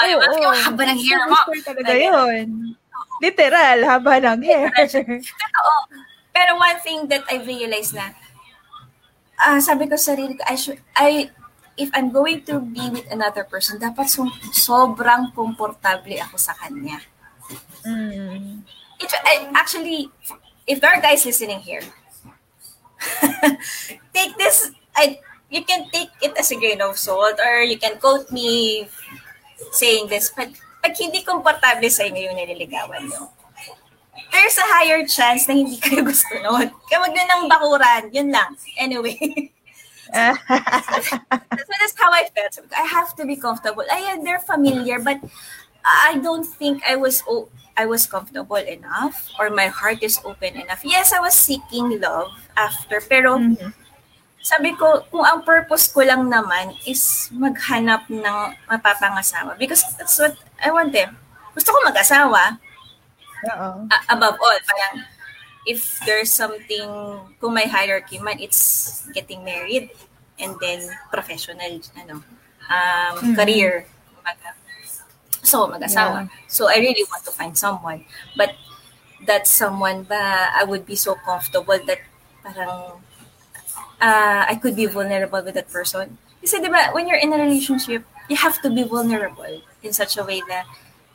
Ay, 0.00 0.10
oo. 0.16 0.24
Yung 0.40 0.56
haba 0.56 0.82
ng 0.88 1.00
hair 1.00 1.20
mo. 1.28 1.38
Talaga 1.60 1.92
yun. 1.92 2.46
Literal, 3.20 3.78
haba 3.84 4.12
ng 4.18 4.40
hair. 4.42 4.72
Totoo. 5.44 5.74
Pero 6.32 6.56
one 6.56 6.80
thing 6.80 7.04
that 7.12 7.22
I 7.28 7.44
realized 7.44 7.92
na, 7.92 8.16
uh, 9.36 9.60
sabi 9.60 9.84
ko 9.84 10.00
sa 10.00 10.16
sarili 10.16 10.32
ko, 10.32 10.42
I 10.48 10.56
should, 10.56 10.80
I, 10.96 11.28
if 11.76 11.92
I'm 11.92 12.08
going 12.08 12.40
to 12.48 12.60
be 12.60 12.88
with 12.88 13.06
another 13.12 13.44
person, 13.44 13.76
dapat 13.76 14.08
so, 14.08 14.24
sobrang 14.56 15.36
komportable 15.36 16.16
ako 16.24 16.40
sa 16.40 16.56
kanya. 16.56 17.04
Mm. 17.84 18.64
It, 18.96 19.12
I, 19.12 19.52
actually, 19.52 20.08
if 20.64 20.80
there 20.80 20.96
are 20.96 21.04
guys 21.04 21.28
listening 21.28 21.60
here, 21.60 21.84
take 24.16 24.32
this, 24.40 24.72
I, 24.96 25.20
you 25.52 25.62
can 25.62 25.84
take 25.92 26.10
it 26.24 26.32
as 26.40 26.50
a 26.50 26.56
grain 26.56 26.80
of 26.80 26.96
salt 26.96 27.36
or 27.36 27.60
you 27.60 27.76
can 27.76 28.00
quote 28.00 28.32
me 28.32 28.88
saying 29.70 30.08
this, 30.08 30.32
but 30.32 30.48
pag 30.80 30.96
hindi 30.96 31.22
komportable 31.22 31.86
sa 31.92 32.08
inyo 32.08 32.32
yung 32.32 32.36
nililigawan 32.40 33.04
nyo, 33.06 33.30
there's 34.32 34.56
a 34.56 34.66
higher 34.80 35.04
chance 35.04 35.46
na 35.46 35.54
hindi 35.54 35.76
kayo 35.76 36.02
gusto 36.10 36.32
noon. 36.40 36.72
Kaya 36.88 36.98
wag 37.04 37.12
na 37.14 37.24
ng 37.36 37.44
bakuran. 37.46 38.02
Yun 38.10 38.32
lang. 38.32 38.56
Anyway. 38.80 39.20
so 40.12 41.70
that's 41.78 41.96
how 41.96 42.10
I 42.10 42.28
felt. 42.32 42.58
I 42.72 42.84
have 42.88 43.14
to 43.20 43.24
be 43.24 43.36
comfortable. 43.36 43.84
I 43.88 44.18
they're 44.24 44.42
familiar, 44.42 44.98
but 45.00 45.20
I 45.84 46.20
don't 46.20 46.44
think 46.44 46.82
I 46.84 46.96
was 46.96 47.24
I 47.76 47.86
was 47.86 48.04
comfortable 48.04 48.60
enough 48.60 49.32
or 49.40 49.48
my 49.48 49.72
heart 49.72 50.02
is 50.04 50.20
open 50.24 50.56
enough. 50.60 50.84
Yes, 50.84 51.12
I 51.12 51.20
was 51.20 51.32
seeking 51.32 52.00
love 52.00 52.28
after, 52.56 53.00
pero 53.00 53.40
mm-hmm. 53.40 53.81
Sabi 54.42 54.74
ko, 54.74 55.06
kung 55.08 55.22
ang 55.22 55.46
purpose 55.46 55.86
ko 55.86 56.02
lang 56.02 56.26
naman 56.26 56.74
is 56.82 57.30
maghanap 57.30 58.10
ng 58.10 58.38
mapapangasawa 58.66 59.54
because 59.54 59.86
that's 59.94 60.18
what 60.18 60.34
I 60.58 60.74
want 60.74 60.90
eh. 60.98 61.06
Gusto 61.54 61.70
ko 61.70 61.78
mag-asawa. 61.86 62.58
Uh, 63.42 63.86
above 64.10 64.38
all, 64.38 64.58
parang 64.66 65.06
if 65.66 66.02
there's 66.06 66.30
something, 66.30 66.90
kung 67.38 67.54
may 67.54 67.70
hierarchy 67.70 68.18
man, 68.18 68.38
it's 68.42 69.06
getting 69.14 69.46
married 69.46 69.90
and 70.38 70.58
then 70.58 70.90
professional, 71.14 71.78
ano, 71.94 72.22
um, 72.66 73.12
mm-hmm. 73.18 73.34
career. 73.38 73.86
So, 75.42 75.66
mag-asawa. 75.66 76.26
Yeah. 76.26 76.34
So, 76.46 76.70
I 76.70 76.78
really 76.78 77.02
want 77.10 77.22
to 77.26 77.34
find 77.34 77.58
someone. 77.58 78.06
But 78.38 78.54
that 79.26 79.46
someone 79.46 80.02
ba, 80.02 80.50
I 80.54 80.64
would 80.64 80.86
be 80.86 80.96
so 80.96 81.14
comfortable 81.14 81.78
that 81.86 81.98
parang 82.42 83.02
uh, 84.02 84.44
I 84.50 84.58
could 84.58 84.74
be 84.74 84.86
vulnerable 84.86 85.40
with 85.40 85.54
that 85.54 85.70
person. 85.70 86.18
Kasi 86.42 86.58
di 86.58 86.66
ba, 86.66 86.90
when 86.90 87.06
you're 87.06 87.22
in 87.22 87.32
a 87.32 87.38
relationship, 87.38 88.02
you 88.26 88.34
have 88.34 88.58
to 88.66 88.68
be 88.68 88.82
vulnerable 88.82 89.62
in 89.82 89.94
such 89.94 90.18
a 90.18 90.26
way 90.26 90.42
that 90.50 90.66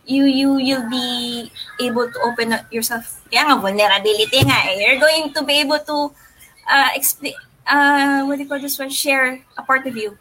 you 0.07 0.23
you 0.23 0.55
you'll 0.55 0.87
be 0.87 1.51
able 1.83 2.07
to 2.07 2.17
open 2.23 2.55
up 2.55 2.63
yourself. 2.71 3.19
Kaya 3.27 3.43
nga 3.51 3.59
vulnerability 3.59 4.39
nga 4.47 4.71
eh. 4.71 4.79
You're 4.79 5.03
going 5.03 5.35
to 5.35 5.43
be 5.43 5.59
able 5.59 5.83
to 5.83 6.15
uh, 6.63 6.89
explain 6.95 7.35
uh 7.67 8.23
what 8.23 8.39
do 8.39 8.47
you 8.47 8.49
call 8.49 8.63
this 8.63 8.79
one? 8.79 8.87
Share 8.87 9.43
a 9.59 9.63
part 9.67 9.83
of 9.83 9.99
you. 9.99 10.15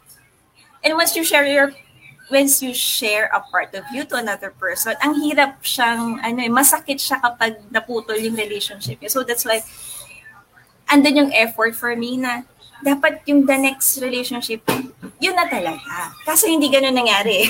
And 0.83 0.99
once 0.99 1.15
you 1.15 1.23
share 1.23 1.47
your 1.47 1.71
once 2.27 2.59
you 2.59 2.75
share 2.75 3.31
a 3.31 3.39
part 3.39 3.71
of 3.79 3.87
you 3.95 4.03
to 4.11 4.19
another 4.19 4.51
person, 4.51 4.99
ang 4.99 5.15
hirap 5.23 5.63
siyang 5.63 6.19
ano 6.19 6.39
eh, 6.43 6.51
masakit 6.51 6.99
siya 6.99 7.23
kapag 7.23 7.63
naputol 7.71 8.19
yung 8.19 8.35
relationship. 8.35 8.99
So 9.07 9.23
that's 9.23 9.47
why 9.47 9.63
andun 10.91 11.15
yung 11.15 11.31
effort 11.31 11.75
for 11.79 11.95
me 11.95 12.19
na 12.19 12.43
dapat 12.83 13.25
yung 13.25 13.45
the 13.45 13.57
next 13.57 13.97
relationship, 14.01 14.61
yun 15.17 15.35
na 15.35 15.49
talaga. 15.49 16.13
Kasi 16.25 16.53
hindi 16.53 16.69
ganun 16.69 16.93
nangyari. 16.93 17.45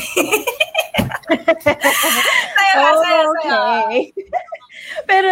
oh, 2.77 3.33
okay. 3.35 4.11
Pero, 5.09 5.29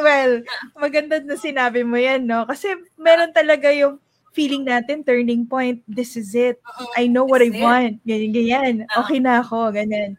well, 0.00 0.32
maganda 0.78 1.18
na 1.20 1.34
sinabi 1.34 1.82
mo 1.82 1.98
yan, 1.98 2.26
no? 2.26 2.46
Kasi 2.46 2.78
meron 2.94 3.34
talaga 3.34 3.70
yung 3.74 3.98
feeling 4.34 4.66
natin, 4.66 5.06
turning 5.06 5.46
point, 5.46 5.82
this 5.86 6.18
is 6.18 6.34
it. 6.34 6.58
I 6.98 7.06
know 7.06 7.22
what 7.22 7.42
I 7.42 7.54
want. 7.54 8.02
Ganyan, 8.02 8.34
ganyan. 8.34 8.74
Okay 8.90 9.22
na 9.22 9.42
ako, 9.42 9.70
ganyan. 9.70 10.18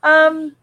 Um, 0.00 0.56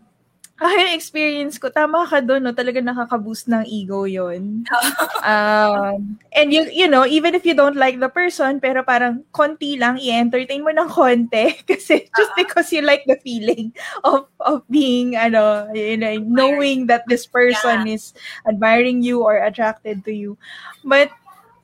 yung 0.61 0.93
experience 0.93 1.57
ko, 1.57 1.73
tama 1.73 2.05
ka 2.05 2.21
doon, 2.21 2.45
no? 2.45 2.53
talaga 2.53 2.77
nakaka-boost 2.77 3.49
ng 3.49 3.65
ego 3.65 4.05
yon 4.05 4.63
um, 5.25 6.15
and 6.31 6.53
you, 6.53 6.69
you 6.69 6.87
know, 6.87 7.05
even 7.05 7.33
if 7.33 7.41
you 7.43 7.57
don't 7.57 7.75
like 7.75 7.99
the 7.99 8.07
person, 8.07 8.61
pero 8.61 8.85
parang 8.85 9.25
konti 9.33 9.75
lang, 9.75 9.97
i-entertain 9.97 10.61
mo 10.61 10.69
ng 10.69 10.87
konti 10.87 11.57
kasi 11.69 12.05
just 12.13 12.31
uh-huh. 12.31 12.39
because 12.39 12.69
you 12.71 12.85
like 12.85 13.03
the 13.09 13.17
feeling 13.25 13.73
of 14.05 14.29
of 14.39 14.61
being, 14.69 15.17
ano, 15.17 15.67
you 15.73 15.97
know, 15.97 16.15
knowing 16.21 16.85
that 16.85 17.03
this 17.09 17.25
person 17.25 17.89
yeah. 17.89 17.97
is 17.97 18.13
admiring 18.45 19.01
you 19.01 19.25
or 19.25 19.41
attracted 19.41 20.05
to 20.05 20.13
you. 20.13 20.37
But, 20.85 21.09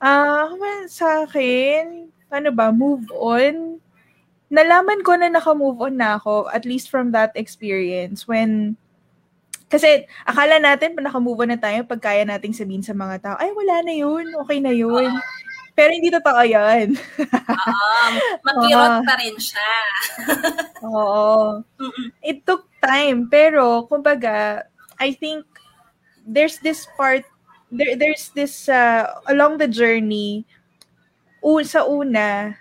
uh, 0.02 0.50
sa 0.90 1.24
akin, 1.24 2.10
ano 2.30 2.50
ba, 2.50 2.74
move 2.74 3.06
on, 3.14 3.78
nalaman 4.50 5.00
ko 5.06 5.14
na 5.14 5.30
naka-move 5.30 5.78
on 5.78 5.94
na 5.96 6.18
ako, 6.18 6.50
at 6.50 6.66
least 6.66 6.90
from 6.90 7.14
that 7.14 7.30
experience, 7.38 8.26
when 8.26 8.74
kasi 9.70 10.02
akala 10.26 10.58
natin 10.58 10.98
pa 10.98 11.00
naka-move 11.00 11.46
on 11.46 11.54
na 11.54 11.60
tayo 11.62 11.86
pag 11.86 12.02
kaya 12.02 12.26
nating 12.26 12.50
sabihin 12.50 12.82
sa 12.82 12.90
mga 12.90 13.22
tao, 13.22 13.36
ay 13.38 13.54
wala 13.54 13.86
na 13.86 13.94
yun, 13.94 14.26
okay 14.42 14.58
na 14.58 14.74
yun. 14.74 15.06
Uh, 15.06 15.22
Pero 15.78 15.94
hindi 15.94 16.10
totoo 16.10 16.42
yan. 16.42 16.98
Oo, 17.46 18.04
makirot 18.42 18.94
uh, 18.98 19.02
pa 19.06 19.14
rin 19.16 19.36
siya. 19.38 19.72
oo. 20.90 21.62
It 22.20 22.42
took 22.42 22.66
time, 22.82 23.30
pero 23.30 23.86
kumbaga, 23.86 24.66
I 24.98 25.14
think 25.14 25.46
there's 26.26 26.58
this 26.60 26.84
part, 26.98 27.22
there, 27.70 27.94
there's 27.94 28.34
this, 28.34 28.68
uh, 28.68 29.08
along 29.30 29.62
the 29.62 29.70
journey, 29.70 30.44
u- 31.40 31.64
sa 31.64 31.86
una, 31.86 32.58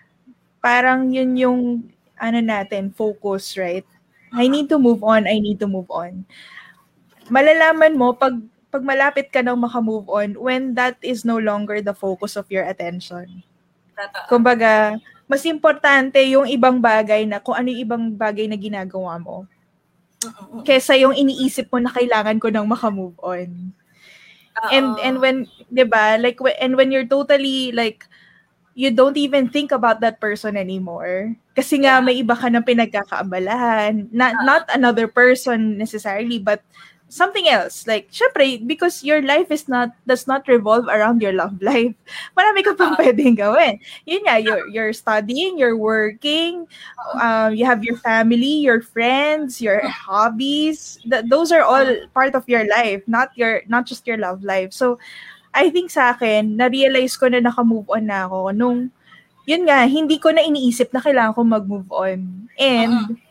parang 0.59 1.11
yun 1.11 1.31
yung, 1.35 1.59
ano 2.19 2.39
natin, 2.43 2.91
focus, 2.91 3.55
right? 3.55 3.87
I 4.35 4.45
need 4.51 4.69
to 4.69 4.77
move 4.77 5.01
on, 5.01 5.25
I 5.25 5.39
need 5.39 5.57
to 5.63 5.67
move 5.67 5.89
on 5.89 6.27
malalaman 7.29 7.93
mo 7.95 8.11
pag 8.17 8.35
pag 8.69 8.83
malapit 8.85 9.29
ka 9.33 9.41
nang 9.41 9.57
makamove 9.57 10.05
on 10.09 10.29
when 10.37 10.73
that 10.77 10.97
is 11.01 11.25
no 11.25 11.37
longer 11.41 11.81
the 11.81 11.93
focus 11.93 12.37
of 12.37 12.45
your 12.53 12.65
attention. 12.65 13.41
Totoo. 13.97 14.25
Kumbaga, 14.29 14.97
mas 15.25 15.41
importante 15.45 16.21
yung 16.29 16.45
ibang 16.45 16.77
bagay 16.77 17.25
na 17.25 17.41
kung 17.41 17.57
ano 17.57 17.73
yung 17.73 17.81
ibang 17.81 18.05
bagay 18.13 18.45
na 18.45 18.57
ginagawa 18.57 19.17
mo. 19.17 19.49
Uh-uh. 20.21 20.61
Kesa 20.61 20.93
yung 21.01 21.17
iniisip 21.17 21.69
mo 21.73 21.81
na 21.81 21.89
kailangan 21.89 22.37
ko 22.37 22.53
nang 22.53 22.69
makamove 22.69 23.17
on. 23.25 23.73
Uh-oh. 24.53 24.69
And 24.69 24.89
and 25.01 25.15
when 25.17 25.37
'di 25.73 25.85
ba, 25.89 26.21
like 26.21 26.37
and 26.61 26.77
when 26.77 26.93
you're 26.93 27.09
totally 27.09 27.73
like 27.73 28.05
you 28.75 28.91
don't 28.91 29.17
even 29.17 29.49
think 29.49 29.71
about 29.71 30.01
that 30.01 30.19
person 30.19 30.57
anymore. 30.57 31.35
Kasi 31.55 31.83
nga 31.83 31.99
yeah. 31.99 32.03
may 32.03 32.15
iba 32.21 32.37
ka 32.37 32.47
nang 32.47 32.63
pinagkakaabalahan. 32.63 34.07
Not 34.13 34.33
uh-huh. 34.33 34.45
not 34.45 34.63
another 34.71 35.07
person 35.07 35.77
necessarily, 35.77 36.39
but 36.39 36.63
something 37.09 37.49
else. 37.49 37.85
Like, 37.89 38.13
syempre, 38.13 38.65
because 38.65 39.03
your 39.03 39.21
life 39.21 39.51
is 39.51 39.67
not, 39.67 39.91
does 40.07 40.27
not 40.27 40.47
revolve 40.47 40.87
around 40.87 41.21
your 41.21 41.33
love 41.33 41.61
life. 41.61 41.93
Marami 42.37 42.63
ka 42.63 42.73
pang 42.77 42.93
uh, 42.93 43.01
pwedeng 43.01 43.35
gawin. 43.35 43.81
Yun 44.05 44.23
nga, 44.23 44.39
you're, 44.39 44.67
you're 44.69 44.93
studying, 44.93 45.57
you're 45.57 45.75
working, 45.75 46.69
um, 47.19 47.53
you 47.53 47.65
have 47.65 47.83
your 47.83 47.97
family, 47.97 48.63
your 48.63 48.81
friends, 48.81 49.59
your 49.59 49.81
hobbies. 49.89 51.01
Th- 51.09 51.25
those 51.27 51.51
are 51.51 51.65
all 51.65 51.85
part 52.13 52.35
of 52.35 52.47
your 52.47 52.65
life, 52.69 53.01
not 53.07 53.33
your, 53.35 53.61
not 53.67 53.85
just 53.85 54.07
your 54.07 54.17
love 54.17 54.43
life. 54.43 54.71
So, 54.71 54.99
I 55.53 55.73
think 55.73 55.89
sa 55.89 56.13
akin, 56.13 56.55
na-realize 56.55 57.17
ko 57.17 57.27
na 57.27 57.41
naka-move 57.41 57.89
on 57.89 58.05
na 58.05 58.29
ako 58.29 58.53
nung, 58.53 58.79
yun 59.49 59.65
nga, 59.65 59.81
hindi 59.89 60.21
ko 60.21 60.29
na 60.29 60.45
iniisip 60.45 60.93
na 60.93 61.01
kailangan 61.01 61.33
ko 61.33 61.41
mag-move 61.41 61.89
on. 61.89 62.47
And, 62.59 62.93
uh-huh 62.93 63.27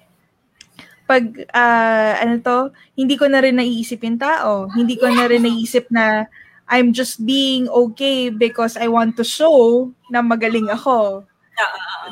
pag 1.08 1.24
uh, 1.56 2.12
ano 2.20 2.36
to, 2.44 2.58
hindi 2.92 3.16
ko 3.16 3.32
na 3.32 3.40
rin 3.40 3.56
naiisip 3.56 4.04
yung 4.04 4.20
tao. 4.20 4.68
Hindi 4.76 5.00
ko 5.00 5.08
na 5.08 5.24
rin 5.24 5.40
naiisip 5.40 5.88
na 5.88 6.28
I'm 6.68 6.92
just 6.92 7.24
being 7.24 7.64
okay 7.72 8.28
because 8.28 8.76
I 8.76 8.92
want 8.92 9.16
to 9.16 9.24
show 9.24 9.88
na 10.12 10.20
magaling 10.20 10.68
ako. 10.68 11.24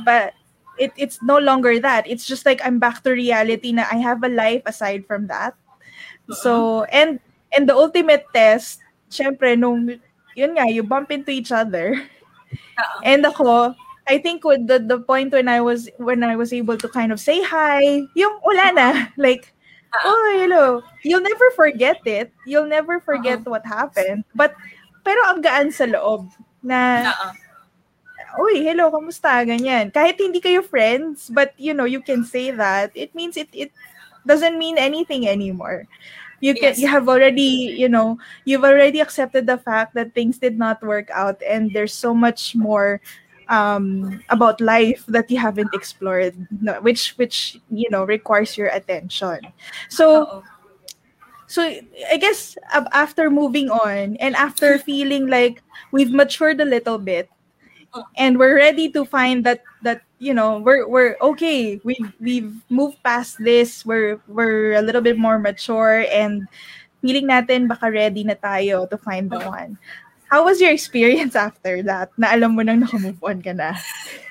But 0.00 0.32
it 0.80 0.96
it's 0.96 1.20
no 1.20 1.36
longer 1.36 1.76
that. 1.84 2.08
It's 2.08 2.24
just 2.24 2.48
like 2.48 2.64
I'm 2.64 2.80
back 2.80 3.04
to 3.04 3.12
reality 3.12 3.76
na 3.76 3.84
I 3.92 4.00
have 4.00 4.24
a 4.24 4.32
life 4.32 4.64
aside 4.64 5.04
from 5.04 5.28
that. 5.28 5.52
So, 6.32 6.88
and 6.88 7.20
and 7.52 7.68
the 7.68 7.76
ultimate 7.76 8.24
test, 8.32 8.80
syempre 9.16 9.56
nung 9.56 9.96
yun 10.36 10.52
nga, 10.52 10.68
you 10.68 10.84
bump 10.84 11.08
into 11.10 11.32
each 11.32 11.50
other. 11.50 11.96
And 13.02 13.24
ako, 13.24 13.72
I 14.06 14.20
think 14.20 14.44
with 14.44 14.68
the 14.68 14.78
the 14.78 15.00
point 15.00 15.32
when 15.32 15.48
I 15.48 15.64
was 15.64 15.88
when 15.96 16.22
I 16.22 16.36
was 16.36 16.52
able 16.52 16.76
to 16.76 16.88
kind 16.92 17.10
of 17.10 17.18
say 17.18 17.40
hi, 17.42 18.04
yung 18.12 18.36
wala 18.44 18.70
na, 18.76 18.88
like 19.16 19.50
uh-huh. 19.90 20.12
oh, 20.12 20.24
hello. 20.36 20.66
You'll 21.02 21.24
never 21.24 21.48
forget 21.56 22.04
it. 22.04 22.30
You'll 22.44 22.70
never 22.70 23.00
forget 23.00 23.42
uh-huh. 23.42 23.50
what 23.56 23.64
happened. 23.66 24.28
But 24.36 24.54
pero 25.02 25.24
ang 25.26 25.40
gaan 25.40 25.72
sa 25.72 25.88
loob 25.88 26.30
na 26.62 27.10
uh-huh. 27.10 27.32
Uy, 28.36 28.68
hello, 28.68 28.92
kamusta? 28.92 29.32
Ganyan. 29.48 29.88
Kahit 29.88 30.20
hindi 30.20 30.44
kayo 30.44 30.60
friends, 30.60 31.32
but 31.32 31.56
you 31.56 31.72
know, 31.72 31.88
you 31.88 32.04
can 32.04 32.20
say 32.20 32.52
that. 32.52 32.92
It 32.92 33.16
means 33.16 33.32
it 33.40 33.48
it 33.56 33.72
doesn't 34.28 34.60
mean 34.60 34.76
anything 34.76 35.24
anymore. 35.24 35.88
You 36.40 36.54
can 36.54 36.74
yes. 36.74 36.78
you 36.78 36.88
have 36.88 37.08
already, 37.08 37.74
you 37.76 37.88
know, 37.88 38.18
you've 38.44 38.64
already 38.64 39.00
accepted 39.00 39.46
the 39.46 39.58
fact 39.58 39.94
that 39.94 40.14
things 40.14 40.38
did 40.38 40.58
not 40.58 40.82
work 40.82 41.10
out 41.10 41.40
and 41.42 41.72
there's 41.72 41.94
so 41.94 42.12
much 42.14 42.54
more 42.54 43.00
um, 43.48 44.22
about 44.28 44.60
life 44.60 45.04
that 45.08 45.30
you 45.30 45.38
haven't 45.38 45.72
explored, 45.72 46.34
which 46.82 47.14
which 47.16 47.60
you 47.70 47.88
know 47.90 48.04
requires 48.04 48.56
your 48.56 48.68
attention. 48.68 49.40
So. 49.88 50.42
So 51.48 51.62
I 51.62 52.16
guess 52.16 52.58
after 52.90 53.30
moving 53.30 53.70
on 53.70 54.16
and 54.18 54.34
after 54.34 54.82
feeling 54.82 55.28
like 55.28 55.62
we've 55.92 56.10
matured 56.10 56.60
a 56.60 56.64
little 56.64 56.98
bit 56.98 57.30
and 58.16 58.38
we're 58.38 58.56
ready 58.56 58.90
to 58.90 59.04
find 59.04 59.44
that 59.44 59.62
that 59.82 60.02
you 60.18 60.32
know 60.32 60.58
we're 60.58 60.88
we're 60.88 61.16
okay 61.20 61.80
we 61.84 61.96
we've 62.20 62.52
moved 62.68 62.96
past 63.02 63.36
this 63.38 63.84
we're 63.84 64.20
we're 64.28 64.74
a 64.74 64.82
little 64.82 65.02
bit 65.02 65.18
more 65.18 65.38
mature 65.38 66.04
and 66.10 66.48
feeling 67.00 67.28
natin 67.28 67.68
baka 67.68 67.90
ready 67.90 68.24
na 68.24 68.34
tayo 68.34 68.88
to 68.88 68.96
find 68.98 69.30
the 69.30 69.40
one 69.44 69.78
How 70.26 70.44
was 70.44 70.60
your 70.60 70.74
experience 70.74 71.38
after 71.48 71.82
that? 71.86 72.10
Na 72.18 72.34
alam 72.34 72.58
mo 72.58 72.62
nang 72.62 72.82
nakamove 72.82 73.22
on 73.22 73.38
ka 73.42 73.54
na. 73.54 73.78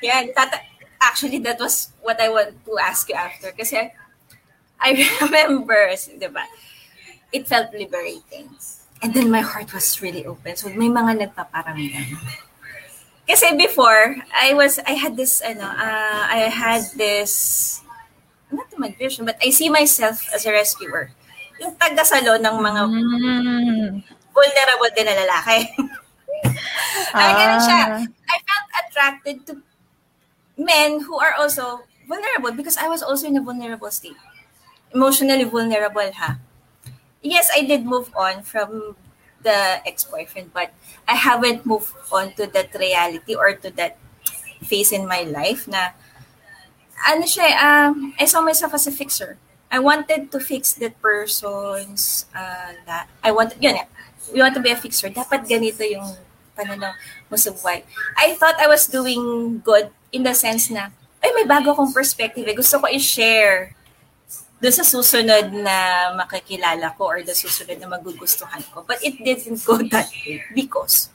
Yeah, 0.04 0.28
that, 0.36 0.68
actually, 1.00 1.40
that 1.48 1.60
was 1.60 1.96
what 2.04 2.20
I 2.20 2.30
want 2.30 2.52
to 2.68 2.74
ask 2.80 3.08
you 3.08 3.16
after. 3.16 3.52
Kasi 3.56 3.92
I 4.80 4.90
remember, 5.24 5.96
di 5.96 6.28
ba, 6.28 6.44
it 7.32 7.48
felt 7.48 7.72
liberating. 7.72 8.52
And 9.04 9.14
then 9.14 9.32
my 9.32 9.44
heart 9.44 9.72
was 9.72 10.02
really 10.02 10.26
open. 10.26 10.56
So 10.56 10.72
may 10.72 10.92
mga 10.92 11.32
nagpaparamdam. 11.32 12.20
Kasi 13.26 13.58
before, 13.58 14.22
I 14.30 14.54
was, 14.54 14.78
I 14.86 14.94
had 14.94 15.18
this, 15.18 15.42
ano, 15.42 15.66
uh, 15.66 16.24
I 16.30 16.46
had 16.50 16.86
this, 16.94 17.82
not 18.52 18.70
my 18.78 18.94
vision, 18.94 19.26
but 19.26 19.38
I 19.42 19.50
see 19.50 19.70
myself 19.70 20.22
as 20.34 20.46
a 20.46 20.54
rescuer. 20.54 21.10
Yung 21.58 21.74
taga-salo 21.76 22.38
ng 22.38 22.56
mga 22.62 22.82
mm 22.86 24.16
vulnerable 24.36 24.92
din 24.92 25.08
na 25.08 25.16
lalaki. 25.16 25.58
Ay, 27.16 27.32
ganun 27.40 27.62
siya. 27.64 27.82
Ah. 27.88 28.00
I 28.04 28.38
felt 28.44 28.68
attracted 28.84 29.38
to 29.48 29.54
men 30.60 31.08
who 31.08 31.16
are 31.16 31.32
also 31.40 31.88
vulnerable 32.04 32.52
because 32.52 32.76
I 32.76 32.92
was 32.92 33.00
also 33.00 33.32
in 33.32 33.40
a 33.40 33.44
vulnerable 33.44 33.90
state. 33.90 34.20
Emotionally 34.92 35.48
vulnerable, 35.48 36.12
ha? 36.20 36.38
Yes, 37.24 37.50
I 37.56 37.64
did 37.64 37.88
move 37.88 38.12
on 38.14 38.44
from 38.44 39.00
the 39.46 39.86
ex-boyfriend, 39.86 40.50
but 40.50 40.74
I 41.06 41.14
haven't 41.14 41.64
moved 41.70 41.94
on 42.10 42.34
to 42.42 42.50
that 42.50 42.74
reality 42.74 43.38
or 43.38 43.54
to 43.54 43.70
that 43.78 44.02
phase 44.66 44.90
in 44.92 45.06
my 45.06 45.22
life 45.22 45.70
na 45.70 45.94
ano 47.06 47.30
siya, 47.30 47.54
um, 47.62 48.18
I 48.18 48.26
saw 48.26 48.42
myself 48.42 48.74
as 48.74 48.90
a 48.90 48.94
fixer. 48.94 49.38
I 49.70 49.78
wanted 49.78 50.34
to 50.34 50.40
fix 50.40 50.74
that 50.82 50.98
person's 51.02 52.26
uh, 52.34 52.74
that 52.90 53.06
I 53.22 53.30
wanted, 53.30 53.62
yun, 53.62 53.78
you 54.34 54.42
want 54.42 54.58
to 54.58 54.64
be 54.64 54.74
a 54.74 54.80
fixer, 54.80 55.14
dapat 55.14 55.46
ganito 55.46 55.86
yung 55.86 56.18
pananaw 56.58 56.96
mo 57.30 57.36
sa 57.38 57.52
buhay. 57.52 57.84
I 58.18 58.34
thought 58.40 58.58
I 58.58 58.66
was 58.66 58.88
doing 58.88 59.62
good 59.62 59.92
in 60.10 60.24
the 60.24 60.34
sense 60.34 60.72
na, 60.72 60.90
ay, 61.22 61.30
may 61.36 61.46
bago 61.46 61.76
akong 61.76 61.92
perspective. 61.94 62.48
Eh. 62.48 62.56
Gusto 62.56 62.80
ko 62.80 62.88
i-share 62.88 63.76
doon 64.62 64.74
sa 64.74 64.88
susunod 64.88 65.52
na 65.52 66.10
makikilala 66.16 66.96
ko 66.96 67.12
or 67.12 67.20
the 67.24 67.36
susunod 67.36 67.76
na 67.80 67.92
magugustuhan 67.92 68.64
ko. 68.72 68.88
But 68.88 69.04
it 69.04 69.20
didn't 69.20 69.60
go 69.68 69.78
that 69.92 70.08
way 70.24 70.44
because 70.56 71.12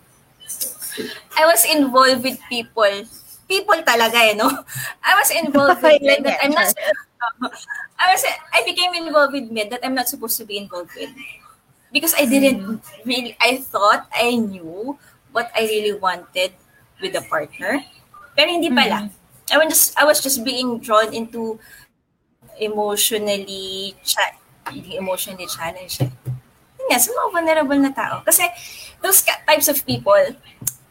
I 1.38 1.46
was 1.48 1.64
involved 1.64 2.22
with 2.22 2.38
people. 2.50 3.08
People 3.48 3.78
talaga 3.82 4.30
eh, 4.30 4.36
no? 4.36 4.46
I 5.02 5.12
was 5.16 5.30
involved 5.32 5.82
with 5.82 6.02
men 6.02 6.22
that 6.22 6.38
I'm 6.44 6.52
not... 6.52 6.70
I 8.00 8.16
was 8.16 8.24
I 8.24 8.64
became 8.64 8.96
involved 8.96 9.36
with 9.36 9.52
men 9.52 9.68
that 9.68 9.84
I'm 9.84 9.92
not 9.92 10.08
supposed 10.08 10.40
to 10.40 10.48
be 10.48 10.56
involved 10.56 10.96
with 10.96 11.12
because 11.92 12.16
I 12.16 12.24
didn't 12.24 12.80
really 13.04 13.36
I 13.36 13.60
thought 13.60 14.08
I 14.08 14.40
knew 14.40 14.96
what 15.32 15.52
I 15.52 15.68
really 15.68 16.00
wanted 16.00 16.56
with 17.00 17.12
a 17.16 17.24
partner. 17.28 17.84
Pero 18.32 18.48
hindi 18.48 18.72
pala. 18.72 19.04
Mm-hmm. 19.04 19.52
I 19.52 19.56
was 19.60 19.68
just 19.68 19.86
I 20.00 20.04
was 20.08 20.18
just 20.24 20.40
being 20.44 20.80
drawn 20.80 21.12
into 21.12 21.60
emotionally 22.60 23.96
cha- 24.04 24.36
emotionally 24.94 25.48
challenged. 25.48 26.04
Yun 26.78 26.86
nga, 26.92 27.00
sa 27.00 27.10
mga 27.10 27.28
vulnerable 27.32 27.80
na 27.80 27.90
tao. 27.90 28.20
Kasi 28.22 28.46
those 29.00 29.24
types 29.24 29.66
of 29.66 29.80
people, 29.88 30.20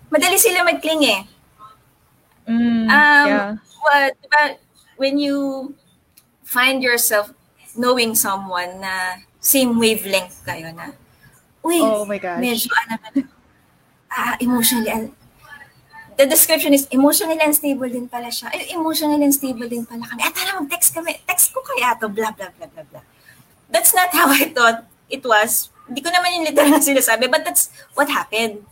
madali 0.09 0.35
sila 0.41 0.65
mag-cling 0.65 1.05
eh. 1.05 1.21
Mm, 2.49 2.89
um, 2.89 3.27
yeah. 3.29 3.49
Well, 3.79 4.09
diba, 4.17 4.43
when 4.97 5.21
you 5.21 5.71
find 6.43 6.81
yourself 6.81 7.29
knowing 7.77 8.17
someone 8.17 8.81
na 8.81 9.21
same 9.39 9.77
wavelength 9.77 10.41
kayo 10.43 10.73
na, 10.73 10.91
uy, 11.61 11.79
oh 11.79 12.03
my 12.03 12.17
gosh. 12.17 12.41
medyo, 12.41 12.67
ano, 12.73 13.23
ah, 14.11 14.35
emotionally, 14.41 15.13
the 16.19 16.27
description 16.27 16.75
is 16.75 16.83
emotionally 16.91 17.39
unstable 17.39 17.87
din 17.87 18.11
pala 18.11 18.27
siya. 18.27 18.51
Ay, 18.51 18.75
emotionally 18.75 19.23
unstable 19.23 19.71
din 19.71 19.87
pala 19.87 20.03
kami. 20.03 20.19
At 20.19 20.35
tara, 20.35 20.59
mag-text 20.59 20.91
kami. 20.91 21.15
Text 21.23 21.55
ko 21.55 21.63
kaya 21.63 21.95
to, 21.95 22.11
blah, 22.11 22.35
blah, 22.35 22.51
blah, 22.59 22.67
blah, 22.67 22.83
blah. 22.91 23.05
That's 23.71 23.95
not 23.95 24.11
how 24.11 24.27
I 24.27 24.51
thought 24.51 24.83
it 25.07 25.23
was. 25.23 25.71
Hindi 25.87 26.03
ko 26.03 26.11
naman 26.11 26.35
yung 26.35 26.45
literal 26.51 26.75
na 26.75 26.83
sinasabi, 26.83 27.31
but 27.31 27.47
that's 27.47 27.71
what 27.95 28.11
happened. 28.11 28.67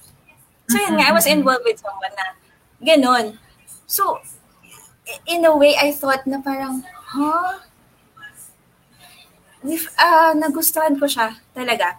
So, 0.67 0.75
yun 0.75 0.99
nga, 0.99 1.07
I 1.07 1.15
was 1.15 1.23
mm-hmm. 1.23 1.39
involved 1.39 1.63
with 1.63 1.79
someone 1.79 2.11
na 2.19 2.35
ganon. 2.83 3.39
So, 3.87 4.19
in 5.23 5.47
a 5.47 5.55
way, 5.55 5.79
I 5.79 5.95
thought 5.95 6.27
na 6.27 6.43
parang, 6.43 6.83
huh? 7.15 7.63
if, 9.63 9.87
uh, 9.95 10.35
nagustuhan 10.35 10.99
ko 10.99 11.07
siya 11.07 11.39
talaga. 11.55 11.95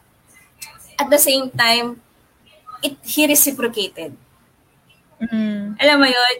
At 1.00 1.08
the 1.08 1.16
same 1.16 1.48
time, 1.56 2.04
it 2.84 3.00
he 3.00 3.24
reciprocated. 3.24 4.12
Mm. 5.18 5.74
Alam 5.82 5.96
mo 5.98 6.06
yun? 6.06 6.34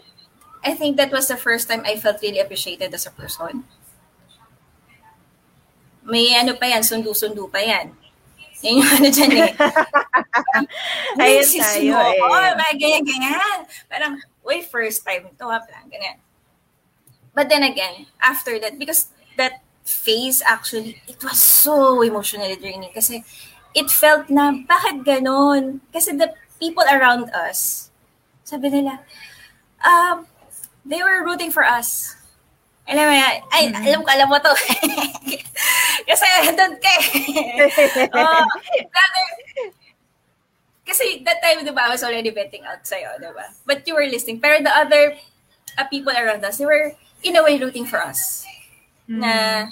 I 0.63 0.75
think 0.75 0.97
that 0.97 1.11
was 1.11 1.27
the 1.27 1.39
first 1.39 1.67
time 1.67 1.83
I 1.87 1.95
felt 1.95 2.19
really 2.21 2.39
appreciated 2.39 2.91
as 2.93 3.07
a 3.07 3.11
person. 3.11 3.63
May 6.03 6.33
ano 6.35 6.55
pa 6.55 6.65
yan, 6.67 6.83
sundo-sundo 6.83 7.47
pa 7.51 7.59
yan. 7.59 7.93
Yan 8.59 8.83
yung 8.83 8.91
ano 8.91 9.07
dyan 9.07 9.31
eh. 9.39 9.51
Ayun 11.21 11.47
tayo 11.47 11.91
mo. 11.95 12.01
eh. 12.11 12.19
Oh, 12.19 12.51
ganyan, 12.75 13.03
ganyan. 13.07 13.59
Parang, 13.87 14.19
uy, 14.43 14.59
first 14.67 15.05
time 15.05 15.31
ito 15.31 15.45
ha, 15.47 15.63
parang 15.63 15.87
ganyan. 15.87 16.19
But 17.31 17.47
then 17.47 17.63
again, 17.63 18.07
after 18.19 18.59
that, 18.59 18.75
because 18.75 19.11
that 19.39 19.63
phase 19.85 20.43
actually, 20.43 20.99
it 21.07 21.23
was 21.23 21.39
so 21.39 22.01
emotionally 22.03 22.59
draining 22.59 22.91
kasi 22.91 23.23
it 23.71 23.87
felt 23.87 24.27
na, 24.27 24.51
bakit 24.51 25.07
ganon? 25.07 25.79
Kasi 25.93 26.17
the 26.17 26.33
people 26.59 26.83
around 26.89 27.31
us, 27.31 27.88
sabi 28.49 28.73
nila, 28.73 28.97
um, 29.85 30.25
they 30.81 31.05
were 31.05 31.21
rooting 31.21 31.53
for 31.53 31.61
us. 31.61 32.17
Alam 32.89 33.05
mo 33.05 33.13
yan, 33.13 33.33
ay, 33.53 33.63
mm-hmm. 33.69 33.85
alam 33.85 33.99
ko, 34.01 34.09
alam 34.09 34.27
mo 34.33 34.37
to. 34.41 34.53
kasi 36.09 36.25
doon 36.57 36.73
ka 36.81 36.93
oh, 38.17 38.45
kasi 40.89 41.21
that 41.21 41.37
time, 41.45 41.61
di 41.61 41.69
ba, 41.69 41.85
I 41.85 41.93
was 41.93 42.01
already 42.01 42.33
venting 42.33 42.65
out 42.65 42.81
sa'yo, 42.81 43.21
di 43.21 43.29
ba? 43.29 43.53
But 43.69 43.85
you 43.85 43.93
were 43.93 44.09
listening. 44.09 44.41
Pero 44.41 44.57
the 44.65 44.73
other 44.73 45.13
uh, 45.77 45.85
people 45.85 46.09
around 46.09 46.41
us, 46.41 46.57
they 46.57 46.65
were, 46.65 46.97
in 47.21 47.37
a 47.37 47.45
way, 47.45 47.61
rooting 47.61 47.85
for 47.85 48.01
us. 48.01 48.41
Mm-hmm. 49.05 49.21
Na, 49.21 49.69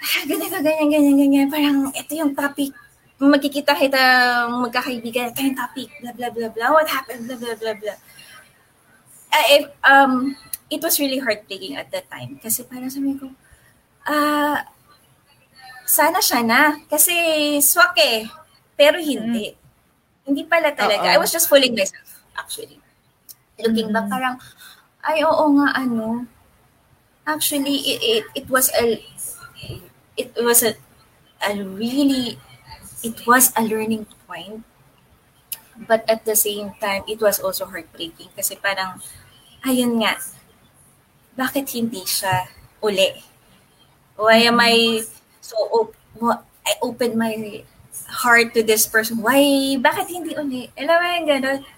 ah, 0.00 0.24
ganito, 0.24 0.56
ganyan, 0.64 0.88
ganyan, 0.88 1.16
ganyan. 1.20 1.46
Parang, 1.52 1.92
ito 1.92 2.12
yung 2.16 2.32
topic. 2.32 2.72
Magkikita 3.20 3.78
kita 3.78 4.02
magkakaibigan. 4.50 5.30
Ito 5.30 5.40
yung 5.42 5.58
topic. 5.58 5.88
Blah, 6.02 6.14
blah, 6.14 6.30
blah, 6.34 6.50
blah. 6.50 6.70
What 6.74 6.88
happened? 6.90 7.30
Blah, 7.30 7.38
blah, 7.38 7.56
blah, 7.56 7.76
blah. 7.78 7.98
Uh, 9.34 9.46
if, 9.54 9.64
um, 9.86 10.34
it 10.70 10.82
was 10.82 10.98
really 10.98 11.18
heartbreaking 11.18 11.78
at 11.78 11.90
that 11.94 12.10
time. 12.10 12.38
Kasi 12.42 12.66
parang 12.66 12.90
sabi 12.90 13.14
ko, 13.14 13.30
ah, 14.06 14.12
uh, 14.12 14.56
sana 15.86 16.18
siya 16.18 16.42
na. 16.42 16.82
Kasi 16.90 17.14
swak 17.62 17.94
eh. 18.02 18.26
Pero 18.74 18.98
hindi. 18.98 19.54
Mm. 19.54 19.58
Hindi 20.24 20.42
pala 20.48 20.74
talaga. 20.74 21.06
Uh-oh. 21.06 21.14
I 21.14 21.20
was 21.20 21.30
just 21.30 21.46
fooling 21.46 21.76
myself, 21.76 22.24
actually. 22.34 22.80
Looking 23.60 23.92
mm. 23.92 23.94
back, 23.94 24.10
parang, 24.10 24.36
ay, 25.06 25.22
oo 25.22 25.44
nga, 25.60 25.70
ano. 25.78 26.26
Actually, 27.28 27.76
it, 27.76 27.98
it, 28.02 28.24
it 28.42 28.46
was 28.50 28.68
a, 28.74 29.00
it 30.16 30.32
was 30.40 30.64
a, 30.64 30.74
a 31.44 31.56
really, 31.62 32.36
it 33.04 33.26
was 33.26 33.52
a 33.56 33.62
learning 33.62 34.06
point. 34.26 34.64
But 35.76 36.08
at 36.08 36.24
the 36.24 36.36
same 36.36 36.72
time, 36.80 37.02
it 37.06 37.20
was 37.20 37.38
also 37.38 37.66
heartbreaking. 37.66 38.30
Kasi 38.34 38.56
parang, 38.56 39.02
ayun 39.66 40.00
nga, 40.02 40.16
bakit 41.34 41.70
hindi 41.74 42.06
siya 42.06 42.46
uli? 42.78 43.10
Why 44.14 44.46
am 44.46 44.62
I 44.62 45.02
so 45.42 45.58
op- 45.74 45.98
I 46.64 46.72
open 46.80 47.18
my 47.18 47.66
heart 48.08 48.54
to 48.54 48.62
this 48.62 48.86
person. 48.86 49.20
Why? 49.22 49.76
Bakit 49.78 50.06
hindi 50.10 50.32
uli? 50.34 50.70
Alam 50.78 50.96
mo 50.98 51.08
yung 51.08 51.28
gano'n? 51.28 51.60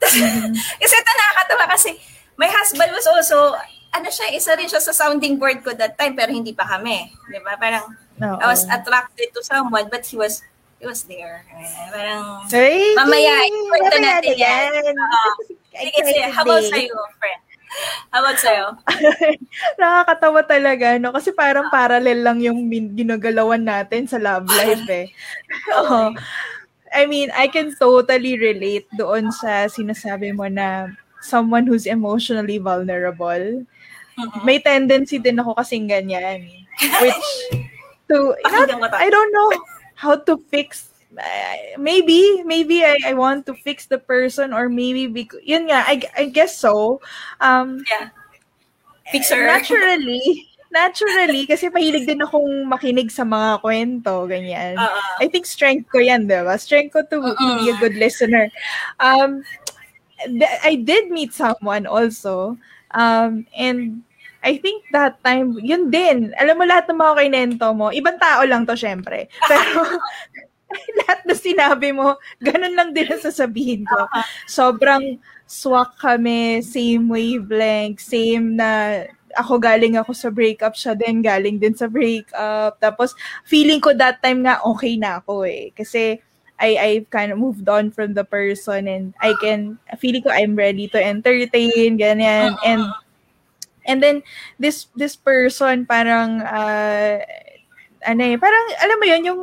Mm-hmm. 0.00 0.56
kasi 0.80 0.94
ito 0.96 1.12
nakakatawa 1.12 1.64
kasi 1.76 1.90
my 2.40 2.48
husband 2.48 2.88
was 2.88 3.04
also, 3.04 3.52
ano 3.90 4.08
siya, 4.08 4.30
isa 4.30 4.54
rin 4.54 4.70
siya 4.70 4.78
sa 4.78 4.94
sounding 4.94 5.34
board 5.34 5.62
ko 5.62 5.74
that 5.74 5.98
time 5.98 6.14
pero 6.14 6.30
hindi 6.30 6.54
pa 6.54 6.66
kami. 6.66 7.10
Di 7.26 7.38
ba? 7.42 7.58
Parang, 7.58 7.90
no, 8.16 8.38
I 8.38 8.46
was 8.46 8.62
attracted 8.66 9.34
to 9.34 9.42
someone 9.42 9.90
but 9.90 10.06
he 10.06 10.14
was 10.14 10.42
he 10.78 10.86
was 10.86 11.04
there. 11.04 11.44
Parang, 11.92 12.46
Hey, 12.48 12.94
mamaya, 12.96 13.44
ikwento 13.44 13.96
natin 13.98 14.34
yan. 14.38 14.68
yan. 14.72 14.94
Uh, 14.96 15.32
sige, 15.84 15.98
sige. 16.06 16.22
How 16.30 16.42
about 16.42 16.64
sa'yo, 16.64 16.96
friend? 17.18 17.40
How 18.10 18.18
about 18.24 18.38
sa'yo? 18.40 18.66
Nakakatawa 19.80 20.40
talaga, 20.42 20.96
no? 20.98 21.12
Kasi 21.12 21.30
parang 21.30 21.68
parallel 21.68 22.24
lang 22.24 22.38
yung 22.40 22.66
ginagalawan 22.96 23.62
natin 23.62 24.08
sa 24.08 24.16
love 24.18 24.48
life, 24.58 24.86
eh. 24.88 25.06
Oo. 25.76 26.14
I 26.90 27.06
mean, 27.06 27.30
I 27.30 27.46
can 27.46 27.70
totally 27.78 28.34
relate 28.34 28.90
doon 28.98 29.30
sa 29.30 29.70
sinasabi 29.70 30.34
mo 30.34 30.50
na 30.50 30.90
someone 31.22 31.62
who's 31.62 31.86
emotionally 31.86 32.58
vulnerable. 32.58 33.62
Mm-hmm. 34.20 34.44
May 34.44 34.58
tendency 34.60 35.16
din 35.16 35.40
ako 35.40 35.56
kasing 35.56 35.88
ganyan. 35.88 36.44
Which, 37.02 37.28
to, 38.12 38.36
not, 38.44 38.92
I 38.92 39.08
don't 39.08 39.32
know 39.32 39.50
how 39.96 40.16
to 40.16 40.36
fix 40.50 40.90
maybe 41.78 42.42
maybe 42.44 42.84
I, 42.84 42.98
I 43.06 43.14
want 43.14 43.46
to 43.46 43.54
fix 43.54 43.86
the 43.86 43.98
person 43.98 44.52
or 44.52 44.68
maybe 44.68 45.06
because 45.06 45.42
yun 45.42 45.66
nga 45.66 45.82
I, 45.86 46.02
I 46.16 46.24
guess 46.30 46.56
so 46.56 47.00
um 47.40 47.82
yeah 47.90 48.14
fixer 49.10 49.42
naturally 49.42 50.46
naturally 50.70 51.50
kasi 51.50 51.66
mahilig 51.66 52.06
din 52.06 52.22
akong 52.22 52.62
makinig 52.70 53.10
sa 53.10 53.26
mga 53.26 53.58
kwento 53.58 54.30
ganyan 54.30 54.78
uh-uh. 54.78 55.18
I 55.18 55.26
think 55.26 55.50
strength 55.50 55.90
ko 55.90 55.98
yan 55.98 56.30
diba 56.30 56.54
strength 56.62 56.94
ko 56.94 57.02
to, 57.02 57.18
uh-uh. 57.18 57.34
to 57.34 57.46
be 57.58 57.74
a 57.74 57.76
good 57.82 57.98
listener 57.98 58.46
um 59.02 59.42
th- 60.22 60.58
I 60.62 60.78
did 60.78 61.10
meet 61.10 61.34
someone 61.34 61.90
also 61.90 62.54
um 62.94 63.50
and 63.58 64.06
I 64.40 64.56
think 64.56 64.88
that 64.92 65.20
time, 65.20 65.56
yun 65.60 65.92
din. 65.92 66.32
Alam 66.40 66.60
mo 66.60 66.64
lahat 66.64 66.88
ng 66.88 66.96
mga 66.96 67.14
kinento 67.20 67.66
mo, 67.76 67.92
ibang 67.92 68.16
tao 68.16 68.40
lang 68.48 68.64
to 68.64 68.72
syempre. 68.72 69.28
Pero 69.50 69.84
lahat 71.04 71.20
na 71.26 71.34
sinabi 71.36 71.90
mo, 71.92 72.16
ganun 72.40 72.74
lang 72.74 72.90
din 72.96 73.10
ang 73.10 73.20
sasabihin 73.20 73.84
ko. 73.84 74.06
Sobrang 74.48 75.18
swak 75.44 75.98
kami, 75.98 76.62
same 76.62 77.10
wavelength, 77.10 78.00
same 78.00 78.56
na 78.56 79.02
ako 79.38 79.62
galing 79.62 79.94
ako 79.94 80.10
sa 80.10 80.30
breakup, 80.30 80.74
siya 80.74 80.98
din 80.98 81.22
galing 81.22 81.58
din 81.58 81.74
sa 81.74 81.86
breakup. 81.86 82.78
Tapos, 82.82 83.14
feeling 83.46 83.78
ko 83.78 83.94
that 83.94 84.18
time 84.22 84.42
nga 84.42 84.62
okay 84.66 84.96
na 84.98 85.22
ako 85.22 85.46
eh. 85.46 85.70
Kasi, 85.74 86.18
I, 86.60 86.76
I've 86.76 87.08
kind 87.08 87.32
of 87.32 87.38
moved 87.40 87.66
on 87.68 87.90
from 87.90 88.12
the 88.12 88.24
person 88.24 88.84
and 88.84 89.14
I 89.20 89.32
can, 89.40 89.78
feeling 89.98 90.22
ko 90.22 90.30
I'm 90.30 90.54
ready 90.54 90.88
to 90.92 90.98
entertain, 90.98 91.96
ganyan. 91.98 92.56
And, 92.66 92.84
and 93.86 93.98
then, 94.02 94.22
this, 94.58 94.88
this 94.96 95.14
person 95.16 95.86
parang, 95.86 96.40
uh, 96.42 97.20
ano 98.04 98.22
eh, 98.24 98.36
parang, 98.36 98.64
alam 98.80 98.96
mo 98.98 99.06
yun, 99.06 99.22
yung, 99.24 99.42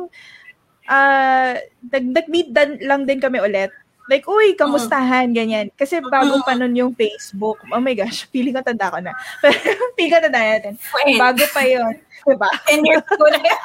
uh, 0.88 1.52
nag-meet 1.92 2.50
lang 2.82 3.06
din 3.06 3.20
kami 3.20 3.38
ulit. 3.38 3.70
Like, 4.08 4.24
uy, 4.24 4.56
kamustahan, 4.56 5.36
ganyan. 5.36 5.68
Kasi 5.76 6.00
bago 6.00 6.40
pa 6.40 6.56
nun 6.56 6.72
yung 6.72 6.96
Facebook. 6.96 7.60
Oh 7.68 7.76
my 7.76 7.92
gosh, 7.92 8.24
feeling 8.32 8.56
ko 8.56 8.64
tanda 8.64 8.88
ko 8.88 9.04
na. 9.04 9.12
Pero 9.44 9.60
feeling 9.94 10.16
ko 10.16 10.20
tanda 10.24 10.40
natin. 10.40 10.74
Bago 11.20 11.44
pa 11.52 11.62
yun. 11.68 11.92
Diba? 12.24 12.48
10 12.72 12.88
years 12.88 13.04
ko 13.04 13.28
na 13.28 13.36
yun. 13.36 13.60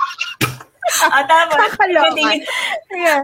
ah, 1.16 1.24
tama. 1.24 1.54
Kakaloka. 1.72 2.28
Yeah. 2.92 3.24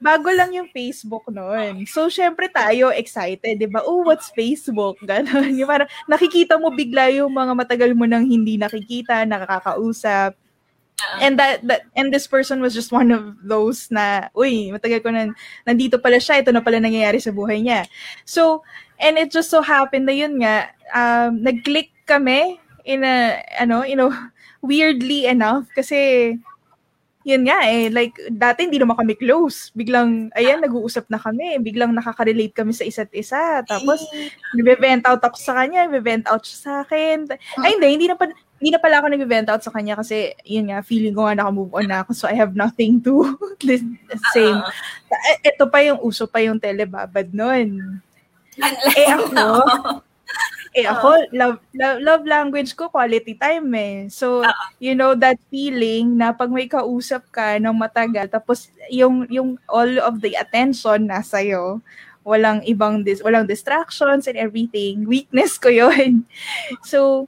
Bago 0.00 0.32
lang 0.32 0.50
yung 0.56 0.72
Facebook 0.72 1.28
noon. 1.28 1.84
So, 1.84 2.08
syempre 2.08 2.48
tayo 2.48 2.88
excited, 2.88 3.60
di 3.60 3.68
ba? 3.68 3.84
Oh, 3.84 4.00
what's 4.02 4.32
Facebook? 4.32 4.96
Ganon. 5.08 5.52
Yung 5.54 5.68
parang 5.68 5.92
nakikita 6.08 6.56
mo 6.56 6.72
bigla 6.72 7.12
yung 7.12 7.30
mga 7.30 7.52
matagal 7.52 7.92
mo 7.92 8.08
nang 8.08 8.24
hindi 8.24 8.56
nakikita, 8.56 9.28
nakakausap. 9.28 10.32
Uh-huh. 11.00 11.20
And 11.20 11.36
that, 11.40 11.64
that 11.68 11.88
and 11.96 12.12
this 12.12 12.28
person 12.28 12.60
was 12.64 12.72
just 12.72 12.92
one 12.92 13.12
of 13.12 13.36
those 13.44 13.92
na, 13.92 14.32
uy, 14.32 14.72
matagal 14.72 15.04
ko 15.04 15.12
na, 15.12 15.32
nandito 15.68 16.00
pala 16.00 16.16
siya, 16.16 16.40
ito 16.40 16.50
na 16.52 16.64
pala 16.64 16.80
nangyayari 16.80 17.20
sa 17.20 17.32
buhay 17.32 17.60
niya. 17.60 17.84
So, 18.24 18.64
and 18.96 19.20
it 19.20 19.28
just 19.28 19.52
so 19.52 19.60
happened 19.60 20.08
na 20.08 20.16
yun 20.16 20.40
nga, 20.40 20.72
um, 20.96 21.40
nag-click 21.44 21.92
kami 22.08 22.60
in 22.84 23.04
a, 23.04 23.40
ano, 23.60 23.84
you 23.84 23.96
know, 24.00 24.12
weirdly 24.64 25.24
enough, 25.28 25.68
kasi, 25.72 26.36
yun 27.20 27.44
nga 27.44 27.68
eh, 27.68 27.92
like, 27.92 28.16
dati 28.32 28.64
hindi 28.64 28.80
naman 28.80 28.96
kami 28.96 29.12
close. 29.12 29.68
Biglang, 29.76 30.32
ayan, 30.32 30.64
nag-uusap 30.64 31.04
na 31.12 31.20
kami. 31.20 31.60
Biglang 31.60 31.92
nakaka-relate 31.92 32.56
kami 32.56 32.72
sa 32.72 32.88
isa't 32.88 33.12
isa. 33.12 33.60
Tapos, 33.68 34.00
nag-vent 34.56 35.04
out 35.04 35.20
ako 35.20 35.36
sa 35.36 35.52
kanya, 35.60 35.84
nag-vent 35.84 36.24
out 36.32 36.40
siya 36.40 36.58
sa 36.58 36.72
akin. 36.80 37.28
Ay, 37.60 37.76
hindi, 37.76 37.88
hindi 37.92 38.06
na 38.08 38.16
pa, 38.16 38.24
hindi 38.32 38.70
na 38.72 38.80
pala 38.80 39.04
ako 39.04 39.06
nag-vent 39.12 39.48
out 39.52 39.60
sa 39.60 39.72
kanya 39.72 40.00
kasi, 40.00 40.32
yun 40.48 40.72
nga, 40.72 40.80
feeling 40.80 41.12
ko 41.12 41.28
nga 41.28 41.36
naka-move 41.36 41.72
on 41.76 41.88
na 41.92 42.00
ako. 42.00 42.16
So, 42.16 42.24
I 42.24 42.36
have 42.40 42.56
nothing 42.56 43.04
to 43.04 43.36
same. 44.32 44.56
Uh-huh. 44.56 45.44
Ito 45.44 45.68
pa 45.68 45.84
yung 45.84 46.00
uso 46.00 46.24
pa 46.24 46.40
yung 46.40 46.56
telebabad 46.56 47.28
nun. 47.36 48.00
eh 48.96 49.08
ako, 49.12 50.08
eh 50.70 50.86
ako, 50.86 51.34
love, 51.34 51.58
love, 51.74 51.98
love 51.98 52.24
language 52.26 52.78
ko, 52.78 52.86
quality 52.86 53.34
time 53.34 53.74
eh. 53.74 53.96
So, 54.06 54.46
uh-huh. 54.46 54.70
you 54.78 54.94
know, 54.94 55.18
that 55.18 55.38
feeling 55.50 56.14
na 56.14 56.30
pag 56.30 56.50
may 56.50 56.70
kausap 56.70 57.26
ka 57.34 57.58
ng 57.58 57.74
matagal, 57.74 58.30
tapos 58.30 58.70
yung, 58.86 59.26
yung 59.26 59.58
all 59.66 59.90
of 59.98 60.22
the 60.22 60.38
attention 60.38 61.10
nasa 61.10 61.42
iyo, 61.42 61.82
walang 62.22 62.62
ibang, 62.62 63.02
dis- 63.02 63.24
walang 63.24 63.50
distractions 63.50 64.30
and 64.30 64.38
everything. 64.38 65.06
Weakness 65.10 65.58
ko 65.58 65.68
yun. 65.68 66.22
So, 66.86 67.26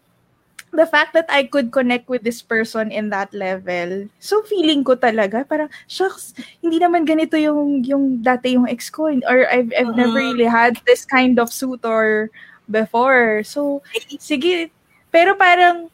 the 0.73 0.87
fact 0.87 1.13
that 1.13 1.27
I 1.29 1.45
could 1.45 1.75
connect 1.75 2.09
with 2.09 2.23
this 2.23 2.41
person 2.41 2.95
in 2.95 3.11
that 3.11 3.35
level, 3.35 4.07
so 4.23 4.41
feeling 4.47 4.87
ko 4.87 4.95
talaga, 4.95 5.43
parang, 5.43 5.69
shucks, 5.91 6.33
hindi 6.63 6.79
naman 6.79 7.05
ganito 7.05 7.35
yung, 7.35 7.83
yung 7.83 8.23
dati 8.23 8.55
yung 8.55 8.71
ex 8.71 8.87
ko, 8.87 9.11
or 9.27 9.51
I've, 9.51 9.75
I've 9.75 9.93
uh-huh. 9.93 9.99
never 9.99 10.23
really 10.23 10.47
had 10.47 10.79
this 10.87 11.05
kind 11.05 11.43
of 11.43 11.51
suitor 11.51 12.31
before. 12.73 13.45
So, 13.45 13.85
sige, 14.17 14.73
pero 15.13 15.37
parang, 15.37 15.93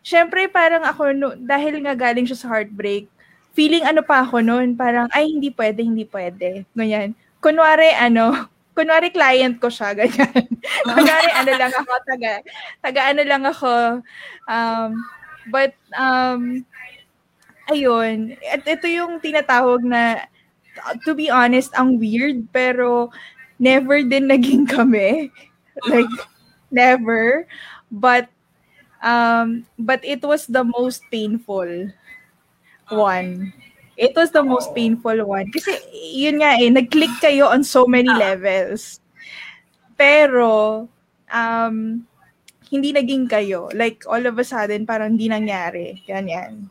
syempre 0.00 0.48
parang 0.48 0.80
ako, 0.88 1.12
no, 1.12 1.36
dahil 1.36 1.84
nga 1.84 1.92
galing 1.92 2.24
siya 2.24 2.40
sa 2.40 2.48
heartbreak, 2.48 3.04
feeling 3.52 3.84
ano 3.84 4.00
pa 4.00 4.24
ako 4.24 4.40
noon, 4.40 4.74
parang, 4.74 5.06
ay, 5.12 5.30
hindi 5.30 5.52
pwede, 5.52 5.84
hindi 5.84 6.08
pwede. 6.08 6.64
Ganyan. 6.72 7.12
Kunwari, 7.38 7.92
ano, 7.94 8.48
kunwari 8.76 9.12
client 9.14 9.62
ko 9.62 9.70
siya, 9.70 9.92
ganyan. 9.94 10.48
kunwari, 10.96 11.28
ano 11.30 11.52
lang 11.54 11.72
ako, 11.72 11.92
taga, 12.08 12.32
taga 12.82 13.00
ano 13.14 13.22
lang 13.22 13.44
ako. 13.46 13.74
Um, 14.50 14.90
but, 15.52 15.76
um, 15.94 16.66
ayun, 17.70 18.34
at 18.50 18.66
ito 18.66 18.90
yung 18.90 19.22
tinatawag 19.22 19.86
na, 19.86 20.26
to 21.06 21.14
be 21.14 21.30
honest, 21.30 21.70
ang 21.78 22.02
weird, 22.02 22.50
pero 22.50 23.14
never 23.62 24.02
din 24.02 24.26
naging 24.28 24.66
kami. 24.66 25.30
Like, 25.90 26.10
never. 26.70 27.46
But, 27.90 28.28
um, 29.02 29.66
but 29.78 30.04
it 30.04 30.22
was 30.22 30.46
the 30.46 30.64
most 30.64 31.02
painful 31.10 31.90
one. 32.90 33.52
It 33.96 34.14
was 34.16 34.30
the 34.30 34.42
most 34.42 34.74
painful 34.74 35.22
one. 35.26 35.50
Kasi, 35.54 35.78
yun 35.94 36.42
nga 36.42 36.58
eh, 36.58 36.70
nag-click 36.70 37.22
kayo 37.22 37.50
on 37.50 37.62
so 37.62 37.86
many 37.86 38.10
levels. 38.10 38.98
Pero, 39.94 40.86
um, 41.30 42.06
hindi 42.70 42.90
naging 42.90 43.30
kayo. 43.30 43.70
Like, 43.70 44.02
all 44.10 44.26
of 44.26 44.34
a 44.38 44.42
sudden, 44.42 44.82
parang 44.86 45.14
hindi 45.14 45.30
nangyari. 45.30 46.02
Ganyan. 46.06 46.66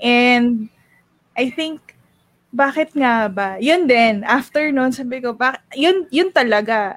And, 0.00 0.72
I 1.36 1.52
think, 1.52 1.97
bakit 2.48 2.96
nga 2.96 3.28
ba? 3.28 3.60
Yun 3.60 3.84
din, 3.84 4.24
after 4.24 4.72
noon, 4.72 4.92
sabi 4.92 5.20
ko, 5.20 5.36
bak- 5.36 5.60
yun, 5.76 6.08
yun 6.08 6.32
talaga. 6.32 6.96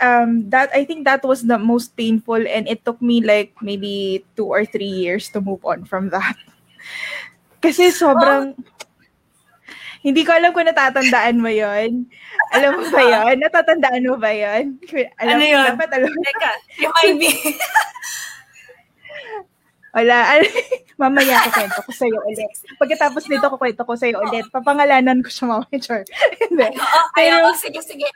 Um, 0.00 0.48
that, 0.48 0.72
I 0.72 0.84
think 0.88 1.04
that 1.04 1.22
was 1.22 1.44
the 1.44 1.60
most 1.60 1.92
painful 1.96 2.40
and 2.40 2.66
it 2.66 2.84
took 2.84 3.00
me 3.02 3.20
like 3.20 3.52
maybe 3.60 4.24
two 4.34 4.48
or 4.48 4.64
three 4.64 4.88
years 4.88 5.28
to 5.36 5.44
move 5.44 5.60
on 5.64 5.84
from 5.84 6.08
that. 6.10 6.36
Kasi 7.64 7.92
sobrang, 7.92 8.56
oh. 8.56 8.64
hindi 10.00 10.24
ko 10.24 10.32
alam 10.32 10.56
kung 10.56 10.70
natatandaan 10.70 11.36
mo 11.36 11.52
yon. 11.52 12.08
Alam 12.54 12.80
mo 12.80 12.84
ba 12.88 13.02
yon? 13.02 13.34
Natatandaan 13.44 14.02
mo 14.08 14.16
ba 14.16 14.32
yon? 14.32 14.80
Alam 15.20 15.36
ano 15.36 15.44
yun? 15.44 15.68
Dapat 15.74 15.88
alam. 16.00 16.10
Teka, 16.16 16.52
remind 16.80 17.16
me. 17.18 17.30
Wala. 19.94 20.42
Mamaya 21.00 21.46
ko 21.46 21.48
kwento 21.54 21.80
ko 21.86 21.90
sa'yo 21.94 22.18
ulit. 22.26 22.50
Pagkatapos 22.76 23.30
nito 23.30 23.46
ko 23.46 23.56
kwento 23.56 23.86
ko 23.86 23.94
sa'yo 23.94 24.18
ulit. 24.18 24.44
Papangalanan 24.50 25.22
ko 25.22 25.30
siya 25.30 25.46
mamaya. 25.46 25.78
Sure. 25.78 26.04
Hindi. 26.42 26.68
Oh, 26.74 27.06
Pero, 27.14 27.36
oh, 27.46 27.54
sige, 27.54 27.78
sige. 27.86 28.08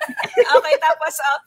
okay, 0.56 0.74
tapos, 0.80 1.14
oh. 1.20 1.40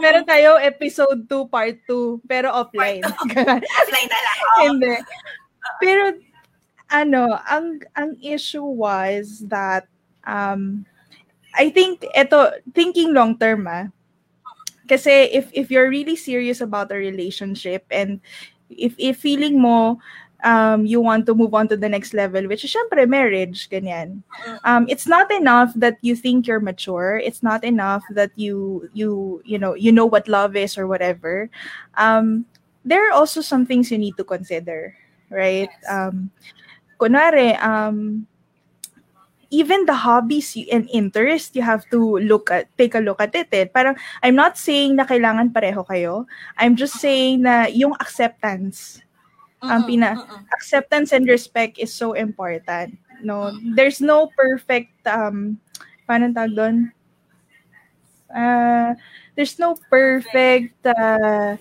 Meron 0.00 0.24
tayo 0.24 0.56
episode 0.56 1.28
2, 1.28 1.52
part 1.52 1.76
2. 1.84 2.24
Pero 2.24 2.48
offline. 2.50 3.04
offline 3.04 4.08
na 4.08 4.20
lang. 4.24 4.38
Oh. 4.40 4.60
Hindi. 4.64 4.94
Pero, 5.84 6.02
ano, 6.88 7.36
ang 7.44 7.84
ang 7.94 8.16
issue 8.24 8.64
was 8.64 9.44
that 9.48 9.84
um 10.24 10.84
I 11.52 11.68
think 11.68 12.04
ito 12.16 12.56
thinking 12.72 13.12
long 13.12 13.36
term 13.36 13.68
ah. 13.68 13.92
Kasi 14.88 15.28
if 15.28 15.52
if 15.52 15.68
you're 15.68 15.92
really 15.92 16.16
serious 16.16 16.64
about 16.64 16.88
a 16.88 16.96
relationship 16.96 17.84
and 17.92 18.24
if 18.70 18.94
if 18.98 19.18
feeling 19.18 19.60
mo 19.60 19.98
um, 20.44 20.86
you 20.86 21.00
want 21.00 21.26
to 21.26 21.34
move 21.34 21.54
on 21.54 21.68
to 21.68 21.76
the 21.76 21.88
next 21.88 22.14
level, 22.14 22.46
which 22.46 22.64
is 22.64 22.74
syempre 22.74 23.08
marriage, 23.08 23.68
ganyan. 23.70 24.22
Um, 24.64 24.86
it's 24.88 25.06
not 25.06 25.30
enough 25.32 25.72
that 25.74 25.98
you 26.00 26.14
think 26.14 26.46
you're 26.46 26.60
mature. 26.60 27.18
It's 27.18 27.42
not 27.42 27.64
enough 27.64 28.04
that 28.10 28.30
you 28.36 28.88
you 28.94 29.42
you 29.44 29.58
know 29.58 29.74
you 29.74 29.92
know 29.92 30.06
what 30.06 30.28
love 30.28 30.56
is 30.56 30.78
or 30.78 30.86
whatever. 30.86 31.50
Um, 31.96 32.46
there 32.84 33.08
are 33.08 33.12
also 33.12 33.40
some 33.40 33.66
things 33.66 33.90
you 33.90 33.98
need 33.98 34.16
to 34.16 34.24
consider, 34.24 34.94
right? 35.30 35.68
Yes. 35.68 35.90
Um, 35.90 36.30
kunwari, 37.00 37.58
um, 37.62 38.26
even 39.50 39.86
the 39.86 39.94
hobbies 39.94 40.56
and 40.70 40.88
interest, 40.92 41.56
you 41.56 41.62
have 41.62 41.88
to 41.90 42.18
look 42.20 42.50
at, 42.50 42.68
take 42.76 42.94
a 42.94 43.00
look 43.00 43.20
at 43.20 43.34
it. 43.34 43.48
Eh. 43.52 43.64
Parang, 43.64 43.96
I'm 44.22 44.34
not 44.34 44.58
saying 44.58 44.96
na 44.96 45.04
kailangan 45.04 45.52
pareho 45.52 45.86
kayo. 45.88 46.26
I'm 46.56 46.76
just 46.76 47.00
saying 47.00 47.42
na 47.42 47.66
yung 47.66 47.96
acceptance, 47.96 49.00
mm-hmm, 49.62 49.72
ang 49.72 49.82
pina, 49.88 50.08
mm-hmm. 50.16 50.44
acceptance 50.52 51.12
and 51.12 51.26
respect 51.28 51.78
is 51.78 51.92
so 51.92 52.12
important. 52.12 52.98
No, 53.24 53.50
there's 53.74 54.00
no 54.00 54.28
perfect, 54.36 54.92
um, 55.08 55.58
paano 56.04 56.30
tag 56.30 56.52
doon? 56.54 56.92
Uh, 58.28 58.92
there's 59.34 59.58
no 59.58 59.74
perfect 59.88 60.76
uh, 60.84 61.56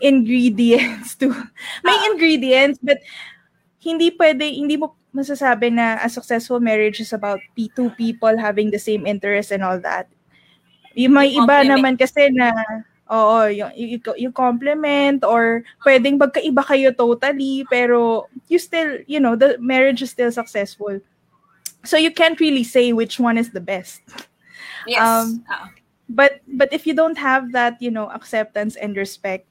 ingredients 0.00 1.18
to, 1.18 1.34
may 1.84 1.98
ah. 1.98 2.06
ingredients, 2.14 2.78
but 2.78 3.02
hindi 3.82 4.14
pwede, 4.14 4.54
hindi 4.54 4.78
mo 4.78 4.94
masasabi 5.14 5.70
na 5.70 6.02
a 6.02 6.10
successful 6.10 6.58
marriage 6.58 6.98
is 6.98 7.14
about 7.14 7.38
two 7.54 7.88
people 7.94 8.34
having 8.36 8.74
the 8.74 8.82
same 8.82 9.06
interests 9.06 9.54
and 9.54 9.62
all 9.62 9.78
that. 9.78 10.10
Yung 10.98 11.14
may 11.14 11.30
iba 11.30 11.62
naman 11.62 11.94
kasi 11.94 12.34
na, 12.34 12.50
oo, 13.10 13.46
yung, 13.46 13.70
yung, 13.74 14.02
yung 14.18 14.34
compliment 14.34 15.22
or 15.22 15.62
pwedeng 15.86 16.18
magkaiba 16.18 16.66
kayo 16.66 16.90
totally, 16.90 17.62
pero 17.70 18.26
you 18.50 18.58
still, 18.58 18.98
you 19.06 19.22
know, 19.22 19.38
the 19.38 19.54
marriage 19.62 20.02
is 20.02 20.10
still 20.10 20.30
successful. 20.34 20.98
So 21.86 21.96
you 21.96 22.10
can't 22.10 22.38
really 22.40 22.64
say 22.64 22.92
which 22.92 23.22
one 23.22 23.38
is 23.38 23.50
the 23.54 23.62
best. 23.62 24.02
Yes. 24.86 25.00
Um, 25.00 25.44
uh-huh. 25.48 25.68
But 26.08 26.44
but 26.44 26.68
if 26.72 26.86
you 26.86 26.92
don't 26.92 27.16
have 27.16 27.52
that, 27.52 27.80
you 27.80 27.90
know, 27.90 28.12
acceptance 28.12 28.76
and 28.76 28.92
respect, 28.92 29.48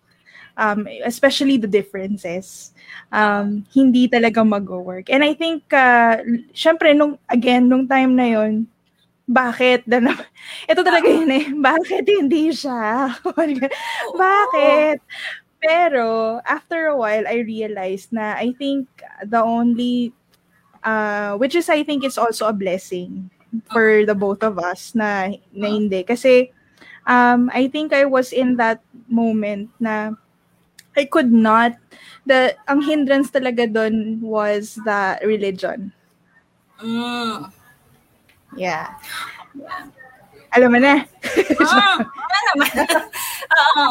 um, 0.58 0.88
especially 1.06 1.58
the 1.58 1.68
differences, 1.68 2.74
um, 3.12 3.66
hindi 3.74 4.08
talaga 4.08 4.46
mag-work. 4.46 5.10
And 5.10 5.24
I 5.24 5.34
think, 5.34 5.66
uh, 5.74 6.22
syempre, 6.54 6.96
nung, 6.96 7.18
again, 7.30 7.70
nung 7.70 7.88
time 7.88 8.16
na 8.16 8.28
yon 8.30 8.68
bakit? 9.24 9.88
Ito 10.70 10.84
talaga 10.84 11.08
yun 11.08 11.32
eh. 11.32 11.48
Bakit 11.72 12.04
hindi 12.04 12.52
siya? 12.52 13.16
bakit? 14.20 15.00
Pero, 15.64 16.40
after 16.44 16.92
a 16.92 16.98
while, 16.98 17.24
I 17.24 17.40
realized 17.40 18.12
na 18.12 18.36
I 18.36 18.52
think 18.60 18.92
the 19.24 19.40
only, 19.40 20.12
uh, 20.84 21.40
which 21.40 21.56
is 21.56 21.72
I 21.72 21.88
think 21.88 22.04
is 22.04 22.20
also 22.20 22.52
a 22.52 22.56
blessing 22.56 23.32
for 23.72 24.04
the 24.04 24.16
both 24.16 24.44
of 24.44 24.60
us 24.60 24.92
na, 24.92 25.32
na 25.56 25.68
hindi. 25.72 26.04
Kasi, 26.04 26.52
um, 27.08 27.48
I 27.56 27.72
think 27.72 27.96
I 27.96 28.04
was 28.04 28.36
in 28.36 28.60
that 28.60 28.84
moment 29.08 29.72
na 29.80 30.20
I 30.94 31.06
could 31.10 31.34
not 31.34 31.78
the 32.26 32.56
ang 32.70 32.82
hindrance 32.86 33.34
talaga 33.34 33.68
doon 33.68 34.22
was 34.24 34.80
the 34.88 35.20
religion. 35.26 35.92
Mm. 36.80 37.52
Yeah. 38.56 38.96
Alam 40.54 40.70
mo 40.70 40.80
na. 40.80 41.04
oh, 41.66 41.98
naman. 42.54 42.76
Oo. 43.50 43.88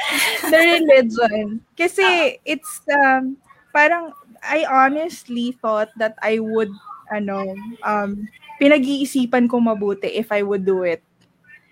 the 0.52 0.60
religion. 0.60 1.64
Kasi 1.74 2.36
it's 2.44 2.84
um 2.92 3.40
parang 3.72 4.12
I 4.44 4.64
honestly 4.68 5.56
thought 5.56 5.92
that 5.96 6.16
I 6.20 6.40
would 6.40 6.72
ano 7.08 7.56
um 7.84 8.28
pinag-iisipan 8.60 9.48
ko 9.48 9.60
mabuti 9.60 10.12
if 10.12 10.28
I 10.28 10.44
would 10.44 10.68
do 10.68 10.84
it. 10.84 11.00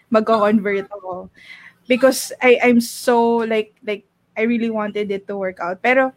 Magko-convert 0.09 0.89
ako. 0.89 1.29
Because 1.85 2.33
I 2.41 2.57
I'm 2.65 2.81
so 2.81 3.45
like 3.45 3.77
like 3.85 4.08
I 4.39 4.47
really 4.47 4.71
wanted 4.71 5.11
it 5.11 5.27
to 5.27 5.35
work 5.35 5.59
out. 5.59 5.83
Pero, 5.83 6.15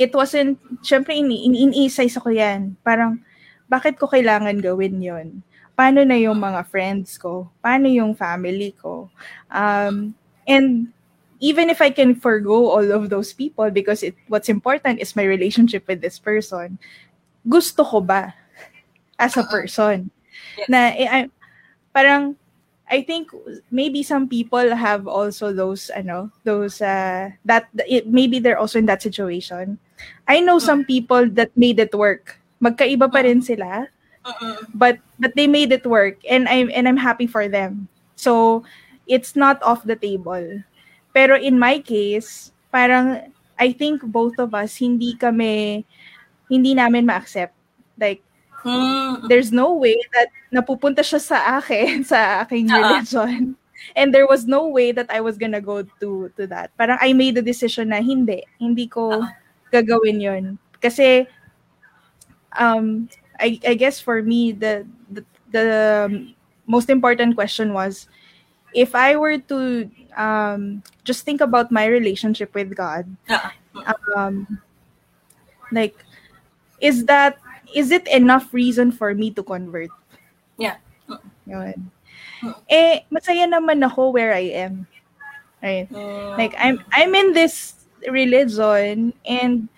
it 0.00 0.10
wasn't, 0.16 0.56
syempre, 0.80 1.12
ini 1.12 1.44
iniisay 1.44 2.08
sa 2.08 2.24
ko 2.24 2.32
yan. 2.32 2.80
Parang, 2.80 3.20
bakit 3.68 4.00
ko 4.00 4.08
kailangan 4.08 4.56
gawin 4.64 4.96
yon? 5.04 5.44
Paano 5.76 6.00
na 6.08 6.16
yung 6.16 6.40
mga 6.40 6.64
friends 6.64 7.20
ko? 7.20 7.52
Paano 7.60 7.84
yung 7.92 8.16
family 8.16 8.72
ko? 8.80 9.12
Um, 9.52 10.16
and, 10.48 10.88
even 11.40 11.72
if 11.72 11.80
I 11.80 11.88
can 11.88 12.14
forgo 12.14 12.68
all 12.68 12.92
of 12.92 13.08
those 13.08 13.32
people 13.32 13.72
because 13.72 14.04
it, 14.04 14.14
what's 14.28 14.52
important 14.52 15.00
is 15.00 15.16
my 15.16 15.24
relationship 15.24 15.88
with 15.88 16.04
this 16.04 16.20
person, 16.20 16.78
gusto 17.48 17.82
ko 17.82 18.00
ba 18.04 18.36
as 19.18 19.36
a 19.36 19.44
person? 19.48 20.12
Yes. 20.56 20.68
Na, 20.68 20.92
eh, 20.92 21.08
I, 21.08 21.20
parang, 21.96 22.36
I 22.90 23.06
think 23.06 23.30
maybe 23.70 24.02
some 24.02 24.26
people 24.26 24.74
have 24.74 25.06
also 25.06 25.54
those 25.54 25.94
ano 25.94 26.34
those 26.42 26.82
uh 26.82 27.30
that 27.46 27.70
it, 27.86 28.10
maybe 28.10 28.42
they're 28.42 28.58
also 28.58 28.82
in 28.82 28.90
that 28.90 29.00
situation. 29.00 29.78
I 30.26 30.42
know 30.42 30.58
some 30.58 30.84
people 30.84 31.30
that 31.38 31.54
made 31.54 31.78
it 31.78 31.94
work. 31.94 32.42
Magkaiba 32.58 33.06
pa 33.06 33.22
rin 33.22 33.46
sila. 33.46 33.86
But 34.74 34.98
but 35.22 35.38
they 35.38 35.46
made 35.46 35.70
it 35.70 35.86
work 35.86 36.18
and 36.26 36.50
I'm 36.50 36.68
and 36.74 36.90
I'm 36.90 36.98
happy 36.98 37.30
for 37.30 37.46
them. 37.46 37.86
So 38.18 38.66
it's 39.06 39.38
not 39.38 39.62
off 39.62 39.86
the 39.86 39.96
table. 39.96 40.66
Pero 41.14 41.38
in 41.38 41.62
my 41.62 41.78
case, 41.78 42.50
parang 42.74 43.30
I 43.54 43.70
think 43.70 44.02
both 44.02 44.34
of 44.42 44.50
us 44.50 44.74
hindi 44.82 45.14
kami 45.14 45.86
hindi 46.50 46.74
namin 46.74 47.06
ma-accept. 47.06 47.54
Like 47.94 48.20
Hmm. 48.60 49.26
There's 49.28 49.52
no 49.52 49.72
way 49.74 49.96
that 50.12 50.28
napupunta 50.52 51.00
siya 51.00 51.20
sa 51.20 51.58
akin, 51.58 52.04
sa 52.10 52.44
aking 52.44 52.70
uh-huh. 52.70 52.80
religion. 52.80 53.56
And 53.96 54.12
there 54.12 54.28
was 54.28 54.44
no 54.44 54.68
way 54.68 54.92
that 54.92 55.08
I 55.08 55.24
was 55.24 55.40
gonna 55.40 55.60
go 55.60 55.82
to 56.04 56.28
to 56.36 56.42
that. 56.52 56.70
Parang 56.76 57.00
I 57.00 57.16
made 57.16 57.40
the 57.40 57.44
decision 57.44 57.88
na 57.90 58.04
hindi, 58.04 58.44
hindi 58.60 58.86
ko 58.86 59.24
uh-huh. 59.24 59.32
gagawin 59.72 60.20
yon 60.20 60.44
Kasi 60.80 61.24
um, 62.58 63.08
I, 63.40 63.58
I 63.66 63.74
guess 63.74 64.00
for 64.00 64.22
me, 64.22 64.52
the, 64.52 64.86
the, 65.10 65.24
the 65.50 66.32
most 66.66 66.90
important 66.90 67.34
question 67.34 67.72
was, 67.72 68.08
if 68.74 68.94
I 68.94 69.16
were 69.16 69.38
to 69.38 69.90
um, 70.16 70.82
just 71.04 71.24
think 71.24 71.40
about 71.40 71.72
my 71.72 71.86
relationship 71.86 72.54
with 72.54 72.76
God, 72.76 73.08
uh-uh. 73.28 73.94
um, 74.16 74.60
like, 75.72 75.96
is 76.80 77.04
that 77.06 77.38
is 77.74 77.90
it 77.90 78.06
enough 78.08 78.52
reason 78.52 78.92
for 78.92 79.14
me 79.14 79.30
to 79.32 79.42
convert? 79.42 79.90
Yeah. 80.58 80.76
Yun. 81.46 81.90
Eh, 82.68 83.04
masaya 83.12 83.44
naman 83.46 83.84
ako 83.84 84.10
where 84.10 84.32
I 84.32 84.52
am. 84.68 84.86
Right? 85.62 85.88
Uh, 85.92 86.36
like, 86.40 86.54
I'm, 86.56 86.80
I'm 86.92 87.14
in 87.14 87.32
this 87.32 87.74
religion 88.08 89.12
and 89.26 89.68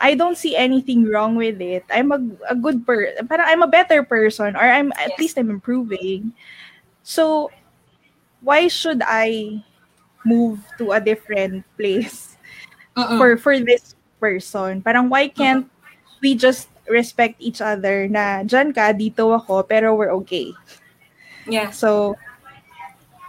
I 0.00 0.14
don't 0.14 0.36
see 0.36 0.56
anything 0.56 1.04
wrong 1.06 1.36
with 1.36 1.60
it. 1.60 1.84
I'm 1.92 2.10
a, 2.10 2.20
a 2.48 2.56
good 2.56 2.86
person. 2.86 3.28
Parang 3.28 3.46
I'm 3.46 3.62
a 3.62 3.68
better 3.68 4.02
person 4.02 4.56
or 4.56 4.64
I'm 4.64 4.92
at 4.96 5.12
least 5.20 5.36
I'm 5.36 5.50
improving. 5.50 6.32
So, 7.04 7.52
why 8.40 8.68
should 8.68 9.02
I 9.04 9.62
move 10.24 10.64
to 10.78 10.92
a 10.92 11.00
different 11.00 11.64
place 11.76 12.36
uh-uh. 12.96 13.18
for 13.18 13.36
for 13.36 13.60
this 13.60 13.94
person? 14.18 14.80
Parang 14.80 15.12
why 15.12 15.28
can't 15.28 15.68
uh-uh. 15.68 16.18
we 16.24 16.34
just 16.34 16.72
respect 16.90 17.38
each 17.38 17.62
other 17.62 18.10
na 18.10 18.42
dyan 18.42 18.74
ka, 18.74 18.90
dito 18.90 19.30
ako, 19.30 19.62
pero 19.62 19.94
we're 19.94 20.12
okay. 20.18 20.50
Yeah. 21.46 21.70
So, 21.70 22.18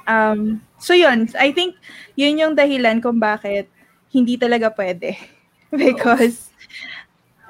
um, 0.10 0.66
so 0.82 0.98
yun, 0.98 1.30
I 1.38 1.54
think 1.54 1.78
yun 2.18 2.42
yung 2.42 2.54
dahilan 2.58 3.00
kung 3.00 3.22
bakit 3.22 3.70
hindi 4.10 4.36
talaga 4.36 4.74
pwede. 4.74 5.16
Because, 5.72 6.52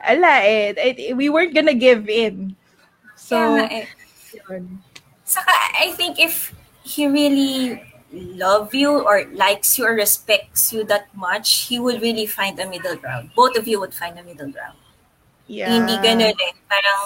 ala 0.06 0.46
eh, 0.46 0.78
it, 0.78 1.18
we 1.18 1.32
weren't 1.32 1.56
gonna 1.56 1.74
give 1.74 2.06
in. 2.06 2.54
So, 3.18 3.58
yeah, 3.58 3.82
eh. 3.82 3.88
yun. 4.36 4.84
Saka, 5.26 5.50
I 5.80 5.96
think 5.96 6.20
if 6.20 6.54
he 6.84 7.08
really 7.08 7.82
love 8.12 8.76
you 8.76 9.00
or 9.00 9.26
likes 9.34 9.80
you 9.80 9.86
or 9.88 9.96
respects 9.96 10.74
you 10.74 10.84
that 10.86 11.08
much, 11.16 11.72
he 11.72 11.80
would 11.80 12.02
really 12.02 12.28
find 12.28 12.60
a 12.60 12.68
middle 12.68 12.96
ground. 12.96 13.32
Both 13.36 13.56
of 13.56 13.68
you 13.68 13.80
would 13.80 13.94
find 13.94 14.20
a 14.20 14.24
middle 14.24 14.52
ground. 14.52 14.78
Yeah. 15.52 15.76
Hindi 15.76 16.00
ganun 16.00 16.32
eh. 16.32 16.54
Parang, 16.64 17.02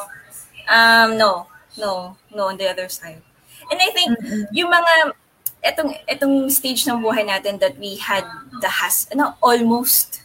um, 0.69 1.09
no, 1.17 1.49
no, 1.81 2.13
no 2.29 2.53
on 2.53 2.61
the 2.61 2.69
other 2.69 2.85
side. 2.85 3.25
And 3.73 3.81
I 3.81 3.89
think, 3.89 4.13
mm-hmm. 4.13 4.53
yung 4.53 4.69
mga, 4.69 5.17
etong, 5.65 5.97
etong 6.05 6.45
stage 6.53 6.85
ng 6.85 7.01
buhay 7.01 7.25
natin 7.25 7.57
that 7.57 7.73
we 7.81 7.97
had 7.97 8.21
the 8.61 8.69
has, 8.69 9.09
ano, 9.09 9.33
almost, 9.41 10.21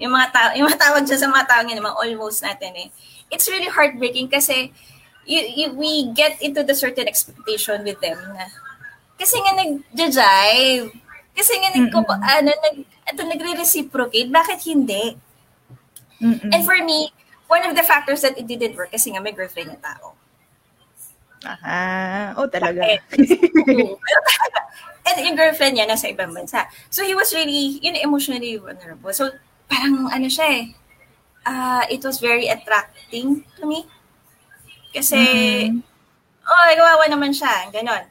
yung 0.00 0.16
mga 0.16 0.32
tao, 0.32 0.48
yung 0.56 0.72
mga 0.72 0.80
tawag 0.80 1.04
dyan 1.04 1.20
sa 1.20 1.28
mga 1.28 1.44
tao 1.44 1.60
ngayon, 1.60 1.84
mga 1.84 2.00
almost 2.00 2.40
natin 2.40 2.72
eh. 2.74 2.88
It's 3.28 3.44
really 3.52 3.68
heartbreaking 3.68 4.32
kasi 4.32 4.72
you, 5.28 5.44
you, 5.44 5.66
we 5.76 6.08
get 6.16 6.40
into 6.40 6.64
the 6.64 6.72
certain 6.72 7.04
expectation 7.04 7.84
with 7.84 8.00
them 8.00 8.16
na, 8.32 8.48
kasi 9.20 9.36
nga 9.36 9.52
nag-jive, 9.60 10.88
kasi 11.36 11.52
nga 11.60 11.70
nag, 11.76 11.92
mm-hmm. 11.92 12.24
ano, 12.24 12.48
nag, 12.48 12.76
ito, 13.12 13.20
nagre-reciprocate, 13.28 14.32
bakit 14.32 14.64
hindi? 14.64 15.20
Mm-mm. 16.16 16.48
And 16.48 16.64
for 16.64 16.80
me, 16.80 17.12
one 17.52 17.68
of 17.68 17.76
the 17.76 17.84
factors 17.84 18.24
that 18.24 18.32
it 18.40 18.48
didn't 18.48 18.72
work 18.72 18.88
kasi 18.88 19.12
nga 19.12 19.20
may 19.20 19.36
girlfriend 19.36 19.76
yung 19.76 19.84
tao. 19.84 20.16
Ah, 21.44 22.32
oh 22.40 22.48
talaga. 22.48 22.80
And 25.02 25.16
yung 25.20 25.36
girlfriend 25.36 25.76
niya 25.76 25.84
nasa 25.84 26.08
ibang 26.08 26.32
bansa. 26.32 26.64
So 26.88 27.04
he 27.04 27.12
was 27.12 27.34
really, 27.36 27.76
you 27.84 27.92
know, 27.92 28.00
emotionally 28.00 28.56
vulnerable. 28.56 29.12
So 29.12 29.36
parang 29.68 30.08
ano 30.08 30.32
siya 30.32 30.46
eh, 30.48 30.64
uh, 31.44 31.84
it 31.92 32.00
was 32.00 32.24
very 32.24 32.48
attracting 32.48 33.44
to 33.60 33.68
me. 33.68 33.84
Kasi, 34.94 35.18
mm-hmm. 35.68 35.82
oh, 36.46 36.64
kawawa 36.78 37.04
naman 37.10 37.36
siya, 37.36 37.68
ganon. 37.68 38.08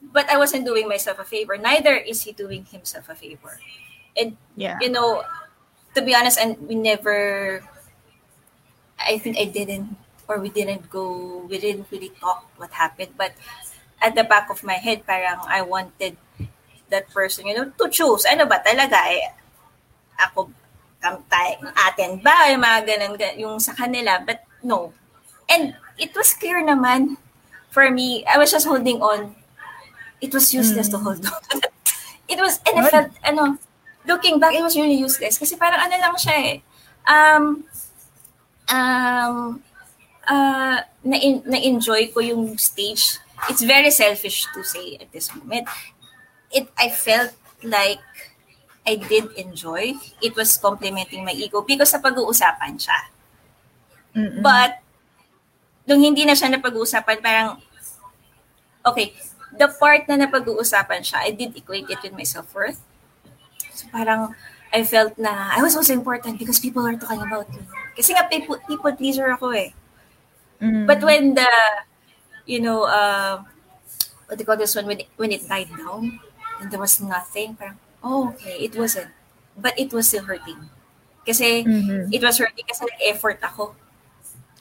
But 0.00 0.30
I 0.30 0.38
wasn't 0.38 0.64
doing 0.64 0.86
myself 0.86 1.18
a 1.18 1.26
favor. 1.26 1.56
Neither 1.56 1.96
is 1.96 2.22
he 2.22 2.32
doing 2.32 2.64
himself 2.68 3.08
a 3.08 3.16
favor. 3.16 3.58
And, 4.14 4.36
yeah. 4.54 4.78
you 4.80 4.92
know, 4.92 5.24
to 5.96 6.00
be 6.04 6.14
honest, 6.14 6.38
and 6.38 6.60
we 6.68 6.76
never 6.76 7.64
I 9.04 9.18
think 9.18 9.38
I 9.38 9.46
didn't 9.46 9.96
or 10.28 10.40
we 10.40 10.48
didn't 10.48 10.88
go 10.88 11.44
we 11.48 11.58
didn't 11.58 11.86
really 11.92 12.12
talk 12.20 12.48
what 12.56 12.72
happened 12.72 13.12
but 13.16 13.32
at 14.00 14.14
the 14.14 14.24
back 14.24 14.48
of 14.50 14.64
my 14.64 14.74
head 14.80 15.04
parang 15.06 15.40
I 15.48 15.62
wanted 15.62 16.16
that 16.90 17.08
person 17.10 17.46
you 17.46 17.54
know 17.54 17.68
to 17.68 17.88
choose. 17.88 18.24
Ano 18.24 18.46
ba 18.46 18.60
talaga 18.60 18.96
eh 19.12 19.32
ako 20.20 20.48
kamtay 21.00 21.60
atin 21.90 22.20
ba 22.24 22.48
yung 22.48 22.64
mga 22.64 22.80
ganun 22.88 23.14
yung 23.36 23.56
sa 23.60 23.76
kanila 23.76 24.20
but 24.24 24.44
no. 24.64 24.92
And 25.48 25.76
it 26.00 26.16
was 26.16 26.32
clear 26.32 26.64
naman 26.64 27.20
for 27.68 27.90
me 27.90 28.24
I 28.24 28.40
was 28.40 28.52
just 28.52 28.66
holding 28.66 29.00
on. 29.04 29.36
It 30.24 30.32
was 30.32 30.54
useless 30.56 30.88
mm. 30.88 30.96
to 30.96 30.98
hold 31.00 31.24
on. 31.24 31.42
It 32.24 32.40
was 32.40 32.56
and 32.64 32.80
I 32.80 32.88
felt 32.88 33.12
ano 33.20 33.60
looking 34.08 34.40
back 34.40 34.56
it 34.56 34.64
was 34.64 34.72
really 34.80 34.96
useless. 34.96 35.36
Kasi 35.36 35.60
parang 35.60 35.84
ano 35.84 35.92
lang 36.00 36.16
siya 36.16 36.36
eh 36.40 36.56
um 37.04 37.64
um, 38.74 39.62
uh, 40.26 40.78
na, 40.82 41.16
na-enjoy 41.46 42.10
ko 42.10 42.18
yung 42.18 42.58
stage. 42.58 43.22
It's 43.46 43.62
very 43.62 43.94
selfish 43.94 44.46
to 44.54 44.66
say 44.66 44.98
at 44.98 45.12
this 45.14 45.30
moment. 45.34 45.70
It, 46.50 46.66
I 46.78 46.90
felt 46.90 47.34
like 47.62 48.02
I 48.86 48.96
did 48.96 49.32
enjoy. 49.38 49.94
It 50.20 50.34
was 50.36 50.58
complimenting 50.58 51.24
my 51.24 51.32
ego 51.32 51.62
because 51.62 51.90
sa 51.94 52.02
pag-uusapan 52.02 52.76
siya. 52.76 53.00
Mm-mm. 54.14 54.42
But, 54.42 54.78
nung 55.88 56.00
hindi 56.00 56.24
na 56.24 56.36
siya 56.36 56.52
napag-uusapan, 56.52 57.18
parang, 57.20 57.58
okay, 58.86 59.12
the 59.56 59.68
part 59.80 60.06
na 60.08 60.20
napag-uusapan 60.20 61.02
siya, 61.02 61.26
I 61.26 61.30
did 61.32 61.56
equate 61.56 61.90
it 61.90 62.00
with 62.02 62.14
my 62.14 62.24
self-worth. 62.24 62.78
So 63.74 63.90
parang, 63.90 64.36
I 64.74 64.82
felt 64.82 65.14
na 65.14 65.54
I 65.54 65.62
was 65.62 65.78
also 65.78 65.94
important 65.94 66.42
because 66.42 66.58
people 66.58 66.82
are 66.82 66.98
talking 66.98 67.22
about 67.22 67.46
me. 67.54 67.62
Kasi 67.94 68.10
nga 68.10 68.26
people, 68.26 68.58
people 68.66 68.90
pleaser 68.98 69.30
ako 69.30 69.54
eh. 69.54 69.70
Mm. 70.58 70.90
But 70.90 70.98
when 70.98 71.38
the, 71.38 71.46
you 72.44 72.58
know, 72.58 72.82
uh, 72.82 73.38
what 74.26 74.34
do 74.34 74.42
you 74.42 74.46
call 74.46 74.58
this 74.58 74.74
one, 74.74 74.86
when 74.86 75.06
it, 75.06 75.08
when 75.14 75.30
it 75.30 75.46
died 75.46 75.70
down, 75.78 76.18
and 76.60 76.70
there 76.70 76.80
was 76.80 77.00
nothing, 77.00 77.54
parang, 77.54 77.78
oh, 78.02 78.34
okay, 78.34 78.58
it 78.58 78.74
wasn't. 78.74 79.14
But 79.56 79.78
it 79.78 79.92
was 79.94 80.08
still 80.08 80.24
hurting. 80.24 80.58
Kasi, 81.24 81.62
mm-hmm. 81.62 82.12
it 82.12 82.22
was 82.22 82.38
hurting 82.38 82.66
kasi 82.66 82.82
nag-effort 82.82 83.38
ako. 83.46 83.78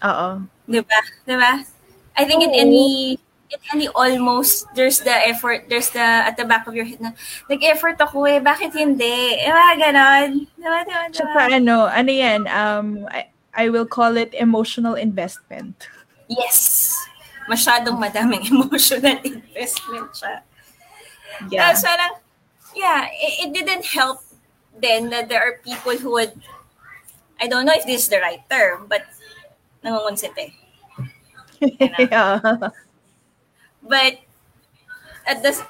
Oo. 0.05 0.29
Diba? 0.69 0.99
Diba? 1.25 1.65
I 2.13 2.23
think 2.29 2.45
Oo. 2.45 2.47
in 2.47 2.53
any 2.53 3.17
any 3.73 3.87
almost 3.89 4.67
there's 4.75 4.99
the 4.99 5.13
effort 5.13 5.69
there's 5.69 5.89
the 5.91 6.01
at 6.01 6.37
the 6.37 6.45
back 6.45 6.67
of 6.67 6.73
your 6.73 6.85
head 6.85 7.01
na 7.01 7.11
nag-effort 7.49 7.99
ako 8.01 8.25
eh 8.25 8.39
bakit 8.39 8.73
hindi? 8.73 9.37
Eh 9.37 9.49
mga 9.49 9.75
ganon. 9.89 10.29
Diba, 10.57 10.79
diba, 10.85 11.01
diba? 11.09 11.13
Tsaka 11.13 11.39
ano 11.53 11.85
ano 11.89 12.11
yan 12.11 12.47
um 12.49 13.05
I, 13.11 13.29
I 13.53 13.65
will 13.69 13.85
call 13.85 14.17
it 14.17 14.33
emotional 14.33 14.95
investment. 14.97 15.89
Yes. 16.25 16.93
Masyadong 17.45 17.99
madaming 17.99 18.47
emotional 18.53 19.19
investment 19.21 20.09
siya. 20.15 20.41
Yeah. 21.49 21.69
Uh, 21.69 21.75
so 21.75 21.89
lang 21.89 22.13
yeah 22.73 23.09
it, 23.09 23.49
it 23.49 23.49
didn't 23.53 23.85
help 23.85 24.21
then 24.77 25.09
that 25.09 25.29
there 25.29 25.41
are 25.41 25.61
people 25.61 25.93
who 25.97 26.13
would 26.17 26.33
I 27.41 27.47
don't 27.47 27.65
know 27.65 27.73
if 27.75 27.85
this 27.85 28.05
is 28.05 28.09
the 28.09 28.21
right 28.21 28.41
term 28.49 28.89
but 28.89 29.05
nangungunsit 29.85 30.33
eh. 30.37 30.51
Yeah. 32.11 32.41
But 33.83 34.19
at 35.27 35.43
this, 35.43 35.61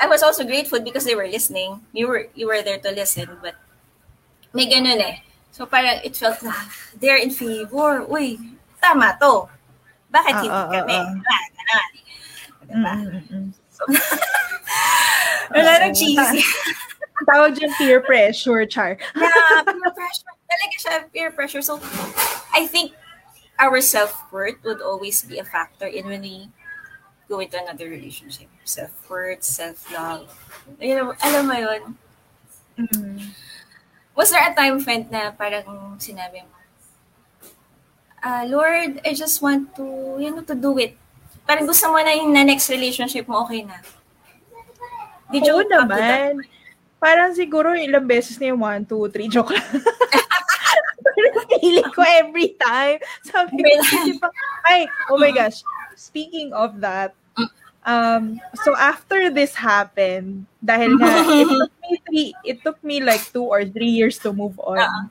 I 0.00 0.06
was 0.06 0.22
also 0.22 0.44
grateful 0.44 0.80
because 0.80 1.04
they 1.04 1.14
were 1.14 1.26
listening. 1.26 1.80
You 1.92 2.08
were 2.08 2.26
you 2.34 2.46
were 2.46 2.62
there 2.62 2.78
to 2.78 2.90
listen, 2.90 3.38
but 3.40 3.54
may 4.52 4.66
ganun 4.66 5.00
eh. 5.00 5.22
So 5.54 5.66
parang 5.66 6.02
it 6.02 6.18
felt 6.18 6.42
na 6.42 6.54
they're 6.98 7.18
in 7.18 7.30
favor. 7.30 8.02
Uy, 8.10 8.38
tama 8.82 9.14
to. 9.22 9.46
Bakit 10.10 10.34
uh, 10.34 10.42
hindi 10.42 10.50
uh, 10.50 10.66
kami? 10.70 10.98
Uh, 10.98 11.02
uh. 11.02 11.22
Ah. 11.74 11.86
Diba? 12.64 12.94
Mm-hmm. 12.96 13.44
So, 13.70 13.82
wala 15.54 15.72
nang 15.82 15.94
cheesy. 15.94 16.42
Tawag 17.30 17.54
dyan 17.58 17.70
peer 17.78 18.00
pressure, 18.02 18.66
Char. 18.66 18.98
yeah, 19.16 19.62
peer 19.62 19.90
pressure. 19.94 20.34
Talaga 20.46 20.76
siya, 20.78 20.94
peer 21.10 21.30
pressure. 21.30 21.62
So, 21.62 21.78
I 22.54 22.66
think 22.66 22.94
our 23.58 23.78
self-worth 23.80 24.62
would 24.66 24.82
always 24.82 25.22
be 25.22 25.38
a 25.38 25.46
factor 25.46 25.86
in 25.86 26.06
when 26.06 26.22
we 26.22 26.50
go 27.34 27.42
into 27.42 27.58
another 27.58 27.90
relationship. 27.90 28.46
Self-worth, 28.62 29.42
self-love. 29.42 30.30
You 30.78 30.94
know, 30.94 31.06
alam 31.18 31.50
mo 31.50 31.56
yun? 31.58 31.82
Mm-hmm. 32.78 33.34
Was 34.14 34.30
there 34.30 34.46
a 34.46 34.54
time, 34.54 34.78
friend, 34.78 35.10
na 35.10 35.34
parang 35.34 35.98
sinabi 35.98 36.46
mo, 36.46 36.54
uh, 38.22 38.46
Lord, 38.46 39.02
I 39.02 39.18
just 39.18 39.42
want 39.42 39.74
to, 39.74 39.82
you 40.22 40.30
know, 40.30 40.46
to 40.46 40.54
do 40.54 40.78
it. 40.78 40.94
Parang 41.42 41.66
gusto 41.66 41.90
mo 41.90 41.98
na 41.98 42.14
yung 42.14 42.30
na 42.30 42.46
next 42.46 42.70
relationship 42.70 43.26
mo, 43.26 43.42
okay 43.42 43.66
na. 43.66 43.82
Did 45.34 45.42
you 45.50 45.58
Oo 45.58 45.66
naman. 45.66 46.38
Parang 47.02 47.34
siguro 47.34 47.74
ilang 47.74 48.06
beses 48.06 48.38
na 48.38 48.54
yung 48.54 48.62
one, 48.62 48.86
two, 48.86 49.10
three, 49.10 49.26
joke 49.26 49.50
lang. 49.50 49.66
sarili 51.64 51.82
ko 51.92 52.00
every 52.04 52.48
time. 52.60 52.98
Sabi 53.24 53.60
ko, 53.60 54.28
ay, 54.70 54.86
oh 55.10 55.18
my 55.18 55.32
gosh, 55.32 55.64
speaking 55.96 56.52
of 56.52 56.78
that, 56.80 57.16
um, 57.84 58.40
so 58.64 58.76
after 58.76 59.30
this 59.30 59.54
happened, 59.54 60.44
dahil 60.60 60.96
nga, 60.98 61.12
it 61.40 61.48
took 61.48 61.72
me 61.80 61.92
three, 62.08 62.30
it 62.44 62.58
took 62.64 62.78
me 62.84 62.96
like 63.00 63.22
two 63.32 63.44
or 63.44 63.64
three 63.64 63.92
years 63.92 64.18
to 64.20 64.32
move 64.32 64.58
on. 64.60 64.80
Uh-huh. 64.80 65.06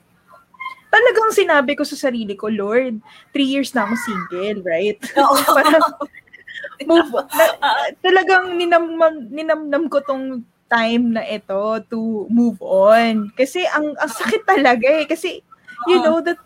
Talagang 0.93 1.33
sinabi 1.33 1.73
ko 1.73 1.81
sa 1.81 1.97
sarili 1.97 2.37
ko, 2.37 2.53
Lord, 2.53 3.01
three 3.33 3.49
years 3.49 3.73
na 3.73 3.85
akong 3.85 4.01
single, 4.05 4.61
right? 4.61 5.01
move, 6.89 7.09
na, 7.13 7.45
talagang 8.01 8.53
ninamnam, 8.57 9.29
ninamnam 9.29 9.89
ko 9.89 10.01
tong 10.05 10.45
time 10.69 11.17
na 11.17 11.23
ito 11.25 11.81
to 11.89 12.25
move 12.29 12.57
on. 12.61 13.29
Kasi 13.33 13.65
ang, 13.69 13.93
ang 13.97 14.11
sakit 14.11 14.45
talaga 14.45 14.85
eh. 14.89 15.05
Kasi, 15.05 15.41
you 15.89 15.97
know, 16.01 16.21
that 16.21 16.37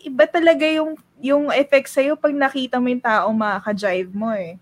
iba 0.00 0.24
talaga 0.24 0.64
yung 0.64 0.96
yung 1.20 1.52
effect 1.52 1.92
sa'yo 1.92 2.16
pag 2.16 2.32
nakita 2.32 2.80
mo 2.80 2.88
yung 2.88 3.04
taong 3.04 3.36
makaka-drive 3.36 4.08
mo 4.12 4.32
eh. 4.32 4.56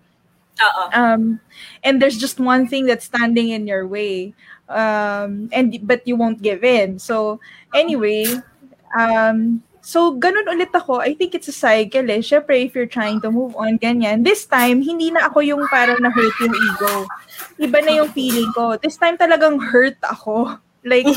Oo. 0.59 0.83
Um, 0.91 1.39
and 1.83 2.01
there's 2.01 2.17
just 2.17 2.39
one 2.39 2.67
thing 2.67 2.85
that's 2.85 3.05
standing 3.05 3.49
in 3.49 3.67
your 3.67 3.87
way. 3.87 4.33
Um, 4.69 5.49
and 5.51 5.79
but 5.83 6.05
you 6.05 6.15
won't 6.15 6.41
give 6.41 6.63
in. 6.63 6.99
So, 6.99 7.39
anyway, 7.73 8.27
um, 8.93 9.63
so 9.81 10.13
ganun 10.13 10.45
ulit 10.45 10.69
ako. 10.75 11.01
I 11.01 11.15
think 11.15 11.33
it's 11.33 11.49
a 11.49 11.55
cycle 11.55 12.05
eh. 12.11 12.21
Syempre, 12.21 12.65
if 12.65 12.75
you're 12.75 12.89
trying 12.89 13.21
to 13.25 13.31
move 13.31 13.55
on, 13.57 13.79
ganyan. 13.79 14.23
This 14.23 14.45
time, 14.45 14.81
hindi 14.85 15.09
na 15.09 15.25
ako 15.25 15.41
yung 15.41 15.65
parang 15.73 15.97
na-hurt 15.97 16.37
yung 16.43 16.53
ego. 16.53 17.07
Iba 17.57 17.81
na 17.81 17.91
yung 18.03 18.13
feeling 18.13 18.51
ko. 18.53 18.77
This 18.77 18.97
time 18.97 19.17
talagang 19.17 19.57
hurt 19.57 19.97
ako. 20.05 20.59
Like, 20.85 21.09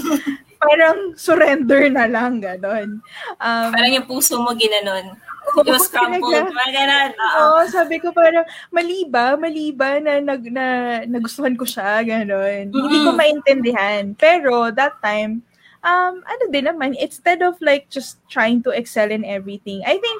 parang 0.62 0.98
surrender 1.18 1.90
na 1.90 2.06
lang, 2.06 2.38
ganon. 2.38 3.02
Um, 3.42 3.68
parang 3.74 3.92
yung 3.92 4.06
puso 4.06 4.38
mo 4.38 4.54
ginanon. 4.54 5.18
It 5.58 5.66
was 5.66 5.90
crumpled. 5.90 6.54
Mga 6.54 7.18
Oo, 7.18 7.66
sabi 7.66 7.98
ko 7.98 8.14
parang, 8.14 8.46
mali 8.70 9.02
ba? 9.10 9.34
Mali 9.34 9.74
ba 9.74 9.98
na, 9.98 10.22
nag, 10.22 10.42
na 10.48 10.66
nagustuhan 11.02 11.58
ko 11.58 11.66
siya? 11.66 12.06
Ganon. 12.06 12.70
Mm-hmm. 12.70 12.78
Hindi 12.78 12.98
ko 13.02 13.10
maintindihan. 13.10 14.02
Pero 14.14 14.70
that 14.70 15.02
time, 15.02 15.42
um, 15.82 16.22
ano 16.22 16.44
din 16.48 16.70
naman, 16.70 16.94
instead 16.96 17.42
of 17.42 17.58
like 17.58 17.90
just 17.90 18.22
trying 18.30 18.62
to 18.62 18.70
excel 18.70 19.10
in 19.10 19.26
everything, 19.26 19.82
I 19.82 19.98
think 19.98 20.18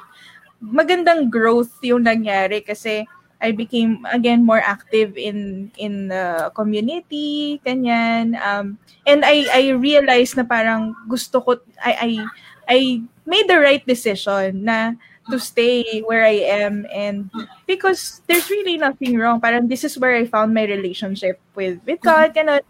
magandang 0.59 1.31
growth 1.31 1.71
yung 1.83 2.03
nangyari 2.03 2.63
kasi 2.63 3.07
I 3.43 3.51
became 3.51 4.07
again 4.07 4.47
more 4.47 4.63
active 4.63 5.19
in 5.19 5.69
in 5.75 6.07
the 6.07 6.49
community, 6.55 7.59
kanyan. 7.67 8.39
Um, 8.39 8.79
and 9.03 9.27
I 9.27 9.45
I 9.51 9.63
realized 9.75 10.39
na 10.39 10.47
parang 10.47 10.95
gusto 11.11 11.43
ko 11.43 11.59
I 11.83 11.91
I 11.91 12.11
I 12.65 12.79
made 13.27 13.51
the 13.51 13.59
right 13.59 13.83
decision 13.83 14.63
na 14.63 14.95
to 15.31 15.39
stay 15.39 16.03
where 16.03 16.23
I 16.23 16.43
am 16.63 16.87
and 16.91 17.31
because 17.67 18.23
there's 18.27 18.49
really 18.49 18.79
nothing 18.79 19.19
wrong. 19.19 19.39
Parang 19.39 19.67
this 19.67 19.83
is 19.83 19.99
where 19.99 20.15
I 20.15 20.23
found 20.23 20.55
my 20.55 20.63
relationship 20.63 21.39
with 21.55 21.83
with 21.83 21.99
God 21.99 22.35
and 22.39 22.63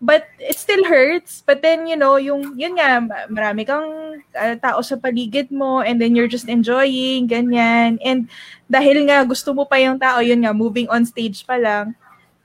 but 0.00 0.26
it 0.40 0.56
still 0.56 0.82
hurts. 0.88 1.44
But 1.44 1.60
then, 1.60 1.86
you 1.86 1.96
know, 1.96 2.16
yung, 2.16 2.56
yun 2.56 2.80
nga, 2.80 3.04
marami 3.28 3.68
kang 3.68 4.20
uh, 4.32 4.54
tao 4.56 4.80
sa 4.80 4.96
paligid 4.96 5.52
mo 5.52 5.84
and 5.84 6.00
then 6.00 6.16
you're 6.16 6.30
just 6.30 6.48
enjoying, 6.48 7.28
ganyan. 7.28 8.00
And 8.00 8.26
dahil 8.66 9.04
nga 9.06 9.22
gusto 9.28 9.52
mo 9.52 9.68
pa 9.68 9.76
yung 9.76 10.00
tao, 10.00 10.24
yun 10.24 10.42
nga, 10.42 10.56
moving 10.56 10.88
on 10.88 11.04
stage 11.04 11.44
pa 11.44 11.60
lang, 11.60 11.94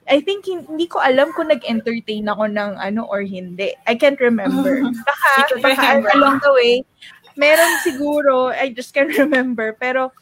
I 0.05 0.21
think 0.21 0.45
hindi 0.45 0.85
ko 0.85 1.01
alam 1.01 1.33
kung 1.33 1.49
nag-entertain 1.49 2.29
ako 2.29 2.45
ng 2.45 2.77
ano 2.77 3.09
or 3.09 3.25
hindi. 3.25 3.73
I 3.89 3.97
can't 3.97 4.19
remember. 4.21 4.85
Baka, 5.09 5.57
baka 5.57 6.05
along 6.13 6.45
the 6.45 6.53
way, 6.53 6.85
meron 7.33 7.73
siguro, 7.81 8.53
I 8.53 8.69
just 8.69 8.93
can't 8.93 9.09
remember, 9.23 9.73
pero 9.73 10.13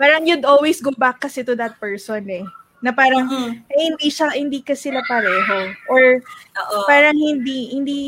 parang 0.00 0.24
you'd 0.24 0.48
always 0.48 0.80
go 0.80 0.94
back 0.96 1.20
kasi 1.20 1.44
to 1.44 1.52
that 1.60 1.76
person 1.76 2.24
eh. 2.30 2.46
Na 2.86 2.94
parang 2.94 3.26
mm-hmm. 3.26 3.66
eh, 3.66 3.82
hindi 3.90 4.06
siya 4.06 4.30
hindi 4.30 4.62
kasi 4.62 4.86
sila 4.86 5.02
pareho 5.02 5.74
or 5.90 6.22
Uh-oh. 6.54 6.86
parang 6.86 7.18
hindi 7.18 7.74
hindi 7.74 8.00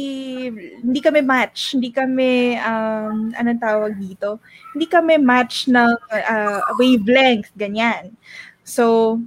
hindi 0.78 1.00
kami 1.02 1.20
match, 1.26 1.74
hindi 1.74 1.90
kami 1.90 2.54
um 2.62 3.34
anong 3.34 3.58
tawag 3.58 3.98
dito? 3.98 4.38
Hindi 4.70 4.86
kami 4.86 5.18
match 5.18 5.66
ng 5.66 5.90
uh, 6.14 6.60
wavelength 6.78 7.50
ganyan. 7.58 8.14
So 8.62 9.18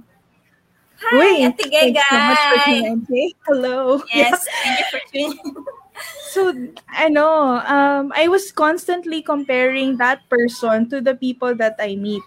Hi, 1.02 1.18
Wait, 1.18 1.50
Ate 1.50 1.66
Gay, 1.66 1.90
guys. 1.90 2.06
So 2.08 2.16
much 2.16 2.42
for 2.46 2.58
tuning 2.64 3.02
Hello. 3.44 3.78
Yes, 4.14 4.46
yeah. 4.48 4.56
thank 4.64 4.76
you 4.80 4.86
for 4.88 5.00
tuning 5.12 5.36
so 6.32 6.48
ano 6.96 7.60
um 7.68 8.08
I 8.16 8.28
was 8.28 8.48
constantly 8.50 9.20
comparing 9.20 10.00
that 10.00 10.24
person 10.32 10.88
to 10.88 11.04
the 11.04 11.14
people 11.14 11.54
that 11.60 11.76
I 11.76 11.96
meet 11.96 12.24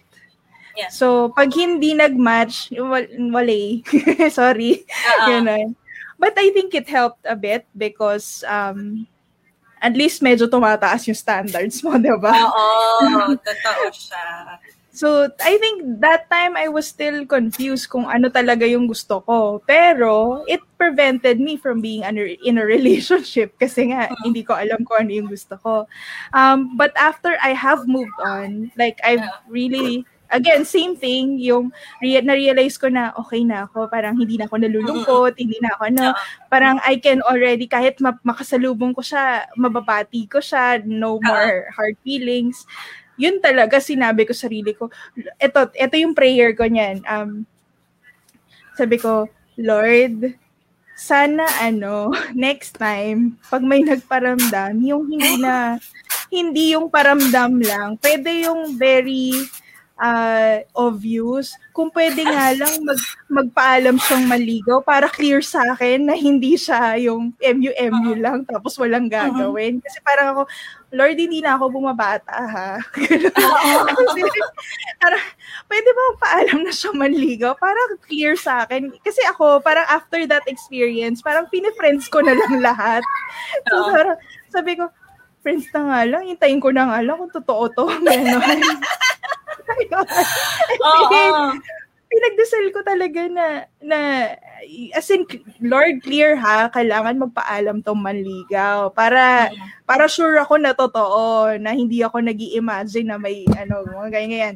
yeah. 0.76 0.92
so 0.92 1.32
pag 1.34 1.52
hindi 1.52 1.96
nagmatch 1.96 2.76
wal- 2.78 3.16
wale 3.32 3.82
sorry 4.32 4.84
uh-huh. 4.86 5.28
Ganun. 5.32 5.76
but 6.20 6.36
I 6.38 6.52
think 6.52 6.76
it 6.76 6.88
helped 6.88 7.24
a 7.26 7.36
bit 7.36 7.66
because 7.76 8.44
um 8.48 9.08
at 9.86 9.94
least 9.94 10.26
medyo 10.26 10.50
tumataas 10.50 11.06
yung 11.06 11.18
standards 11.18 11.86
mo, 11.86 11.94
di 12.02 12.10
ba? 12.18 12.34
Oo, 12.34 13.38
totoo 13.38 13.86
siya. 13.94 14.58
So, 14.96 15.28
I 15.44 15.60
think 15.60 16.00
that 16.00 16.32
time 16.32 16.56
I 16.56 16.72
was 16.72 16.88
still 16.88 17.28
confused 17.28 17.92
kung 17.92 18.08
ano 18.08 18.32
talaga 18.32 18.64
yung 18.64 18.88
gusto 18.88 19.20
ko. 19.28 19.60
Pero, 19.68 20.42
it 20.48 20.64
prevented 20.80 21.36
me 21.38 21.60
from 21.60 21.84
being 21.84 22.08
in 22.48 22.56
a 22.58 22.66
relationship 22.66 23.54
kasi 23.62 23.92
nga, 23.92 24.08
uh-huh. 24.08 24.24
hindi 24.24 24.42
ko 24.42 24.56
alam 24.56 24.88
kung 24.88 25.06
ano 25.06 25.12
yung 25.12 25.28
gusto 25.28 25.60
ko. 25.60 25.84
Um, 26.32 26.80
but 26.80 26.96
after 26.96 27.36
I 27.44 27.52
have 27.52 27.86
moved 27.92 28.16
on, 28.24 28.72
like, 28.80 28.98
I've 29.04 29.28
really, 29.52 30.08
again, 30.32 30.66
same 30.66 30.96
thing, 30.96 31.38
yung 31.42 31.74
re- 32.02 32.24
na-realize 32.24 32.78
ko 32.78 32.90
na 32.90 33.14
okay 33.18 33.46
na 33.46 33.70
ako, 33.70 33.90
parang 33.90 34.18
hindi 34.18 34.38
na 34.38 34.46
ako 34.46 34.56
nalulungkot, 34.62 35.34
hindi 35.38 35.58
na 35.62 35.76
ako, 35.78 35.82
ano, 35.90 36.06
parang 36.48 36.78
I 36.86 36.98
can 36.98 37.22
already, 37.26 37.66
kahit 37.66 38.02
makasalubong 38.02 38.96
ko 38.96 39.02
siya, 39.02 39.46
mababati 39.58 40.26
ko 40.26 40.42
siya, 40.42 40.82
no 40.86 41.18
more 41.22 41.70
hard 41.74 41.98
feelings 42.02 42.66
yun 43.16 43.40
talaga 43.40 43.80
sinabi 43.80 44.28
ko 44.28 44.36
sarili 44.36 44.76
ko. 44.76 44.92
Ito, 45.40 45.72
ito 45.72 45.96
yung 45.96 46.12
prayer 46.12 46.52
ko 46.52 46.68
niyan. 46.68 47.00
Um, 47.08 47.48
sabi 48.76 49.00
ko, 49.00 49.32
Lord, 49.56 50.36
sana 50.96 51.48
ano, 51.64 52.12
next 52.36 52.76
time, 52.76 53.40
pag 53.48 53.64
may 53.64 53.84
nagparamdam, 53.84 54.80
yung 54.84 55.08
hindi 55.08 55.40
na, 55.44 55.80
hindi 56.28 56.76
yung 56.76 56.92
paramdam 56.92 57.64
lang, 57.64 57.90
pwede 58.04 58.48
yung 58.48 58.76
very 58.76 59.32
uh, 60.00 60.64
obvious. 60.76 61.56
Kung 61.72 61.92
pwede 61.92 62.24
nga 62.24 62.52
lang 62.60 62.84
mag, 62.84 63.02
magpaalam 63.32 63.96
siyang 64.00 64.26
maligaw 64.28 64.80
para 64.84 65.08
clear 65.12 65.40
sa 65.44 65.64
akin 65.76 66.08
na 66.08 66.16
hindi 66.16 66.56
siya 66.60 67.00
yung 67.00 67.36
MU-MU 67.40 68.16
uh-huh. 68.16 68.24
lang 68.24 68.38
tapos 68.48 68.76
walang 68.80 69.08
uh-huh. 69.08 69.32
gagawin. 69.32 69.80
Kasi 69.84 69.98
parang 70.04 70.36
ako, 70.36 70.42
Lord, 70.96 71.18
hindi 71.20 71.44
na 71.44 71.60
ako 71.60 71.76
bumabata 71.76 72.40
ha. 72.40 72.70
Kasi, 72.96 74.22
parang, 75.02 75.24
pwede 75.68 75.90
ba 75.92 76.02
magpaalam 76.16 76.60
na 76.64 76.72
siya 76.72 76.92
manligaw 76.96 77.54
para 77.60 77.80
clear 78.08 78.40
sa 78.40 78.64
akin? 78.64 78.96
Kasi 79.04 79.20
ako, 79.28 79.60
parang 79.60 79.84
after 79.92 80.24
that 80.28 80.46
experience, 80.48 81.20
parang 81.20 81.52
pinifriends 81.52 82.08
ko 82.08 82.24
na 82.24 82.36
lang 82.36 82.64
lahat. 82.64 83.04
So, 83.68 83.76
uh-huh. 83.76 83.92
parang, 83.92 84.18
sabi 84.48 84.80
ko, 84.80 84.88
friends 85.46 85.70
na 85.70 85.82
nga 85.86 86.02
lang, 86.10 86.26
hintayin 86.26 86.58
ko 86.58 86.74
na 86.74 86.90
nga 86.90 87.06
lang 87.06 87.22
kung 87.22 87.30
totoo 87.30 87.70
to. 87.70 87.86
Ganon. 88.02 88.58
Oo. 90.82 91.54
Pinagdasal 92.06 92.66
ko 92.74 92.80
talaga 92.82 93.22
na, 93.30 93.46
na, 93.78 94.00
as 94.98 95.06
in, 95.14 95.30
Lord, 95.62 96.02
clear 96.02 96.34
ha, 96.34 96.66
kailangan 96.74 97.22
magpaalam 97.30 97.86
tong 97.86 98.02
manligaw. 98.02 98.90
Para, 98.90 99.54
para 99.86 100.10
sure 100.10 100.42
ako 100.42 100.58
na 100.58 100.74
totoo, 100.74 101.54
na 101.62 101.78
hindi 101.78 102.02
ako 102.02 102.26
nag 102.26 102.42
imagine 102.42 103.14
na 103.14 103.22
may, 103.22 103.46
ano, 103.54 103.86
mga 103.86 104.10
ganyan-ganyan. 104.18 104.56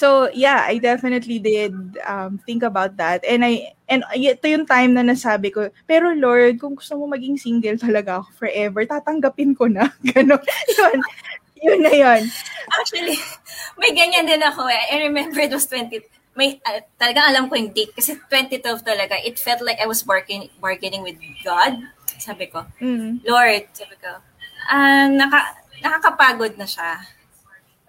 So 0.00 0.32
yeah, 0.32 0.64
I 0.64 0.80
definitely 0.80 1.36
did 1.36 1.76
um, 2.08 2.40
think 2.48 2.64
about 2.64 2.96
that. 2.96 3.20
And 3.20 3.44
I 3.44 3.76
and 3.84 4.00
ito 4.16 4.48
yung 4.48 4.64
time 4.64 4.96
na 4.96 5.04
nasabi 5.04 5.52
ko, 5.52 5.68
pero 5.84 6.16
Lord, 6.16 6.56
kung 6.56 6.72
gusto 6.72 6.96
mo 6.96 7.04
maging 7.04 7.36
single 7.36 7.76
talaga 7.76 8.24
ako 8.24 8.32
forever, 8.40 8.80
tatanggapin 8.88 9.52
ko 9.52 9.68
na. 9.68 9.92
Ganon. 10.08 10.40
Yun. 10.72 10.98
yun 11.60 11.80
na 11.84 11.92
yun. 11.92 12.22
Actually, 12.80 13.20
may 13.76 13.92
ganyan 13.92 14.24
din 14.24 14.40
ako 14.40 14.64
eh. 14.72 14.88
I 14.88 15.04
remember 15.04 15.44
it 15.44 15.52
was 15.52 15.68
20, 15.68 15.92
may, 16.32 16.56
uh, 16.64 16.80
talagang 16.96 17.28
alam 17.28 17.52
ko 17.52 17.60
yung 17.60 17.76
date 17.76 17.92
kasi 17.92 18.16
2012 18.32 18.80
talaga. 18.80 19.20
It 19.20 19.36
felt 19.36 19.60
like 19.60 19.76
I 19.76 19.84
was 19.84 20.08
working, 20.08 20.48
bargaining 20.64 21.04
with 21.04 21.20
God. 21.44 21.76
Sabi 22.16 22.48
ko, 22.48 22.64
mm. 22.80 23.20
Lord, 23.28 23.68
sabi 23.76 24.00
ko, 24.00 24.16
uh, 24.72 25.06
naka, 25.12 25.60
nakakapagod 25.84 26.56
na 26.56 26.64
siya. 26.64 27.04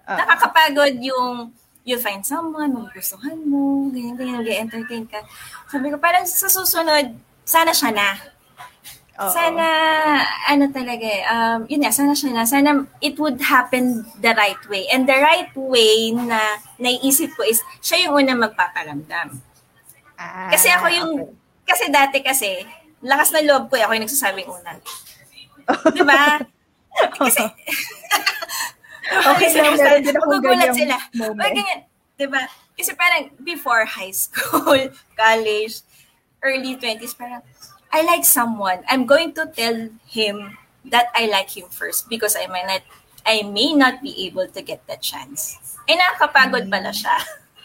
Uh, 0.04 0.20
nakakapagod 0.20 1.00
yung 1.00 1.56
you 1.86 1.98
find 1.98 2.22
someone, 2.22 2.74
magugustuhan 2.74 3.42
mo, 3.46 3.90
ganyan, 3.90 4.14
ganyan, 4.14 4.38
nag-entertain 4.46 5.06
ka. 5.10 5.20
Sabi 5.66 5.90
ko, 5.90 5.98
parang 5.98 6.26
sa 6.30 6.46
susunod, 6.46 7.18
sana 7.42 7.74
siya 7.74 7.90
na. 7.90 8.10
Uh-oh. 9.18 9.34
Sana, 9.34 9.66
ano 10.50 10.70
talaga 10.70 11.06
eh, 11.06 11.22
um, 11.26 11.66
yun 11.70 11.82
nga, 11.86 11.94
sana 11.94 12.14
siya 12.14 12.32
na, 12.34 12.46
sana 12.46 12.86
it 13.02 13.18
would 13.18 13.42
happen 13.42 14.06
the 14.22 14.34
right 14.38 14.62
way. 14.70 14.86
And 14.94 15.10
the 15.10 15.18
right 15.18 15.54
way 15.58 16.14
na 16.14 16.62
naiisip 16.78 17.34
ko 17.34 17.46
is, 17.46 17.62
siya 17.82 18.10
yung 18.10 18.26
una 18.26 18.50
magpaparamdam. 18.50 19.42
Ah, 20.22 20.54
kasi 20.54 20.70
ako 20.70 20.86
yung, 20.94 21.12
okay. 21.18 21.34
kasi 21.66 21.84
dati 21.90 22.18
kasi, 22.22 22.62
lakas 23.02 23.34
na 23.34 23.42
loob 23.42 23.74
ko, 23.74 23.78
eh, 23.78 23.84
ako 23.86 23.94
yung 23.98 24.06
nagsasabing 24.06 24.50
una. 24.50 24.78
Di 25.98 26.02
ba? 26.06 26.38
kasi, 27.18 27.42
okay 29.12 29.50
lang, 29.56 29.76
meron 29.76 30.02
din 30.04 30.16
akong 30.16 30.44
ganyang 30.44 30.76
sila. 30.76 30.98
moment. 31.20 31.52
Ganyan, 31.52 31.80
di 32.16 32.28
ba? 32.28 32.42
Kasi 32.78 32.92
parang 32.96 33.30
before 33.44 33.84
high 33.86 34.16
school, 34.16 34.90
college, 35.20 35.84
early 36.42 36.80
20s, 36.80 37.14
parang, 37.14 37.44
I 37.92 38.02
like 38.08 38.24
someone, 38.24 38.82
I'm 38.88 39.04
going 39.06 39.36
to 39.36 39.52
tell 39.52 39.92
him 40.08 40.58
that 40.88 41.12
I 41.14 41.28
like 41.28 41.52
him 41.54 41.68
first 41.70 42.10
because 42.10 42.40
I 42.40 42.48
might 42.48 42.66
not, 42.66 42.84
I 43.28 43.44
may 43.44 43.76
not 43.76 44.02
be 44.02 44.26
able 44.26 44.48
to 44.48 44.62
get 44.64 44.88
that 44.88 45.04
chance. 45.04 45.60
Eh, 45.86 45.94
nakakapagod 45.94 46.72
pala 46.72 46.90
siya. 46.90 47.20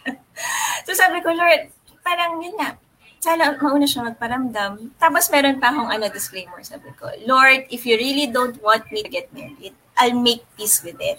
so 0.86 0.92
sabi 0.92 1.22
ko, 1.22 1.32
Lord, 1.32 1.70
parang 2.04 2.42
yun 2.42 2.58
nga, 2.58 2.76
sana 3.22 3.56
mauna 3.58 3.86
siya 3.88 4.06
magparamdam. 4.12 4.92
Tapos 5.00 5.26
meron 5.32 5.58
pa 5.58 5.72
akong 5.72 5.88
ano, 5.88 6.06
disclaimer, 6.12 6.60
sabi 6.62 6.92
ko, 6.94 7.08
Lord, 7.24 7.66
if 7.72 7.82
you 7.88 7.96
really 7.96 8.28
don't 8.28 8.60
want 8.60 8.86
me 8.92 9.02
to 9.02 9.10
get 9.10 9.32
married, 9.32 9.74
I'll 9.96 10.14
make 10.14 10.44
peace 10.54 10.84
with 10.84 11.00
it. 11.00 11.18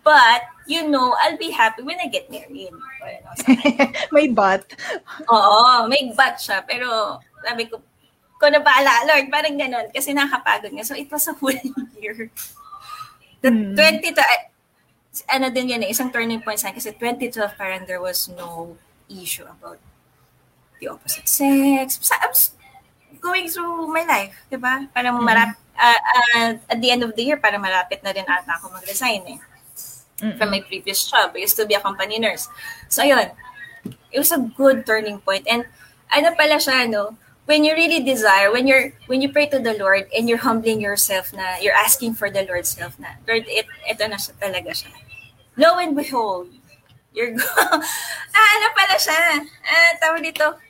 But, 0.00 0.42
you 0.64 0.88
know, 0.88 1.14
I'll 1.20 1.36
be 1.36 1.50
happy 1.50 1.82
when 1.82 2.00
I 2.00 2.08
get 2.08 2.30
married. 2.30 2.72
may 4.12 4.28
but. 4.28 4.64
Oo, 5.28 5.86
may 5.88 6.12
but 6.16 6.40
siya. 6.40 6.64
Pero, 6.64 7.20
sabi 7.44 7.68
ko, 7.68 7.84
ko 8.40 8.48
na 8.48 8.64
baala, 8.64 9.04
Lord, 9.04 9.28
parang 9.28 9.60
ganun. 9.60 9.92
Kasi 9.92 10.16
nakakapagod 10.16 10.72
nga. 10.72 10.88
So, 10.88 10.96
it 10.96 11.12
was 11.12 11.28
a 11.28 11.36
whole 11.36 11.52
year. 12.00 12.32
The 13.44 13.52
hmm. 13.52 13.76
20 13.76 14.16
to, 14.16 14.24
ano 15.28 15.52
din 15.52 15.76
yan, 15.76 15.84
eh, 15.84 15.92
isang 15.92 16.08
turning 16.08 16.40
point 16.40 16.60
sa 16.60 16.72
kasi 16.72 16.94
2012 16.94 17.58
parang 17.58 17.82
there 17.84 18.00
was 18.00 18.30
no 18.32 18.76
issue 19.10 19.44
about 19.44 19.80
the 20.80 20.88
opposite 20.88 21.28
sex. 21.28 22.00
So, 22.00 22.16
I'm 22.16 22.32
going 23.20 23.52
through 23.52 23.92
my 23.92 24.04
life, 24.08 24.32
di 24.48 24.56
ba? 24.56 24.88
Parang 24.96 25.20
mm. 25.20 25.24
marap, 25.26 25.52
uh, 25.76 26.00
uh, 26.00 26.50
at 26.56 26.78
the 26.80 26.88
end 26.88 27.04
of 27.04 27.12
the 27.12 27.24
year, 27.26 27.36
parang 27.36 27.60
malapit 27.60 28.00
na 28.00 28.16
din 28.16 28.24
ata 28.24 28.56
ako 28.56 28.72
mag-resign 28.72 29.36
eh. 29.36 29.38
Mm-hmm. 30.20 30.36
From 30.36 30.50
my 30.52 30.60
previous 30.60 31.08
job. 31.08 31.32
I 31.34 31.48
used 31.48 31.56
to 31.56 31.64
be 31.64 31.74
a 31.74 31.80
company 31.80 32.20
nurse. 32.20 32.48
So, 32.88 33.02
ayun. 33.02 33.32
It 34.12 34.18
was 34.20 34.32
a 34.32 34.38
good 34.38 34.84
turning 34.84 35.18
point. 35.24 35.48
And 35.48 35.64
ano 36.12 36.36
pala 36.36 36.60
siya, 36.60 36.84
no? 36.84 37.16
when 37.50 37.64
you 37.64 37.74
really 37.74 37.98
desire, 37.98 38.52
when 38.54 38.70
you're 38.70 38.94
when 39.10 39.18
you 39.18 39.26
pray 39.26 39.50
to 39.50 39.58
the 39.58 39.74
Lord 39.74 40.06
and 40.14 40.30
you're 40.30 40.38
humbling 40.38 40.78
yourself 40.78 41.34
na 41.34 41.58
you're 41.58 41.74
asking 41.74 42.14
for 42.14 42.30
the 42.30 42.46
Lord's 42.46 42.78
help 42.78 42.94
na, 43.02 43.18
Lord, 43.26 43.42
it, 43.50 43.66
ito 43.90 44.06
na 44.06 44.14
siya 44.14 44.38
talaga 44.38 44.70
siya. 44.70 44.94
Lo 45.58 45.74
and 45.82 45.98
behold, 45.98 46.46
you're 47.10 47.34
go 47.34 47.42
ah, 48.38 48.48
ano 48.54 48.66
pala 48.70 48.94
siya? 48.94 49.42
Ah, 49.66 49.90
tawag 49.98 50.22
dito, 50.22 50.62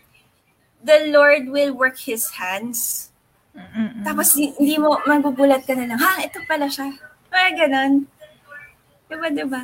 the 0.80 1.12
Lord 1.12 1.52
will 1.52 1.76
work 1.76 2.00
His 2.00 2.40
hands. 2.40 3.12
Mm-mm. 3.52 4.00
Tapos 4.00 4.32
hindi 4.40 4.80
mo, 4.80 4.96
magugulat 5.04 5.68
ka 5.68 5.76
na 5.76 5.84
lang, 5.84 6.00
ha, 6.00 6.24
ito 6.24 6.40
pala 6.48 6.64
siya. 6.64 6.96
Parang 7.28 7.60
ganun. 7.60 7.92
Diba, 9.10 9.28
diba? 9.34 9.62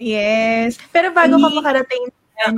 Yes. 0.00 0.80
Pero 0.90 1.12
bago 1.12 1.36
ka 1.36 1.48
makarating 1.52 2.08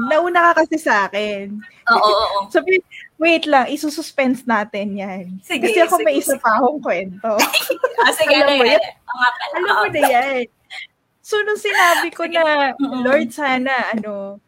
nauna 0.08 0.50
ka 0.52 0.64
kasi 0.64 0.80
sa 0.80 1.06
akin. 1.06 1.60
Oo, 1.92 2.00
oo, 2.00 2.24
oo. 2.24 2.38
Sabi, 2.54 2.80
wait 3.20 3.44
lang, 3.44 3.68
isususpense 3.68 4.42
natin 4.48 4.96
yan. 4.96 5.24
Sige, 5.44 5.68
kasi 5.68 5.78
ako 5.84 6.00
sige, 6.00 6.06
may 6.06 6.16
isa 6.16 6.34
sige. 6.36 6.42
pa 6.42 6.56
akong 6.58 6.80
kwento. 6.80 7.30
ah, 8.06 8.12
sige, 8.16 8.34
alam 8.34 8.56
mo 8.56 8.64
yan. 8.64 8.82
Alam 9.54 9.74
mo 9.84 9.86
na 9.92 10.02
yan. 10.08 10.44
So, 11.20 11.42
nung 11.42 11.58
sinabi 11.58 12.08
ko 12.14 12.24
na, 12.30 12.72
Lord, 12.78 13.34
sana, 13.34 13.92
ano, 13.92 14.38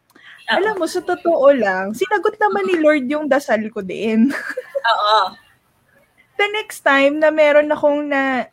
alam 0.49 0.75
mo, 0.79 0.89
sa 0.89 1.03
totoo 1.03 1.53
lang, 1.53 1.93
sinagot 1.93 2.39
naman 2.41 2.65
ni 2.65 2.75
Lord 2.81 3.05
yung 3.05 3.29
dasal 3.29 3.61
ko 3.69 3.85
din. 3.85 4.33
Oo. 4.33 5.19
The 6.39 6.47
next 6.55 6.87
time 6.87 7.19
na 7.19 7.35
meron 7.35 7.67
akong 7.67 8.07
na 8.07 8.47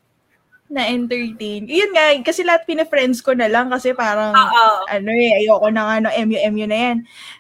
na-entertain. 0.67 1.67
Yun 1.71 1.95
nga, 1.95 2.15
kasi 2.27 2.43
lahat 2.43 2.67
pina-friends 2.67 3.23
ko 3.23 3.33
na 3.33 3.47
lang 3.47 3.71
kasi 3.71 3.95
parang, 3.95 4.35
Uh-oh. 4.35 4.83
ano 4.91 5.11
eh, 5.15 5.39
ayoko 5.43 5.71
na 5.71 5.83
nga, 5.87 5.97
no, 6.03 6.11
MU, 6.27 6.39
MU 6.51 6.67
na 6.67 6.79
yan. 6.91 6.97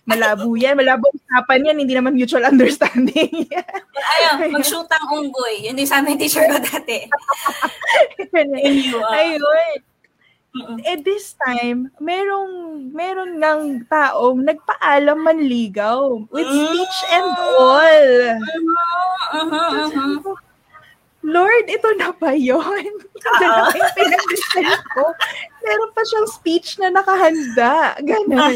Malabo 0.06 0.54
yan, 0.54 0.78
malabo 0.78 1.10
usapan 1.10 1.66
yan, 1.66 1.76
hindi 1.82 1.94
naman 1.94 2.14
mutual 2.14 2.46
understanding. 2.52 3.50
Ayun, 3.94 4.54
mag-shootang 4.54 5.06
unggoy. 5.10 5.66
Yun 5.66 5.74
din 5.74 5.88
sa 5.88 5.98
amin 5.98 6.18
teacher 6.18 6.46
ko 6.46 6.58
dati. 6.62 7.10
MU. 8.30 8.98
Ayun. 9.10 9.80
Eh 10.88 10.96
this 11.04 11.36
time, 11.36 11.92
merong 12.00 12.88
meron 12.96 13.36
ngang 13.36 13.84
taong 13.92 14.40
nagpaalam 14.40 15.20
manligaw 15.20 16.16
with 16.32 16.48
speech 16.48 16.98
and 17.12 17.28
all. 17.36 18.08
Uh-huh, 19.36 19.52
uh-huh, 19.52 19.84
uh-huh. 19.92 20.45
Lord, 21.26 21.66
ito 21.66 21.90
na 21.98 22.14
ba 22.14 22.38
yun? 22.38 22.86
Dalawa 23.42 23.74
yung 23.74 24.86
ko. 24.94 25.04
Meron 25.66 25.90
pa 25.90 26.02
siyang 26.06 26.28
speech 26.30 26.78
na 26.78 26.94
nakahanda. 26.94 27.98
Ganon. 27.98 28.54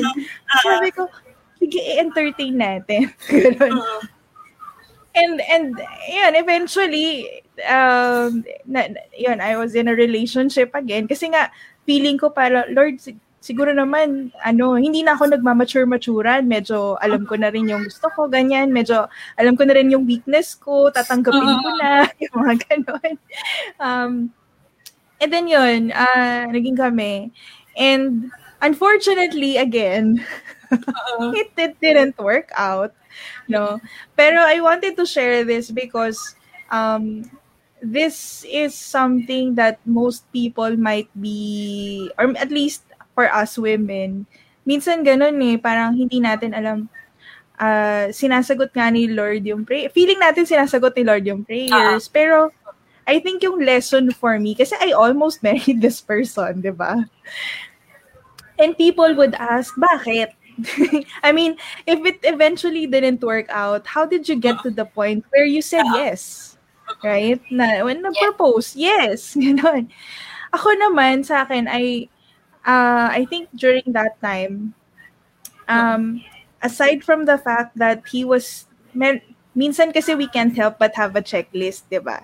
Sabi 0.62 0.94
ko, 0.94 1.10
sige, 1.58 1.82
i-entertain 1.82 2.54
natin. 2.54 3.10
Ganon. 3.26 4.06
And, 5.10 5.42
and, 5.50 5.74
yun, 6.06 6.38
eventually, 6.38 7.42
um, 7.66 8.46
na, 8.62 8.86
yun, 9.18 9.42
I 9.42 9.58
was 9.58 9.74
in 9.74 9.90
a 9.90 9.98
relationship 9.98 10.70
again. 10.70 11.10
Kasi 11.10 11.34
nga, 11.34 11.50
feeling 11.82 12.22
ko 12.22 12.30
para, 12.30 12.70
Lord, 12.70 13.02
siguro 13.40 13.72
naman, 13.72 14.30
ano, 14.44 14.76
hindi 14.76 15.00
na 15.00 15.16
ako 15.16 15.32
nagmamature-maturan. 15.32 16.44
Medyo 16.44 17.00
alam 17.00 17.24
ko 17.24 17.40
na 17.40 17.48
rin 17.48 17.72
yung 17.72 17.88
gusto 17.88 18.12
ko, 18.12 18.28
ganyan. 18.28 18.68
Medyo 18.68 19.08
alam 19.40 19.56
ko 19.56 19.64
na 19.64 19.74
rin 19.74 19.88
yung 19.88 20.04
weakness 20.04 20.54
ko, 20.54 20.92
tatanggapin 20.92 21.56
ko 21.64 21.70
na, 21.80 22.04
yung 22.22 22.34
mga 22.36 22.54
ganon. 22.68 23.12
Um, 23.80 24.12
and 25.18 25.32
then 25.32 25.48
yun, 25.48 25.90
uh, 25.96 26.52
naging 26.52 26.76
kami. 26.76 27.32
And 27.80 28.28
unfortunately, 28.60 29.56
again, 29.56 30.20
it, 31.34 31.50
it 31.56 31.74
didn't 31.80 32.20
work 32.20 32.52
out. 32.54 32.92
No. 33.48 33.80
Pero 34.14 34.44
I 34.44 34.60
wanted 34.60 35.00
to 35.00 35.08
share 35.08 35.42
this 35.48 35.72
because 35.72 36.36
um, 36.70 37.24
this 37.80 38.44
is 38.44 38.76
something 38.76 39.56
that 39.56 39.80
most 39.88 40.28
people 40.30 40.76
might 40.76 41.08
be, 41.16 42.12
or 42.20 42.36
at 42.36 42.52
least 42.52 42.84
for 43.14 43.26
us 43.30 43.58
women, 43.58 44.26
minsan 44.66 45.02
ganun 45.02 45.36
eh, 45.42 45.56
parang 45.56 45.96
hindi 45.96 46.20
natin 46.20 46.54
alam, 46.54 46.86
uh, 47.60 48.08
sinasagot 48.10 48.72
nga 48.72 48.88
ni 48.88 49.10
Lord 49.10 49.44
yung 49.44 49.68
prayer. 49.68 49.92
Feeling 49.92 50.18
natin 50.18 50.48
sinasagot 50.48 50.96
ni 50.96 51.04
Lord 51.04 51.24
yung 51.28 51.44
prayers, 51.44 52.08
uh-huh. 52.08 52.16
pero 52.16 52.36
I 53.10 53.18
think 53.18 53.42
yung 53.42 53.60
lesson 53.60 54.14
for 54.14 54.38
me, 54.38 54.54
kasi 54.54 54.78
I 54.78 54.94
almost 54.94 55.42
married 55.46 55.82
this 55.82 56.00
person, 56.00 56.62
di 56.64 56.70
ba? 56.70 57.04
And 58.60 58.76
people 58.76 59.12
would 59.16 59.34
ask, 59.34 59.74
bakit? 59.74 60.36
I 61.26 61.32
mean, 61.32 61.56
if 61.86 61.98
it 62.04 62.20
eventually 62.22 62.86
didn't 62.86 63.24
work 63.24 63.48
out, 63.48 63.86
how 63.86 64.04
did 64.04 64.28
you 64.28 64.36
get 64.36 64.60
to 64.62 64.70
the 64.70 64.84
point 64.84 65.24
where 65.32 65.48
you 65.48 65.62
said 65.62 65.84
yes? 65.96 66.56
Right? 67.02 67.40
Na, 67.50 67.84
when 67.84 68.02
na-propose, 68.02 68.76
yes. 68.76 69.34
Ganun. 69.40 69.88
Ako 70.52 70.68
naman, 70.76 71.24
sa 71.24 71.46
akin, 71.46 71.70
I, 71.70 72.10
uh, 72.66 73.08
I 73.12 73.26
think 73.28 73.48
during 73.54 73.84
that 73.92 74.20
time, 74.20 74.74
um, 75.68 76.22
aside 76.62 77.04
from 77.04 77.24
the 77.24 77.38
fact 77.38 77.76
that 77.78 78.02
he 78.08 78.24
was, 78.24 78.66
mer- 78.94 79.22
minsan 79.56 79.92
kasi 79.92 80.14
we 80.14 80.26
can't 80.26 80.56
help 80.56 80.78
but 80.78 80.94
have 80.94 81.16
a 81.16 81.22
checklist, 81.22 81.88
di 81.90 81.98
ba? 81.98 82.20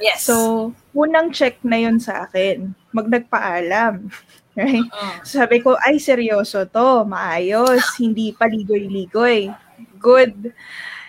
Yes. 0.00 0.26
So, 0.26 0.74
unang 0.94 1.34
check 1.34 1.62
na 1.62 1.76
yun 1.76 2.00
sa 2.00 2.26
akin, 2.26 2.74
magnagpaalam. 2.94 4.10
Right? 4.54 4.86
Uh. 4.94 5.18
Sabi 5.26 5.58
ko, 5.58 5.74
ay, 5.82 5.98
seryoso 5.98 6.62
to, 6.62 7.02
maayos, 7.02 7.82
hindi 7.98 8.30
paligoy-ligoy. 8.38 9.50
Good. 9.98 10.54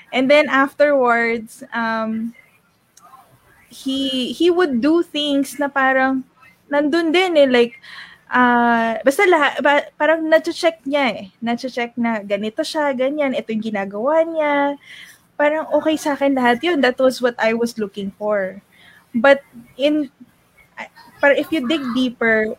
And 0.10 0.26
then 0.26 0.50
afterwards, 0.50 1.62
um, 1.70 2.34
he 3.70 4.34
he 4.34 4.50
would 4.50 4.82
do 4.82 5.06
things 5.06 5.62
na 5.62 5.70
parang 5.70 6.26
nandun 6.74 7.14
din 7.14 7.38
eh, 7.38 7.46
like, 7.46 7.78
uh, 8.36 8.92
basta 9.00 9.24
lahat, 9.24 9.54
ba, 9.64 9.74
parang 9.96 10.20
na-check 10.28 10.84
niya 10.84 11.06
eh. 11.16 11.24
Na-check 11.40 11.96
na 11.96 12.20
ganito 12.20 12.62
siya, 12.62 12.92
ganyan, 12.92 13.32
ito 13.32 13.56
yung 13.56 13.64
ginagawa 13.64 14.28
niya. 14.28 14.76
Parang 15.40 15.72
okay 15.72 15.96
sa 15.96 16.14
akin 16.20 16.36
lahat 16.36 16.60
yun. 16.60 16.84
That 16.84 17.00
was 17.00 17.24
what 17.24 17.36
I 17.40 17.56
was 17.56 17.80
looking 17.80 18.12
for. 18.20 18.60
But 19.16 19.44
in, 19.80 20.12
para 21.24 21.40
if 21.40 21.52
you 21.52 21.64
dig 21.64 21.84
deeper, 21.96 22.56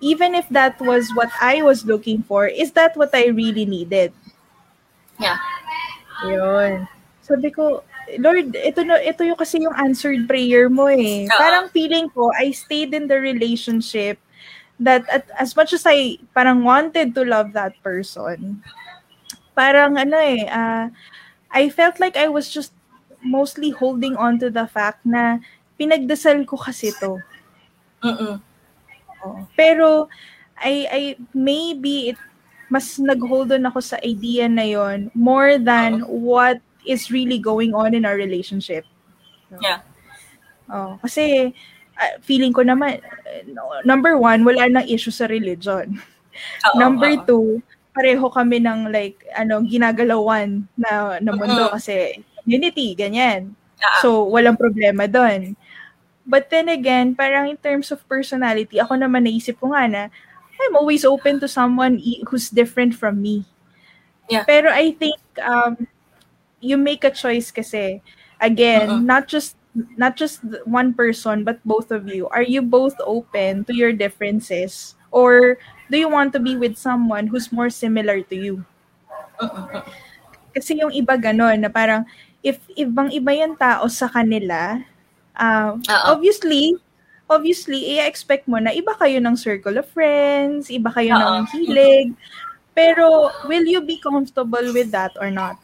even 0.00 0.32
if 0.32 0.48
that 0.48 0.80
was 0.80 1.12
what 1.12 1.28
I 1.40 1.60
was 1.60 1.84
looking 1.84 2.24
for, 2.24 2.48
is 2.48 2.72
that 2.72 2.96
what 2.96 3.12
I 3.12 3.28
really 3.28 3.68
needed? 3.68 4.12
Yeah. 5.20 5.36
Yun. 6.24 6.88
Sabi 7.20 7.52
ko, 7.52 7.84
Lord, 8.20 8.56
ito 8.56 8.80
na 8.84 9.00
ito 9.00 9.22
yung 9.24 9.36
kasi 9.36 9.60
yung 9.60 9.76
answered 9.76 10.24
prayer 10.24 10.72
mo 10.72 10.88
eh. 10.88 11.28
Uh-huh. 11.28 11.36
Parang 11.36 11.68
feeling 11.68 12.08
ko 12.10 12.32
I 12.32 12.50
stayed 12.52 12.96
in 12.96 13.06
the 13.08 13.20
relationship 13.20 14.18
that 14.80 15.04
at, 15.12 15.28
as 15.38 15.54
much 15.54 15.72
as 15.76 15.84
I 15.86 16.18
parang 16.34 16.64
wanted 16.64 17.14
to 17.14 17.22
love 17.22 17.52
that 17.52 17.76
person, 17.84 18.64
parang 19.54 20.00
ano 20.00 20.16
eh, 20.16 20.48
uh, 20.48 20.88
I 21.52 21.68
felt 21.68 22.00
like 22.00 22.16
I 22.16 22.28
was 22.32 22.48
just 22.48 22.72
mostly 23.20 23.70
holding 23.70 24.16
on 24.16 24.40
to 24.40 24.48
the 24.48 24.64
fact 24.66 25.04
na 25.04 25.38
pinagdasal 25.76 26.48
ko 26.48 26.56
kasi 26.56 26.90
to. 26.98 27.20
Oh. 28.00 29.44
Pero 29.52 30.08
I 30.56 30.88
I 30.88 31.02
maybe 31.36 32.16
it 32.16 32.18
mas 32.70 32.96
nag-hold 33.02 33.50
on 33.50 33.66
ako 33.66 33.82
sa 33.82 33.98
idea 34.06 34.46
na 34.46 34.62
yon 34.62 35.10
more 35.12 35.58
than 35.58 36.06
Uh-oh. 36.06 36.14
what 36.14 36.62
is 36.86 37.10
really 37.10 37.36
going 37.36 37.74
on 37.74 37.92
in 37.92 38.06
our 38.06 38.14
relationship. 38.14 38.86
Yeah. 39.60 39.82
Oh, 40.70 40.96
kasi 41.02 41.52
uh, 42.00 42.16
feeling 42.24 42.50
ko 42.50 42.64
naman 42.64 43.04
uh, 43.04 43.84
number 43.84 44.16
one, 44.16 44.42
wala 44.42 44.66
nang 44.66 44.88
issue 44.88 45.12
sa 45.12 45.28
religion. 45.28 46.00
Uh-oh, 46.64 46.78
number 46.80 47.12
uh-oh. 47.20 47.26
two, 47.28 47.46
pareho 47.92 48.26
kami 48.32 48.64
ng 48.64 48.88
like 48.88 49.20
ano 49.36 49.60
ginagalawan 49.60 50.64
na 50.74 51.20
na 51.20 51.32
mundo 51.36 51.68
uh-huh. 51.68 51.76
kasi 51.76 52.24
unity 52.48 52.96
ganyan. 52.96 53.52
Uh-huh. 53.52 54.00
So 54.00 54.08
walang 54.26 54.56
problema 54.56 55.04
doon. 55.04 55.54
But 56.24 56.48
then 56.48 56.70
again, 56.70 57.18
parang 57.18 57.50
in 57.50 57.58
terms 57.58 57.90
of 57.90 58.06
personality, 58.06 58.78
ako 58.78 58.94
naman 58.96 59.26
naisip 59.26 59.58
ko 59.58 59.74
nga 59.74 59.84
na 59.90 60.02
I'm 60.60 60.76
always 60.76 61.08
open 61.08 61.40
to 61.40 61.48
someone 61.48 61.96
who's 62.28 62.52
different 62.52 62.92
from 62.92 63.24
me. 63.24 63.48
Yeah. 64.28 64.44
Pero 64.44 64.70
I 64.70 64.92
think 64.94 65.18
um 65.40 65.88
you 66.60 66.76
make 66.76 67.02
a 67.04 67.10
choice 67.12 67.48
kasi 67.50 68.04
again 68.38 68.88
uh-uh. 68.88 69.02
not 69.02 69.26
just 69.26 69.59
not 69.96 70.18
just 70.18 70.42
one 70.66 70.92
person 70.92 71.44
but 71.46 71.62
both 71.62 71.90
of 71.90 72.08
you 72.10 72.26
are 72.34 72.42
you 72.42 72.60
both 72.62 72.94
open 73.06 73.64
to 73.64 73.72
your 73.74 73.92
differences 73.92 74.94
or 75.10 75.58
do 75.90 75.96
you 75.98 76.08
want 76.08 76.32
to 76.32 76.40
be 76.42 76.56
with 76.58 76.74
someone 76.74 77.26
who's 77.26 77.52
more 77.54 77.70
similar 77.70 78.20
to 78.22 78.34
you 78.34 78.54
uh-uh. 79.38 79.82
kasi 80.50 80.78
yung 80.78 80.90
iba 80.90 81.14
ganon 81.14 81.62
na 81.62 81.70
parang 81.70 82.02
if 82.42 82.58
ibang 82.74 83.14
iba 83.14 83.30
yung 83.30 83.54
tao 83.54 83.86
sa 83.86 84.10
kanila 84.10 84.82
uh, 85.38 85.78
obviously 86.10 86.74
obviously 87.30 87.94
i-expect 87.94 88.50
mo 88.50 88.58
na 88.58 88.74
iba 88.74 88.90
kayo 88.98 89.22
ng 89.22 89.38
circle 89.38 89.78
of 89.78 89.86
friends 89.94 90.66
iba 90.66 90.90
kayo 90.90 91.14
Uh-oh. 91.14 91.42
ng 91.42 91.44
hilig 91.54 92.08
pero 92.74 93.30
will 93.46 93.66
you 93.66 93.78
be 93.78 94.02
comfortable 94.02 94.66
with 94.74 94.90
that 94.90 95.14
or 95.22 95.30
not 95.30 95.58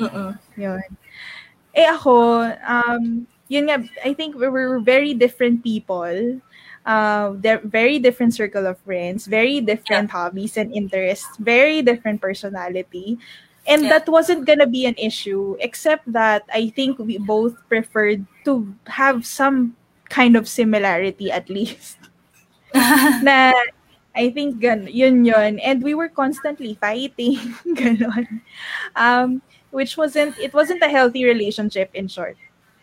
Mm. 0.00 0.32
Yun. 0.56 0.82
Eh 1.76 1.86
ako, 1.86 2.48
um, 2.64 3.28
yun 3.50 3.66
nga, 3.66 3.82
I 4.06 4.14
think 4.14 4.38
we 4.38 4.46
were 4.46 4.78
very 4.78 5.12
different 5.12 5.66
people. 5.66 6.40
Uh, 6.86 7.36
very 7.68 8.00
different 8.00 8.32
circle 8.32 8.66
of 8.66 8.80
friends, 8.88 9.26
very 9.26 9.60
different 9.60 10.08
yeah. 10.08 10.16
hobbies 10.16 10.56
and 10.56 10.72
interests, 10.72 11.36
very 11.36 11.82
different 11.82 12.22
personality. 12.22 13.18
And 13.68 13.84
yeah. 13.84 14.00
that 14.00 14.08
wasn't 14.08 14.46
gonna 14.46 14.66
be 14.66 14.86
an 14.86 14.96
issue, 14.96 15.60
except 15.60 16.10
that 16.16 16.48
I 16.48 16.72
think 16.72 16.98
we 16.98 17.18
both 17.18 17.52
preferred 17.68 18.24
to 18.48 18.74
have 18.88 19.26
some 19.26 19.76
kind 20.08 20.36
of 20.36 20.48
similarity 20.48 21.30
at 21.30 21.50
least. 21.52 21.98
na 23.22 23.52
I 24.16 24.30
think 24.30 24.58
gan 24.58 24.88
yun 24.88 25.24
yun. 25.24 25.60
And 25.60 25.82
we 25.82 25.94
were 25.94 26.08
constantly 26.08 26.80
fighting. 26.80 27.36
Ganon. 27.76 28.40
Um, 28.96 29.42
which 29.70 29.96
wasn't 29.96 30.34
it 30.38 30.54
wasn't 30.54 30.82
a 30.82 30.88
healthy 30.88 31.24
relationship 31.24 31.90
in 31.94 32.08
short. 32.08 32.36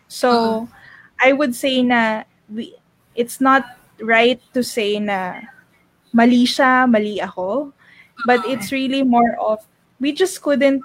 So 0.07 0.29
uh-huh. 0.31 0.65
I 1.19 1.33
would 1.33 1.55
say 1.55 1.83
na 1.83 2.23
we, 2.51 2.75
it's 3.15 3.41
not 3.41 3.65
right 3.99 4.41
to 4.53 4.63
say 4.63 4.99
na 4.99 5.41
mali 6.13 6.45
siya, 6.45 6.89
mali 6.89 7.19
ako, 7.19 7.73
but 8.25 8.39
uh-huh. 8.41 8.53
it's 8.53 8.71
really 8.71 9.03
more 9.03 9.35
of 9.39 9.63
we 9.99 10.11
just 10.11 10.41
couldn't 10.41 10.81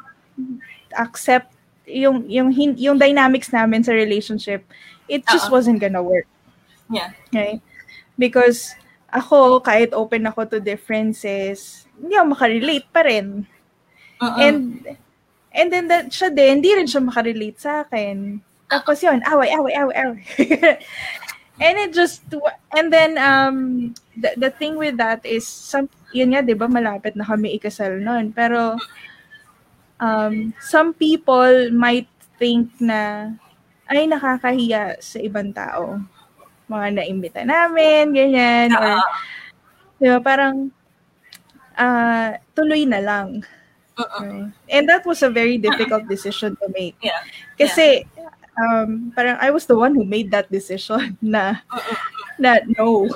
accept 0.99 1.53
yung 1.87 2.29
yung 2.31 2.53
yung 2.79 2.99
dynamics 2.99 3.53
namin 3.53 3.85
sa 3.85 3.93
relationship. 3.93 4.65
It 5.09 5.27
just 5.29 5.47
uh-huh. 5.47 5.57
wasn't 5.61 5.81
gonna 5.81 6.03
work. 6.03 6.27
Yeah. 6.91 7.13
Right? 7.33 7.61
Because 8.19 8.75
ako, 9.13 9.61
kahit 9.61 9.93
open 9.93 10.25
ako 10.25 10.57
to 10.57 10.59
differences, 10.61 11.85
hindi 12.01 12.17
ako 12.17 12.33
makarelate 12.33 12.89
pa 12.93 13.05
rin. 13.05 13.45
Uh-uh. 14.21 14.41
And 14.41 14.81
And 15.53 15.69
then 15.69 15.89
that 15.93 16.09
siya 16.09 16.33
din, 16.33 16.61
hindi 16.61 16.73
rin 16.73 16.89
siya 16.89 17.05
makarelate 17.05 17.61
sa 17.61 17.85
akin. 17.85 18.41
Tapos 18.73 18.97
yun, 19.05 19.21
away, 19.29 19.53
away, 19.53 19.77
away, 19.77 19.97
away. 20.01 20.25
and 21.61 21.75
it 21.77 21.93
just, 21.93 22.25
and 22.73 22.89
then, 22.89 23.21
um, 23.21 23.93
the, 24.17 24.49
the 24.49 24.51
thing 24.51 24.81
with 24.81 24.97
that 24.97 25.21
is, 25.29 25.45
some, 25.45 25.93
yun 26.17 26.33
nga, 26.33 26.41
di 26.41 26.57
ba, 26.57 26.65
malapit 26.73 27.13
na 27.13 27.29
kami 27.29 27.53
ikasal 27.61 28.01
noon. 28.01 28.33
Pero, 28.33 28.81
um, 30.01 30.57
some 30.57 30.97
people 30.97 31.69
might 31.69 32.09
think 32.41 32.73
na, 32.81 33.29
ay, 33.93 34.09
nakakahiya 34.09 34.97
sa 35.05 35.21
ibang 35.21 35.53
tao. 35.53 36.01
Mga 36.73 36.87
naimbita 36.97 37.45
namin, 37.45 38.17
ganyan. 38.17 38.73
Or, 38.73 38.97
di 40.01 40.09
ba, 40.09 40.21
parang, 40.25 40.73
uh, 41.77 42.41
tuloy 42.57 42.89
na 42.89 43.05
lang. 43.05 43.45
Uh-uh. 43.99 44.49
And 44.69 44.89
that 44.89 45.05
was 45.05 45.23
a 45.23 45.31
very 45.31 45.59
difficult 45.59 46.09
decision 46.09 46.57
to 46.57 46.67
make. 46.73 46.97
Yeah. 47.05 47.21
Kasi 47.61 48.05
yeah. 48.05 48.12
Um 48.59 49.13
parang 49.17 49.37
I 49.41 49.51
was 49.51 49.67
the 49.67 49.77
one 49.77 49.95
who 49.95 50.05
made 50.05 50.31
that 50.33 50.51
decision 50.53 51.17
na 51.23 51.61
uh-uh. 51.71 51.97
na 52.39 52.61
no. 52.79 53.09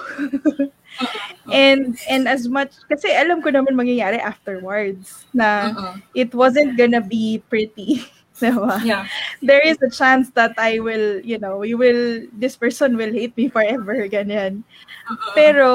and 1.52 1.98
and 2.08 2.24
as 2.24 2.48
much 2.48 2.72
kasi 2.88 3.12
alam 3.12 3.44
ko 3.44 3.52
naman 3.52 3.76
mangyayari 3.76 4.16
afterwards 4.16 5.28
na 5.36 5.72
uh-uh. 5.72 5.94
it 6.16 6.32
wasn't 6.32 6.76
gonna 6.76 7.04
be 7.04 7.42
pretty. 7.48 8.04
Diba? 8.36 8.84
Yeah. 8.84 9.08
There 9.40 9.64
is 9.64 9.80
a 9.80 9.88
chance 9.88 10.28
that 10.36 10.52
I 10.60 10.76
will, 10.76 11.24
you 11.24 11.40
know, 11.40 11.64
you 11.64 11.80
will 11.80 12.28
this 12.36 12.52
person 12.52 13.00
will 13.00 13.08
hate 13.08 13.32
me 13.32 13.48
forever 13.48 13.96
ganyan. 14.12 14.60
Uh-uh. 15.08 15.32
Pero 15.32 15.68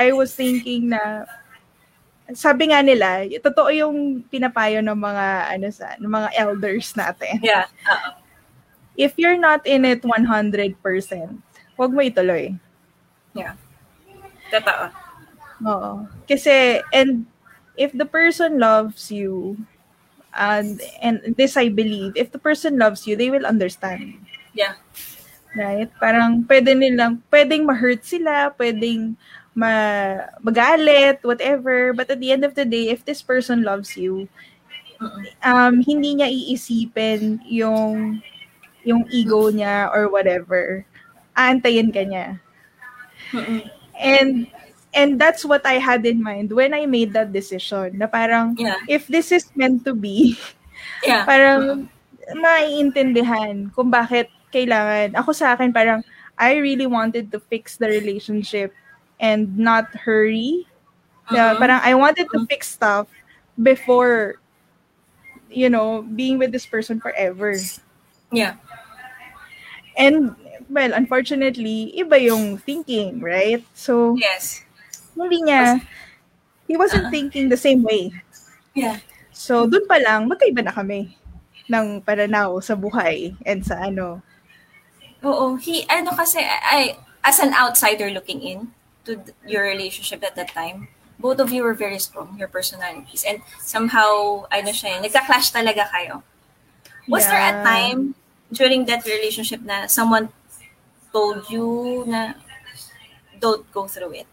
I 0.00 0.16
was 0.16 0.32
thinking 0.32 0.88
na 0.96 1.28
sabi 2.32 2.72
nga 2.72 2.80
nila, 2.80 3.28
totoo 3.44 3.68
yung 3.68 4.24
pinapayo 4.24 4.80
ng 4.80 4.96
mga 4.96 5.26
ano 5.52 5.68
sa 5.68 5.92
ng 6.00 6.08
mga 6.08 6.28
elders 6.40 6.96
natin. 6.96 7.44
Yeah. 7.44 7.68
Uh-oh. 7.84 8.21
If 8.96 9.16
you're 9.16 9.40
not 9.40 9.66
in 9.66 9.84
it 9.84 10.02
100%, 10.02 10.76
huwag 11.78 11.90
mo 11.92 12.00
ituloy. 12.04 12.56
Yeah. 13.32 13.56
Totoo. 14.52 14.92
Oo. 15.64 15.92
Kasi 16.28 16.84
and 16.92 17.24
if 17.76 17.92
the 17.96 18.04
person 18.04 18.60
loves 18.60 19.08
you 19.08 19.56
and 20.36 20.80
and 21.00 21.20
this 21.36 21.56
I 21.56 21.68
believe, 21.72 22.12
if 22.16 22.32
the 22.32 22.40
person 22.40 22.76
loves 22.76 23.08
you, 23.08 23.16
they 23.16 23.32
will 23.32 23.48
understand. 23.48 24.20
Yeah. 24.52 24.76
Right? 25.56 25.88
Parang 26.00 26.44
pwede 26.48 26.72
nilang, 26.76 27.20
pwedeng 27.28 27.68
ma-hurt 27.68 28.04
sila, 28.04 28.52
pwedeng 28.56 29.16
ma 29.52 29.72
magalit, 30.40 31.20
whatever. 31.24 31.92
But 31.92 32.08
at 32.08 32.20
the 32.20 32.32
end 32.32 32.44
of 32.44 32.56
the 32.56 32.64
day, 32.64 32.88
if 32.88 33.04
this 33.04 33.20
person 33.20 33.64
loves 33.64 33.96
you, 33.96 34.28
um, 35.44 35.84
hindi 35.84 36.16
niya 36.16 36.28
iisipin 36.32 37.44
yung 37.48 38.20
yung 38.84 39.06
ego 39.10 39.50
niya 39.50 39.90
or 39.94 40.08
whatever. 40.08 40.84
Aantayin 41.36 41.94
ka 41.94 42.02
niya. 42.04 42.38
And 43.96 44.46
and 44.92 45.20
that's 45.20 45.44
what 45.44 45.64
I 45.64 45.80
had 45.80 46.04
in 46.04 46.22
mind 46.22 46.52
when 46.52 46.74
I 46.74 46.86
made 46.86 47.12
that 47.14 47.32
decision. 47.32 47.98
Na 47.98 48.06
parang, 48.06 48.56
yeah. 48.58 48.76
if 48.88 49.08
this 49.08 49.32
is 49.32 49.48
meant 49.56 49.84
to 49.84 49.94
be, 49.94 50.36
yeah. 51.06 51.24
parang 51.24 51.88
maiintindihan 52.36 53.72
kung 53.72 53.90
bakit 53.90 54.28
kailangan. 54.52 55.16
Ako 55.16 55.32
sa 55.32 55.56
akin, 55.56 55.72
parang, 55.72 56.04
I 56.36 56.56
really 56.60 56.86
wanted 56.86 57.32
to 57.32 57.40
fix 57.40 57.76
the 57.76 57.88
relationship 57.88 58.72
and 59.20 59.56
not 59.56 59.88
hurry. 59.96 60.66
Uh-huh. 61.30 61.56
parang 61.56 61.80
I 61.80 61.94
wanted 61.94 62.26
to 62.34 62.44
fix 62.50 62.68
stuff 62.68 63.06
before, 63.62 64.36
you 65.48 65.70
know, 65.70 66.02
being 66.02 66.36
with 66.36 66.52
this 66.52 66.66
person 66.66 67.00
forever. 67.00 67.56
Yeah. 68.32 68.56
And, 69.96 70.34
well, 70.72 70.96
unfortunately, 70.96 71.92
iba 72.00 72.16
yung 72.16 72.56
thinking, 72.56 73.20
right? 73.20 73.60
So, 73.76 74.16
yes. 74.16 74.64
Hindi 75.12 75.44
niya, 75.44 75.84
he 76.66 76.80
wasn't 76.80 77.12
uh-huh. 77.12 77.12
thinking 77.12 77.52
the 77.52 77.60
same 77.60 77.84
way. 77.84 78.10
Yeah. 78.72 79.04
So, 79.36 79.68
dun 79.68 79.84
pa 79.84 80.00
lang, 80.00 80.32
magkaiba 80.32 80.64
na 80.64 80.72
kami 80.72 81.12
ng 81.68 82.00
pananaw 82.00 82.64
sa 82.64 82.72
buhay 82.72 83.36
and 83.44 83.60
sa 83.60 83.84
ano. 83.84 84.24
Oo. 85.22 85.60
He, 85.60 85.84
ano 85.92 86.16
kasi, 86.16 86.40
I, 86.40 86.96
as 87.22 87.38
an 87.38 87.52
outsider 87.52 88.08
looking 88.08 88.40
in, 88.40 88.72
to 89.04 89.20
your 89.44 89.68
relationship 89.68 90.24
at 90.24 90.34
that 90.36 90.54
time, 90.56 90.88
both 91.20 91.38
of 91.38 91.52
you 91.52 91.62
were 91.62 91.74
very 91.74 91.98
strong, 91.98 92.34
your 92.38 92.48
personalities. 92.48 93.24
And 93.28 93.44
somehow, 93.60 94.46
ano 94.50 94.72
siya, 94.72 95.04
nagka-clash 95.04 95.52
talaga 95.52 95.86
kayo. 95.92 96.22
Was 97.08 97.26
yeah. 97.26 97.30
there 97.30 97.46
a 97.50 97.54
time 97.62 98.14
during 98.52 98.84
that 98.84 99.02
relationship 99.08 99.64
na 99.64 99.88
someone 99.88 100.28
told 101.12 101.48
you 101.48 102.04
na 102.06 102.36
don't 103.40 103.64
go 103.72 103.88
through 103.88 104.22
it? 104.22 104.28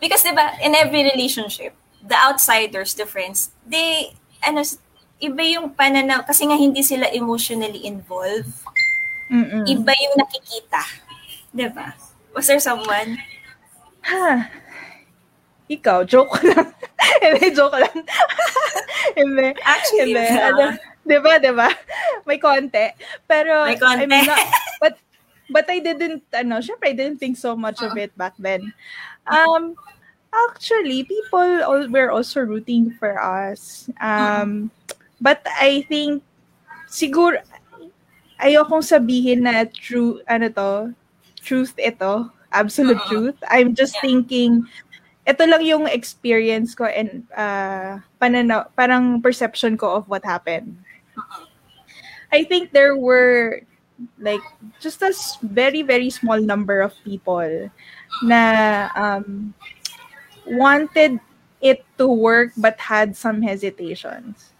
Because, 0.00 0.24
di 0.24 0.32
ba, 0.32 0.56
in 0.60 0.76
every 0.76 1.04
relationship, 1.04 1.72
the 2.04 2.16
outsiders, 2.16 2.92
the 2.94 3.06
friends, 3.08 3.50
they, 3.64 4.12
ano, 4.44 4.60
iba 5.20 5.42
yung 5.48 5.72
pananaw, 5.72 6.20
kasi 6.26 6.44
nga 6.44 6.56
hindi 6.56 6.84
sila 6.84 7.08
emotionally 7.12 7.80
involved. 7.86 8.52
Mm-mm. 9.32 9.64
Iba 9.64 9.92
yung 9.96 10.16
nakikita. 10.20 10.82
Di 11.50 11.66
ba? 11.72 11.96
Was 12.36 12.46
there 12.46 12.60
someone? 12.60 13.16
Ha. 14.04 14.52
Ikaw, 15.66 16.06
joke 16.06 16.38
lang. 16.46 16.70
Hindi, 17.22 17.46
joke 17.50 17.74
lang. 17.74 17.98
Hindi. 19.18 19.48
Actually, 19.66 20.14
Hindi. 20.14 20.38
Ano, 20.38 20.64
di 21.02 21.18
ba, 21.18 21.32
di 21.42 21.50
ba? 21.50 21.68
May 22.26 22.38
konti. 22.38 22.86
Pero, 23.26 23.66
May 23.66 23.78
konti. 23.78 24.06
I'm 24.06 24.26
not, 24.26 24.38
but, 24.78 24.94
but 25.50 25.66
I 25.66 25.78
didn't, 25.82 26.22
ano, 26.30 26.62
syempre, 26.62 26.90
I 26.90 26.96
didn't 26.96 27.18
think 27.18 27.36
so 27.36 27.58
much 27.58 27.82
of 27.82 27.98
it 27.98 28.14
back 28.14 28.34
then. 28.38 28.72
Um, 29.26 29.74
actually, 30.30 31.02
people 31.02 31.62
all, 31.66 31.88
were 31.90 32.10
also 32.10 32.46
rooting 32.46 32.94
for 32.94 33.18
us. 33.18 33.90
Um, 34.00 34.70
but 35.20 35.42
I 35.46 35.82
think, 35.90 36.22
siguro, 36.86 37.42
ayokong 38.38 38.86
sabihin 38.86 39.48
na 39.48 39.64
true, 39.66 40.22
ano 40.28 40.48
to, 40.54 40.70
truth 41.42 41.74
ito, 41.78 42.30
absolute 42.52 42.98
uh-huh. 42.98 43.10
truth. 43.10 43.38
I'm 43.50 43.74
just 43.74 43.94
yeah. 43.98 44.04
thinking, 44.10 44.66
ito 45.26 45.42
lang 45.44 45.62
yung 45.66 45.84
experience 45.90 46.74
ko 46.74 46.86
and 46.86 47.26
uh, 47.34 47.98
pananaw, 48.22 48.70
parang 48.78 49.20
perception 49.20 49.76
ko 49.76 49.98
of 50.00 50.08
what 50.08 50.24
happened. 50.24 50.78
Uh-huh. 51.18 51.46
I 52.32 52.44
think 52.44 52.72
there 52.72 52.96
were 52.96 53.62
like 54.20 54.42
just 54.78 55.00
a 55.00 55.10
very 55.40 55.80
very 55.80 56.10
small 56.10 56.38
number 56.38 56.84
of 56.84 56.92
people 57.02 57.70
na 58.22 58.42
um, 58.92 59.54
wanted 60.44 61.18
it 61.64 61.80
to 61.96 62.06
work 62.06 62.52
but 62.60 62.76
had 62.76 63.16
some 63.16 63.40
hesitations 63.40 64.52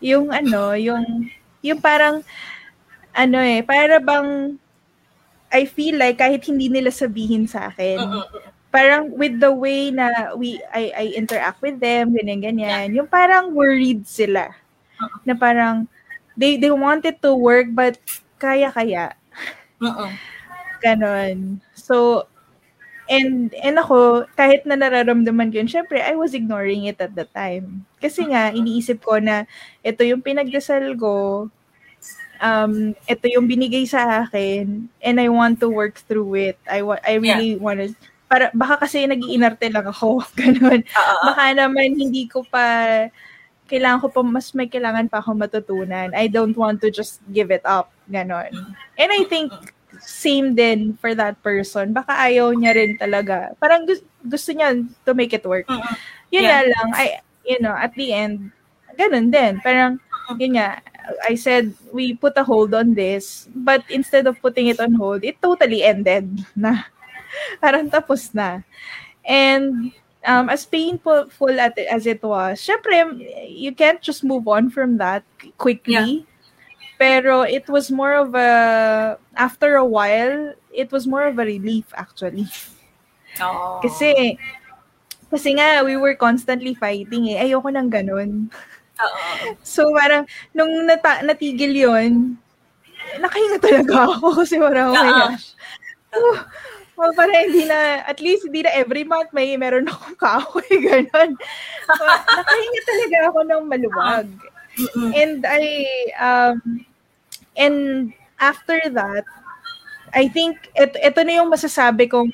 yung 0.00 0.30
ano, 0.30 0.74
yung 0.78 1.30
yung 1.62 1.80
parang 1.82 2.22
ano 3.14 3.38
eh, 3.42 3.62
para 3.66 3.98
bang 3.98 4.58
I 5.48 5.64
feel 5.64 5.96
like 5.96 6.20
kahit 6.20 6.44
hindi 6.44 6.68
nila 6.68 6.92
sabihin 6.92 7.48
sa 7.48 7.72
akin, 7.72 7.98
parang 8.68 9.12
with 9.16 9.40
the 9.40 9.48
way 9.52 9.88
na 9.88 10.36
we 10.36 10.60
I 10.72 10.92
I 10.92 11.04
interact 11.16 11.64
with 11.64 11.80
them, 11.80 12.12
ganyan 12.12 12.44
ganyan, 12.44 12.92
yung 12.92 13.08
parang 13.08 13.56
worried 13.56 14.04
sila. 14.04 14.52
Na 15.24 15.32
parang 15.32 15.88
they 16.36 16.60
they 16.60 16.70
wanted 16.72 17.18
to 17.24 17.32
work 17.32 17.72
but 17.72 17.96
kaya 18.36 18.68
kaya. 18.70 19.16
Uh-uh. 19.80 20.12
Ganon. 20.84 21.58
So 21.74 22.26
And, 23.08 23.56
and 23.64 23.80
ako, 23.80 24.28
kahit 24.36 24.68
na 24.68 24.76
nararamdaman 24.76 25.48
ko 25.48 25.64
yun, 25.64 25.72
syempre, 25.72 25.96
I 25.96 26.12
was 26.12 26.36
ignoring 26.36 26.84
it 26.84 27.00
at 27.00 27.16
the 27.16 27.24
time. 27.24 27.88
Kasi 27.96 28.28
nga, 28.28 28.52
iniisip 28.52 29.00
ko 29.00 29.16
na 29.16 29.48
ito 29.80 30.04
yung 30.04 30.20
pinagdasal 30.20 30.92
ko, 31.00 31.48
um, 32.42 32.94
ito 33.06 33.24
yung 33.30 33.46
binigay 33.46 33.84
sa 33.86 34.24
akin, 34.26 34.88
and 35.02 35.16
I 35.20 35.28
want 35.28 35.60
to 35.60 35.68
work 35.68 36.00
through 36.06 36.34
it. 36.34 36.58
I, 36.66 36.82
wa- 36.82 37.02
I 37.02 37.18
really 37.18 37.54
yeah. 37.54 37.62
want 37.62 37.78
to, 37.82 37.94
para, 38.26 38.50
baka 38.54 38.86
kasi 38.86 39.06
nag-iinarte 39.06 39.70
lang 39.70 39.86
ako, 39.86 40.24
ganun. 40.40 40.82
Uh-huh. 40.82 41.22
Baka 41.32 41.44
naman 41.54 41.98
hindi 41.98 42.26
ko 42.26 42.42
pa, 42.46 43.06
kailangan 43.68 44.00
ko 44.04 44.08
pa, 44.08 44.20
mas 44.24 44.50
may 44.56 44.66
kailangan 44.66 45.06
pa 45.10 45.20
ako 45.20 45.36
matutunan. 45.36 46.14
I 46.16 46.26
don't 46.26 46.56
want 46.56 46.80
to 46.82 46.88
just 46.88 47.20
give 47.30 47.52
it 47.52 47.62
up, 47.68 47.92
ganun. 48.08 48.52
And 48.96 49.10
I 49.12 49.24
think, 49.28 49.52
same 49.98 50.54
din 50.54 50.94
for 51.00 51.16
that 51.16 51.40
person. 51.42 51.90
Baka 51.96 52.12
ayaw 52.12 52.54
niya 52.54 52.76
rin 52.76 53.00
talaga. 53.00 53.56
Parang 53.58 53.88
gusto, 53.88 54.04
gusto 54.22 54.50
niya 54.54 54.84
to 55.02 55.12
make 55.16 55.32
it 55.34 55.44
work. 55.44 55.66
Uh-huh. 55.66 55.96
Yun 56.30 56.44
yeah. 56.44 56.62
lang. 56.64 56.88
I, 56.94 57.06
you 57.48 57.58
know, 57.58 57.72
at 57.72 57.96
the 57.96 58.12
end, 58.12 58.52
ganun 58.94 59.32
din. 59.32 59.60
Parang, 59.64 59.96
yun 60.36 60.60
nga, 60.60 60.84
I 61.26 61.34
said, 61.34 61.74
we 61.92 62.14
put 62.14 62.36
a 62.36 62.44
hold 62.44 62.74
on 62.74 62.94
this. 62.94 63.48
But 63.54 63.84
instead 63.88 64.26
of 64.26 64.40
putting 64.40 64.68
it 64.68 64.80
on 64.80 64.94
hold, 64.94 65.24
it 65.24 65.40
totally 65.42 65.82
ended 65.82 66.44
na. 66.56 66.84
Parang 67.62 67.90
tapos 67.90 68.34
na. 68.34 68.62
And 69.24 69.92
um, 70.24 70.48
as 70.48 70.64
painful 70.66 71.28
as 71.60 72.06
it 72.06 72.22
was, 72.22 72.60
syempre, 72.60 72.92
you 73.48 73.72
can't 73.74 74.00
just 74.00 74.24
move 74.24 74.48
on 74.48 74.70
from 74.70 74.98
that 74.98 75.24
quickly. 75.56 76.24
Yeah. 76.24 76.34
Pero 76.98 77.42
it 77.42 77.68
was 77.68 77.90
more 77.90 78.14
of 78.14 78.34
a, 78.34 79.18
after 79.36 79.76
a 79.76 79.84
while, 79.84 80.52
it 80.74 80.90
was 80.90 81.06
more 81.06 81.24
of 81.24 81.38
a 81.38 81.44
relief 81.44 81.86
actually. 81.94 82.48
Oh. 83.40 83.78
Kasi, 83.82 84.36
kasi 85.30 85.54
nga, 85.54 85.84
we 85.84 85.96
were 85.96 86.16
constantly 86.16 86.74
fighting 86.74 87.30
eh. 87.30 87.44
Ayoko 87.44 87.70
nang 87.70 87.90
ganun. 87.90 88.50
So 89.62 89.94
parang, 89.94 90.26
nung 90.52 90.70
nata- 90.86 91.22
natigil 91.22 91.74
yon 91.74 92.36
nakahinga 93.22 93.58
talaga 93.62 93.94
ako 94.12 94.42
kasi 94.44 94.60
parang, 94.60 94.92
oh 94.92 94.98
my 94.98 95.12
gosh. 95.26 95.56
Oh, 96.08 96.36
oh, 96.98 97.12
para 97.14 97.30
hindi 97.44 97.64
na, 97.68 98.04
at 98.04 98.18
least 98.20 98.48
hindi 98.48 98.64
na 98.64 98.72
every 98.74 99.04
month 99.04 99.32
may 99.32 99.56
meron 99.56 99.88
akong 99.88 100.18
kahoy, 100.18 100.68
ganun. 100.86 101.36
So, 101.88 102.02
nakahinga 102.36 102.80
talaga 102.84 103.18
ako 103.32 103.38
ng 103.44 103.62
maluwag. 103.64 104.26
And 105.16 105.42
I, 105.42 105.64
um, 106.18 106.86
And 107.58 108.14
after 108.38 108.78
that, 108.94 109.26
I 110.14 110.30
think 110.30 110.70
ito, 110.78 110.94
ito 110.94 111.20
na 111.26 111.42
yung 111.42 111.50
masasabi 111.50 112.06
kong 112.06 112.30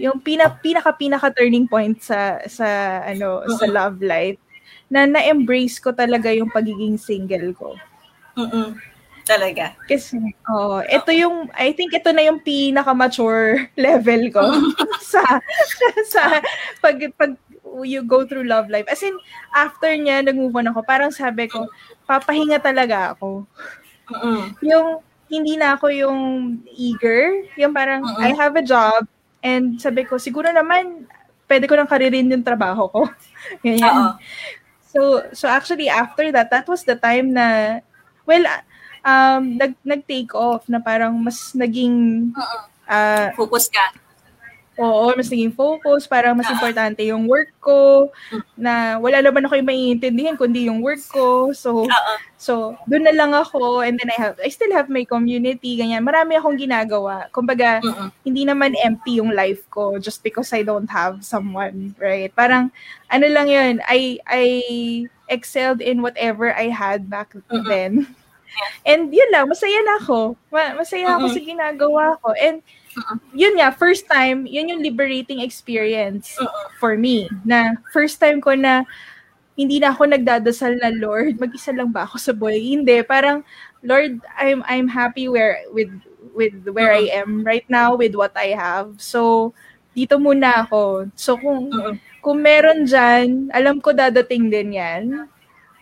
yung 0.00 0.18
pina, 0.24 0.48
pinaka 0.48 0.96
pinaka 0.96 1.28
turning 1.30 1.68
point 1.68 2.00
sa 2.00 2.40
sa 2.48 3.00
ano 3.04 3.44
sa 3.60 3.68
love 3.68 4.00
life 4.00 4.40
na 4.86 5.06
na-embrace 5.06 5.82
ko 5.82 5.90
talaga 5.90 6.30
yung 6.30 6.50
pagiging 6.50 6.98
single 6.98 7.50
ko. 7.54 7.74
Mm. 8.38 8.78
Talaga. 9.26 9.74
Kasi 9.90 10.22
oh, 10.46 10.78
ito 10.86 11.10
yung 11.10 11.50
I 11.50 11.74
think 11.74 11.90
ito 11.90 12.14
na 12.14 12.22
yung 12.22 12.38
pinaka 12.38 12.94
mature 12.94 13.66
level 13.74 14.30
ko 14.30 14.46
sa 15.12 15.42
sa 16.06 16.38
pag 16.78 16.94
pag 17.18 17.34
you 17.82 18.06
go 18.06 18.22
through 18.22 18.46
love 18.46 18.70
life. 18.70 18.86
As 18.86 19.02
in 19.02 19.18
after 19.50 19.90
niya 19.90 20.22
nag-move 20.22 20.54
on 20.54 20.70
ako, 20.70 20.86
parang 20.86 21.10
sabi 21.10 21.50
ko, 21.50 21.66
papahinga 22.06 22.62
talaga 22.62 23.18
ako. 23.18 23.44
Uh-uh. 24.06 24.54
Yung 24.62 25.02
hindi 25.26 25.58
na 25.58 25.74
ako 25.74 25.90
yung 25.90 26.20
eager, 26.70 27.50
yung 27.58 27.74
parang 27.74 28.06
uh-uh. 28.06 28.22
I 28.22 28.30
have 28.38 28.54
a 28.54 28.62
job 28.62 29.10
and 29.42 29.82
sabi 29.82 30.06
ko 30.06 30.22
siguro 30.22 30.54
naman 30.54 31.10
pwede 31.50 31.66
ko 31.66 31.74
nang 31.74 31.90
karirin 31.90 32.30
yung 32.30 32.46
trabaho 32.46 32.86
ko. 32.86 33.00
Ganyan. 33.66 33.90
Uh-uh. 33.90 34.14
So 34.96 35.28
so 35.36 35.44
actually 35.44 35.92
after 35.92 36.32
that 36.32 36.48
that 36.48 36.64
was 36.64 36.80
the 36.88 36.96
time 36.96 37.36
na 37.36 37.80
well 38.24 38.48
um 39.04 39.60
nag 39.60 39.76
nag-take 39.84 40.32
off 40.32 40.64
na 40.72 40.80
parang 40.80 41.20
mas 41.20 41.52
naging 41.52 42.32
uh, 42.88 43.28
focus 43.36 43.68
ka 43.68 43.92
Oo, 44.76 45.16
mas 45.16 45.32
naging 45.32 45.56
focus, 45.56 46.04
parang 46.04 46.36
mas 46.36 46.48
importante 46.52 47.00
yung 47.08 47.24
work 47.24 47.48
ko, 47.64 48.12
na 48.60 49.00
wala 49.00 49.24
naman 49.24 49.48
ako 49.48 49.56
yung 49.56 49.70
maiintindihan 49.72 50.36
kundi 50.36 50.68
yung 50.68 50.84
work 50.84 51.00
ko. 51.08 51.56
So, 51.56 51.88
Uh-oh. 51.88 52.18
so 52.36 52.52
doon 52.84 53.08
na 53.08 53.16
lang 53.16 53.32
ako 53.32 53.80
and 53.80 53.96
then 53.96 54.12
I 54.12 54.18
have 54.20 54.36
I 54.36 54.52
still 54.52 54.68
have 54.76 54.92
my 54.92 55.08
community, 55.08 55.80
ganyan. 55.80 56.04
Marami 56.04 56.36
akong 56.36 56.60
ginagawa. 56.60 57.32
Kumbaga, 57.32 57.80
Uh-oh. 57.80 58.12
hindi 58.20 58.44
naman 58.44 58.76
empty 58.84 59.16
yung 59.16 59.32
life 59.32 59.64
ko 59.72 59.96
just 59.96 60.20
because 60.20 60.52
I 60.52 60.60
don't 60.60 60.92
have 60.92 61.24
someone, 61.24 61.96
right? 61.96 62.28
Parang 62.36 62.68
ano 63.08 63.26
lang 63.32 63.48
'yun, 63.48 63.80
I 63.88 64.20
I 64.28 64.44
excelled 65.32 65.80
in 65.80 66.04
whatever 66.04 66.52
I 66.52 66.68
had 66.68 67.08
back 67.08 67.32
Uh-oh. 67.32 67.64
then. 67.64 68.12
And 68.88 69.12
yun 69.12 69.28
lang, 69.32 69.52
masaya 69.52 69.80
na 69.84 70.00
ako. 70.00 70.32
Masaya 70.52 71.16
ako 71.16 71.28
sa 71.28 71.40
ginagawa 71.44 72.16
ko. 72.24 72.32
And 72.36 72.64
uh-uh. 72.96 73.18
yun 73.36 73.60
nga, 73.60 73.70
first 73.72 74.08
time, 74.08 74.48
yun 74.48 74.72
yung 74.72 74.82
liberating 74.82 75.44
experience 75.44 76.34
uh-uh. 76.40 76.72
for 76.80 76.96
me. 76.96 77.28
Na 77.44 77.76
first 77.92 78.18
time 78.18 78.40
ko 78.40 78.56
na 78.56 78.82
hindi 79.56 79.80
na 79.80 79.92
ako 79.92 80.12
nagdadasal 80.12 80.76
na 80.76 80.92
Lord, 80.92 81.40
mag-isa 81.40 81.72
lang 81.72 81.88
ba 81.88 82.04
ako 82.04 82.16
sa 82.20 82.32
buhay? 82.36 82.60
Hindi, 82.60 83.00
parang 83.04 83.40
Lord, 83.80 84.20
I'm 84.36 84.60
I'm 84.68 84.88
happy 84.88 85.28
where 85.32 85.64
with 85.72 85.92
with 86.36 86.56
where 86.72 86.92
uh-huh. 86.92 87.08
I 87.08 87.20
am 87.24 87.40
right 87.44 87.64
now 87.72 87.96
with 87.96 88.12
what 88.12 88.36
I 88.36 88.52
have. 88.52 89.00
So 89.00 89.52
dito 89.96 90.20
muna 90.20 90.68
ako. 90.68 91.08
So 91.16 91.40
kung 91.40 91.72
uh-huh. 91.72 91.96
kung 92.20 92.44
meron 92.44 92.84
diyan, 92.84 93.54
alam 93.56 93.80
ko 93.80 93.96
dadating 93.96 94.52
din 94.52 94.76
'yan. 94.76 95.04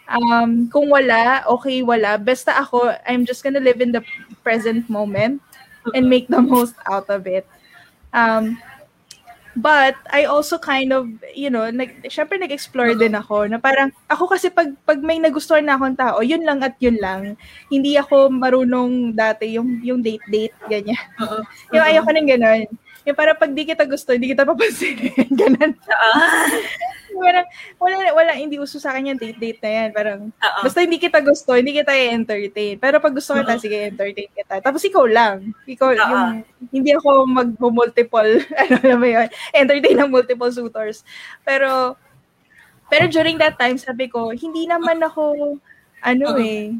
Um, 0.04 0.68
kung 0.68 0.92
wala, 0.92 1.48
okay, 1.48 1.80
wala. 1.80 2.20
Basta 2.20 2.52
ako, 2.60 2.92
I'm 3.08 3.24
just 3.24 3.40
gonna 3.40 3.62
live 3.62 3.80
in 3.80 3.88
the 3.88 4.04
present 4.44 4.84
moment 4.92 5.40
and 5.92 6.08
make 6.08 6.28
the 6.32 6.40
most 6.54 6.74
out 6.88 7.10
of 7.12 7.26
it. 7.26 7.44
Um, 8.14 8.56
But 9.54 9.94
I 10.10 10.26
also 10.26 10.58
kind 10.58 10.90
of, 10.90 11.06
you 11.30 11.46
know, 11.46 11.70
nag, 11.70 12.02
syempre 12.10 12.42
nag-explore 12.42 12.98
din 12.98 13.14
ako 13.14 13.46
na 13.46 13.62
parang, 13.62 13.94
ako 14.10 14.34
kasi 14.34 14.50
pag, 14.50 14.74
pag 14.82 14.98
may 14.98 15.22
nagustuhan 15.22 15.62
na 15.62 15.78
akong 15.78 15.94
tao, 15.94 16.18
yun 16.26 16.42
lang 16.42 16.58
at 16.66 16.74
yun 16.82 16.98
lang. 16.98 17.38
Hindi 17.70 17.94
ako 17.94 18.34
marunong 18.34 19.14
dati 19.14 19.54
yung, 19.54 19.78
yung 19.86 20.02
date-date, 20.02 20.58
ganyan. 20.66 20.98
Uh-huh. 21.22 21.46
yung 21.70 21.86
ayoko 21.86 22.10
nang 22.10 22.26
ganun. 22.26 22.66
Yung 23.06 23.14
para 23.14 23.30
pag 23.38 23.54
di 23.54 23.62
kita 23.62 23.86
gusto, 23.86 24.10
hindi 24.10 24.34
kita 24.34 24.42
papansin. 24.42 24.98
ganun. 25.38 25.70
Uh-huh 25.78 26.50
parang, 27.24 27.46
wala, 27.78 27.96
wala, 28.12 28.32
hindi 28.34 28.58
uso 28.58 28.76
sa 28.82 28.96
yung 28.98 29.18
date-date 29.18 29.60
na 29.62 29.70
yan. 29.70 29.88
Parang, 29.94 30.20
Uh-oh. 30.30 30.62
basta 30.66 30.82
hindi 30.82 30.98
kita 30.98 31.22
gusto, 31.22 31.54
hindi 31.54 31.72
kita 31.76 31.94
i-entertain. 31.94 32.76
Pero 32.78 32.98
pag 32.98 33.14
gusto 33.14 33.34
kita, 33.34 33.54
uh-huh. 33.54 33.62
sige, 33.62 33.78
entertain 33.90 34.30
kita. 34.30 34.60
Tapos 34.60 34.82
ikaw 34.82 35.04
lang. 35.06 35.54
Ikaw, 35.66 35.88
Uh-oh. 35.94 36.10
yung, 36.10 36.28
hindi 36.72 36.90
ako 36.96 37.10
mag-multiple, 37.28 38.42
ano 38.62 38.76
naman 38.82 39.08
yun, 39.08 39.28
entertain 39.54 39.96
ng 40.00 40.10
multiple 40.10 40.50
suitors. 40.50 41.06
Pero, 41.46 41.96
pero 42.88 43.04
during 43.08 43.38
that 43.40 43.56
time, 43.56 43.78
sabi 43.78 44.10
ko, 44.10 44.34
hindi 44.34 44.66
naman 44.68 45.00
ako, 45.02 45.56
ano 46.04 46.26
eh, 46.36 46.74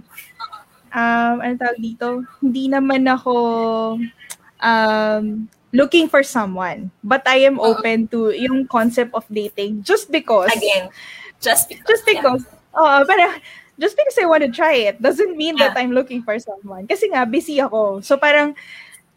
um, 0.95 1.37
ano 1.43 1.53
tawag 1.59 1.81
dito? 1.81 2.23
Hindi 2.45 2.71
naman 2.71 3.03
ako, 3.09 3.35
um, 4.61 5.25
looking 5.75 6.07
for 6.09 6.23
someone. 6.23 6.95
But 7.03 7.27
I 7.27 7.43
am 7.45 7.59
open 7.59 8.07
to 8.15 8.31
yung 8.31 8.71
concept 8.71 9.13
of 9.13 9.27
dating 9.29 9.83
just 9.83 10.09
because. 10.09 10.55
Again, 10.55 10.89
just 11.43 11.69
because. 11.69 11.85
Just 11.91 12.07
because. 12.07 12.43
Yeah. 12.47 12.81
Uh, 12.81 13.03
pero 13.05 13.27
just 13.79 13.99
because 13.99 14.17
I 14.23 14.31
want 14.31 14.47
to 14.47 14.51
try 14.55 14.87
it 14.87 15.03
doesn't 15.03 15.37
mean 15.37 15.59
yeah. 15.59 15.75
that 15.75 15.77
I'm 15.77 15.91
looking 15.91 16.23
for 16.23 16.39
someone. 16.39 16.87
Kasi 16.87 17.11
nga, 17.11 17.27
busy 17.27 17.59
ako. 17.59 18.01
So 18.01 18.17
parang, 18.17 18.55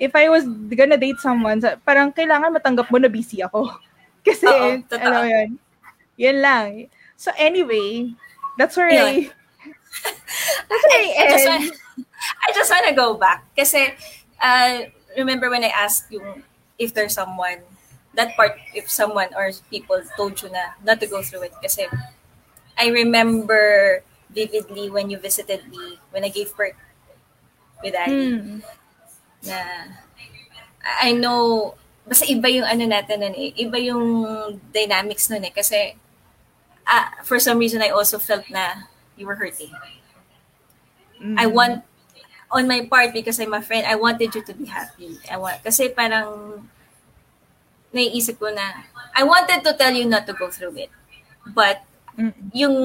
if 0.01 0.17
I 0.17 0.27
was 0.33 0.49
gonna 0.73 0.97
date 0.97 1.21
someone, 1.21 1.61
parang 1.85 2.09
kailangan 2.11 2.51
matanggap 2.51 2.89
mo 2.89 2.97
na 2.97 3.07
busy 3.07 3.45
ako. 3.45 3.69
Kasi, 4.27 4.49
alam 4.91 5.13
mo 5.23 5.29
yun. 5.29 5.49
Yun 6.17 6.37
lang. 6.41 6.69
So 7.15 7.31
anyway, 7.37 8.11
that's 8.57 8.75
where 8.75 8.91
yun. 8.91 9.05
I... 9.05 9.15
that's 10.67 10.83
where 10.89 10.99
I, 10.99 11.05
I, 11.05 11.21
I 11.21 11.25
just 11.31 11.45
want, 11.47 11.65
I 12.43 12.47
just 12.51 12.69
want 12.73 12.85
to 12.89 12.95
go 12.97 13.13
back. 13.15 13.45
Kasi, 13.55 13.93
uh, 14.41 14.89
remember 15.17 15.49
when 15.49 15.63
I 15.63 15.73
asked 15.73 16.11
yung 16.13 16.43
if 16.77 16.93
there's 16.93 17.17
someone, 17.17 17.65
that 18.13 18.37
part, 18.37 18.57
if 18.73 18.89
someone 18.89 19.33
or 19.35 19.51
people 19.69 19.99
told 20.15 20.41
you 20.41 20.49
na 20.49 20.77
not 20.85 21.01
to 21.01 21.07
go 21.07 21.21
through 21.21 21.49
it. 21.49 21.53
Kasi 21.61 21.89
I 22.77 22.87
remember 22.93 24.03
vividly 24.29 24.89
when 24.89 25.09
you 25.09 25.17
visited 25.17 25.67
me, 25.67 25.99
when 26.11 26.23
I 26.23 26.29
gave 26.29 26.55
birth 26.55 26.77
with 27.81 27.97
Annie, 27.97 28.37
mm. 28.37 28.61
na 29.45 29.57
I 31.01 31.11
know, 31.13 31.73
basta 32.05 32.25
iba 32.29 32.47
yung 32.47 32.63
ano 32.63 32.85
natin 32.85 33.19
nun 33.19 33.35
eh, 33.35 33.51
iba 33.57 33.81
yung 33.81 34.05
dynamics 34.71 35.27
nun 35.27 35.43
eh, 35.43 35.51
kasi 35.51 35.97
uh, 36.87 37.09
for 37.25 37.41
some 37.41 37.59
reason 37.59 37.81
I 37.81 37.89
also 37.89 38.17
felt 38.21 38.47
na 38.49 38.87
you 39.17 39.25
were 39.25 39.35
hurting. 39.35 39.73
Mm. 41.19 41.35
I 41.35 41.45
want 41.49 41.83
on 42.51 42.67
my 42.67 42.87
part 42.87 43.11
because 43.11 43.39
I'm 43.39 43.53
a 43.53 43.61
friend, 43.61 43.83
I 43.87 43.95
wanted 43.95 44.31
you 44.31 44.43
to 44.43 44.53
be 44.55 44.65
happy. 44.65 45.19
I 45.27 45.35
want 45.35 45.63
kasi 45.63 45.91
parang 45.91 46.61
naiisip 47.91 48.39
ko 48.39 48.51
na 48.51 48.87
I 49.15 49.23
wanted 49.23 49.63
to 49.63 49.73
tell 49.75 49.91
you 49.91 50.07
not 50.07 50.27
to 50.27 50.33
go 50.35 50.47
through 50.51 50.75
it. 50.87 50.91
But 51.51 51.83
yung 52.55 52.75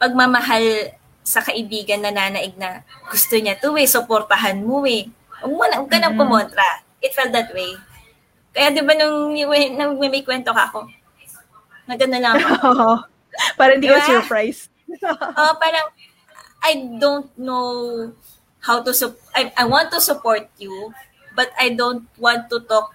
pagmamahal 0.00 0.96
sa 1.20 1.44
kaibigan 1.44 2.00
na 2.00 2.12
nanaig 2.12 2.56
na 2.56 2.82
gusto 3.12 3.36
niya 3.36 3.60
to 3.60 3.76
eh, 3.76 3.86
suportahan 3.86 4.58
mo 4.64 4.82
eh. 4.88 5.06
Huwag 5.40 5.52
mo 5.56 5.64
na, 5.68 5.76
huwag 5.80 5.90
ka 5.92 5.98
nang 6.00 6.16
pumontra. 6.16 6.84
It 7.00 7.12
felt 7.16 7.32
that 7.32 7.52
way. 7.52 7.76
Kaya 8.52 8.74
di 8.74 8.82
ba 8.82 8.92
nung, 8.96 9.32
nung 9.76 9.94
may 10.00 10.24
kwento 10.24 10.52
ka 10.52 10.68
ako, 10.68 10.90
na 11.86 11.94
gano'n 11.96 12.20
lang 12.20 12.36
ako. 12.36 13.06
parang 13.58 13.78
hindi 13.78 13.88
diba? 13.88 14.02
ka 14.02 14.20
surprise. 14.20 14.68
uh, 15.06 15.54
parang, 15.56 15.86
I 16.60 16.72
don't 17.00 17.30
know 17.40 18.12
how 18.60 18.82
to 18.82 18.92
sup- 18.92 19.20
I, 19.34 19.52
I 19.56 19.64
want 19.64 19.90
to 19.92 20.00
support 20.00 20.48
you 20.58 20.92
but 21.34 21.52
I 21.58 21.70
don't 21.70 22.06
want 22.18 22.50
to 22.50 22.60
talk 22.60 22.92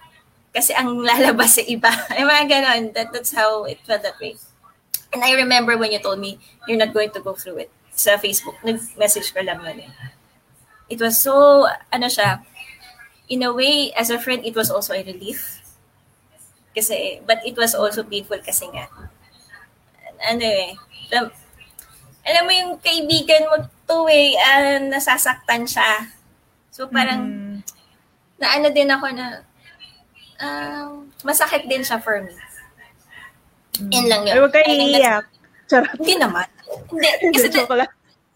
kasi 0.56 0.72
ang 0.72 0.96
lalabas 1.08 1.60
sa 1.60 1.62
iba. 1.68 1.92
Ay 2.08 2.24
mga 2.24 2.44
ganon. 2.48 2.82
That, 2.96 3.12
that's 3.12 3.36
how 3.36 3.68
it 3.68 3.76
felt 3.84 4.00
that 4.00 4.16
way. 4.16 4.40
And 5.12 5.20
I 5.20 5.36
remember 5.36 5.76
when 5.76 5.92
you 5.92 6.00
told 6.00 6.18
me 6.18 6.40
you're 6.64 6.80
not 6.80 6.96
going 6.96 7.12
to 7.12 7.20
go 7.20 7.36
through 7.36 7.68
it 7.68 7.70
sa 7.92 8.16
Facebook. 8.16 8.56
Nag-message 8.64 9.32
ko 9.36 9.44
lang 9.44 9.60
nun 9.60 9.84
eh. 9.84 9.92
It 10.88 11.00
was 11.00 11.20
so, 11.20 11.66
ano 11.92 12.06
siya, 12.06 12.40
in 13.28 13.42
a 13.42 13.52
way, 13.52 13.90
as 13.98 14.08
a 14.08 14.20
friend, 14.20 14.44
it 14.44 14.54
was 14.54 14.70
also 14.70 14.94
a 14.94 15.02
relief. 15.02 15.64
Kasi, 16.76 17.20
but 17.26 17.40
it 17.44 17.56
was 17.56 17.74
also 17.74 18.04
painful 18.04 18.38
kasi 18.44 18.68
nga. 18.70 18.86
Ano 20.28 20.44
eh, 20.44 20.76
alam 22.26 22.42
mo 22.44 22.52
yung 22.52 22.72
kaibigan 22.82 23.46
mo 23.48 23.56
to 23.86 24.06
eh, 24.10 24.34
uh, 24.34 24.78
nasasaktan 24.90 25.64
siya. 25.64 26.10
So 26.74 26.90
parang, 26.90 27.22
mm. 27.24 27.56
na 28.42 28.46
ano 28.58 28.68
din 28.74 28.90
ako 28.90 29.06
na, 29.14 29.26
um, 30.42 31.08
masakit 31.22 31.64
din 31.70 31.86
siya 31.86 32.02
for 32.02 32.20
me. 32.20 32.34
Mm. 33.80 33.90
Yan 33.94 34.06
lang 34.10 34.22
yun. 34.26 34.34
Ay, 34.34 34.40
huwag 34.42 34.54
kayo 34.54 34.66
iiyak. 34.68 35.26
Hindi 35.98 36.14
naman. 36.18 36.46
Hindi. 36.90 37.08
Kasi 37.34 37.48
the, 37.50 37.62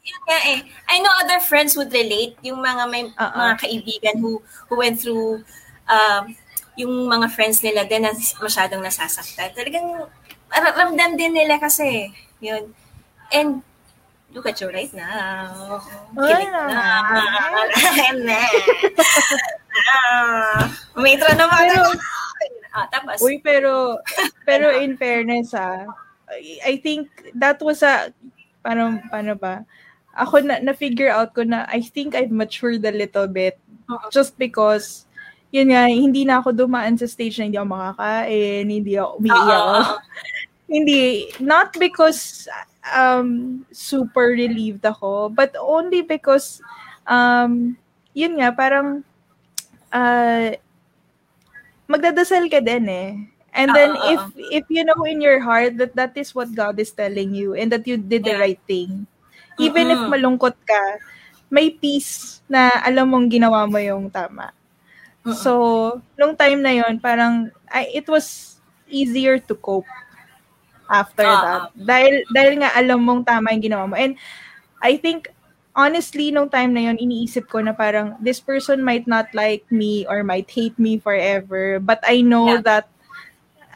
yun 0.01 0.23
nga 0.27 0.39
eh. 0.49 0.59
I 0.89 0.97
know 0.99 1.13
other 1.21 1.41
friends 1.45 1.77
would 1.77 1.93
relate, 1.93 2.35
yung 2.41 2.65
mga 2.65 2.83
may 2.89 3.05
uh-uh. 3.15 3.37
mga 3.37 3.55
kaibigan 3.61 4.17
who 4.19 4.41
who 4.69 4.75
went 4.81 4.99
through 4.99 5.45
um, 5.87 6.23
yung 6.79 7.07
mga 7.07 7.29
friends 7.31 7.61
nila 7.61 7.85
din 7.85 8.09
na 8.09 8.13
masyadong 8.41 8.81
nasasaktan. 8.81 9.53
Talagang 9.53 10.09
ramdam 10.51 11.15
din 11.15 11.37
nila 11.37 11.61
kasi. 11.61 12.11
Yun. 12.41 12.73
And 13.31 13.63
Look 14.31 14.47
at 14.47 14.63
you 14.63 14.71
right 14.71 14.93
now. 14.95 15.83
Kilig 16.15 16.51
na. 16.55 16.63
na. 18.31 18.39
ah, 19.91 20.71
Umitra 20.95 21.35
naman. 21.35 21.67
Pero, 21.67 21.83
ah, 22.79 22.87
tapos. 22.95 23.19
Uy, 23.27 23.43
pero, 23.43 23.99
pero 24.49 24.71
in 24.79 24.95
fairness 24.95 25.51
ah, 25.51 25.83
I 26.63 26.79
think 26.79 27.11
that 27.35 27.59
was 27.59 27.83
a, 27.83 28.15
paano, 28.63 29.03
paano 29.11 29.35
ba? 29.35 29.67
Ako 30.15 30.47
na, 30.47 30.63
na-figure 30.63 31.11
out 31.11 31.35
ko 31.35 31.43
na 31.43 31.67
I 31.67 31.83
think 31.83 32.15
I've 32.15 32.31
matured 32.31 32.87
a 32.87 32.95
little 32.95 33.27
bit 33.27 33.59
uh-huh. 33.91 34.15
just 34.15 34.39
because 34.39 35.11
yun 35.51 35.75
nga, 35.75 35.91
hindi 35.91 36.23
na 36.23 36.39
ako 36.39 36.55
dumaan 36.55 36.95
sa 36.95 37.11
stage 37.11 37.43
na 37.43 37.51
hindi 37.51 37.59
ako 37.59 37.75
makakain, 37.75 38.65
hindi 38.71 38.95
ako 38.95 39.11
umiiyak. 39.19 39.59
Uh-huh. 39.59 39.99
hindi, 40.71 41.01
not 41.43 41.75
because 41.75 42.47
um, 42.89 43.63
super 43.73 44.33
relieved 44.33 44.85
ako. 44.85 45.29
But 45.29 45.57
only 45.59 46.03
because, 46.03 46.63
um, 47.07 47.77
yun 48.15 48.41
nga, 48.41 48.53
parang, 48.53 49.05
uh, 49.93 50.57
magdadasal 51.91 52.47
ka 52.47 52.63
din 52.63 52.87
eh. 52.87 53.11
And 53.51 53.75
then 53.75 53.99
uh, 53.99 54.15
if 54.15 54.23
if 54.63 54.65
you 54.71 54.87
know 54.87 55.03
in 55.03 55.19
your 55.19 55.43
heart 55.43 55.75
that 55.83 55.99
that 55.99 56.15
is 56.15 56.31
what 56.31 56.55
God 56.55 56.79
is 56.79 56.95
telling 56.95 57.35
you 57.35 57.59
and 57.59 57.67
that 57.75 57.83
you 57.83 57.99
did 57.99 58.23
the 58.23 58.39
right 58.39 58.63
thing, 58.63 59.11
even 59.59 59.91
uh-huh. 59.91 60.07
if 60.07 60.11
malungkot 60.15 60.55
ka, 60.63 60.83
may 61.51 61.75
peace 61.75 62.47
na 62.47 62.71
alam 62.87 63.11
mong 63.11 63.27
ginawa 63.27 63.67
mo 63.67 63.83
yung 63.83 64.07
tama. 64.07 64.55
Uh-huh. 65.27 65.35
So, 65.35 65.53
nung 66.15 66.39
time 66.39 66.63
na 66.63 66.79
yon 66.79 67.03
parang 67.03 67.51
I, 67.67 67.91
it 67.91 68.07
was 68.07 68.57
easier 68.87 69.43
to 69.43 69.55
cope 69.59 69.91
after 70.91 71.23
uh-huh. 71.23 71.71
that. 71.71 71.79
Dahil, 71.79 72.15
dahil 72.35 72.53
nga 72.61 72.75
alam 72.75 72.99
mong 72.99 73.23
tama 73.23 73.55
yung 73.55 73.63
ginawa 73.63 73.87
mo. 73.87 73.95
And 73.95 74.19
I 74.83 74.99
think, 74.99 75.31
honestly, 75.71 76.35
nung 76.35 76.51
time 76.51 76.75
na 76.75 76.91
yon 76.91 76.99
iniisip 76.99 77.47
ko 77.47 77.63
na 77.63 77.71
parang, 77.71 78.19
this 78.19 78.43
person 78.43 78.83
might 78.83 79.07
not 79.07 79.31
like 79.31 79.63
me 79.71 80.03
or 80.11 80.27
might 80.27 80.51
hate 80.51 80.75
me 80.77 80.99
forever. 80.99 81.79
But 81.79 82.03
I 82.03 82.27
know 82.27 82.59
yeah. 82.59 82.67
that 82.67 82.87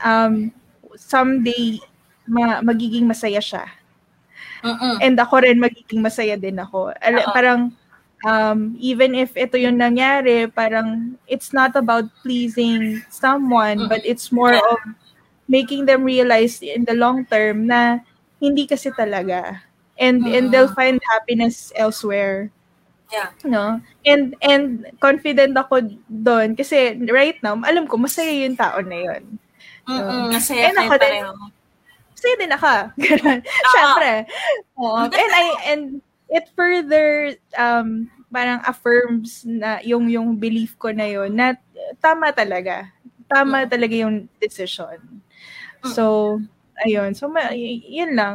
um, 0.03 0.51
someday, 0.99 1.78
ma- 2.27 2.61
magiging 2.61 3.07
masaya 3.07 3.39
siya. 3.39 3.70
Uh-uh. 4.65 4.99
And 4.99 5.15
ako 5.20 5.47
rin 5.47 5.62
magiging 5.62 6.03
masaya 6.03 6.35
din 6.35 6.59
ako. 6.59 6.91
Uh-uh. 6.99 7.31
Parang, 7.31 7.70
um, 8.24 8.74
even 8.81 9.15
if 9.15 9.36
ito 9.36 9.61
yung 9.61 9.77
nangyari, 9.77 10.49
parang 10.49 11.20
it's 11.28 11.53
not 11.53 11.77
about 11.77 12.09
pleasing 12.24 13.05
someone, 13.12 13.86
but 13.86 14.01
it's 14.03 14.32
more 14.32 14.57
of 14.57 14.81
making 15.49 15.87
them 15.87 16.05
realize 16.05 16.61
in 16.62 16.85
the 16.85 16.97
long 16.97 17.25
term 17.27 17.69
na 17.69 18.01
hindi 18.41 18.66
kasi 18.66 18.91
talaga. 18.93 19.65
And 19.95 20.25
uh-huh. 20.25 20.35
and 20.35 20.45
they'll 20.51 20.73
find 20.73 20.99
happiness 21.15 21.71
elsewhere. 21.77 22.51
Yeah. 23.12 23.31
No? 23.47 23.79
And 24.03 24.35
and 24.43 24.91
confident 24.99 25.55
ako 25.55 25.95
doon 26.11 26.59
kasi 26.59 26.99
right 27.07 27.39
now 27.45 27.55
alam 27.62 27.87
ko 27.87 28.01
masaya 28.01 28.33
yung 28.33 28.59
tao 28.59 28.83
na 28.83 28.99
yun. 28.99 29.23
Mm. 29.87 30.33
Masaya 30.35 30.73
and 30.73 30.79
ako 30.81 30.95
din, 30.99 31.15
Masaya 32.15 32.35
din 32.41 32.53
ako. 32.57 32.75
Ganun. 33.07 33.41
Uh-huh. 33.45 33.71
Syempre. 33.71 34.12
Oo. 34.81 35.03
and 35.07 35.33
I 35.33 35.47
and 35.71 35.83
it 36.33 36.51
further 36.59 37.39
um 37.55 38.11
parang 38.35 38.59
affirms 38.66 39.47
na 39.47 39.79
yung 39.87 40.11
yung 40.11 40.35
belief 40.35 40.75
ko 40.75 40.91
na 40.91 41.07
yun 41.07 41.31
na 41.31 41.55
tama 42.03 42.35
talaga 42.35 42.91
tama 43.31 43.65
talaga 43.69 43.95
yung 43.95 44.27
decision. 44.39 44.99
So, 45.85 46.40
ayun. 46.85 47.12
So, 47.15 47.28
ma- 47.28 47.52
y- 47.52 47.82
yun 47.85 48.16
lang. 48.16 48.32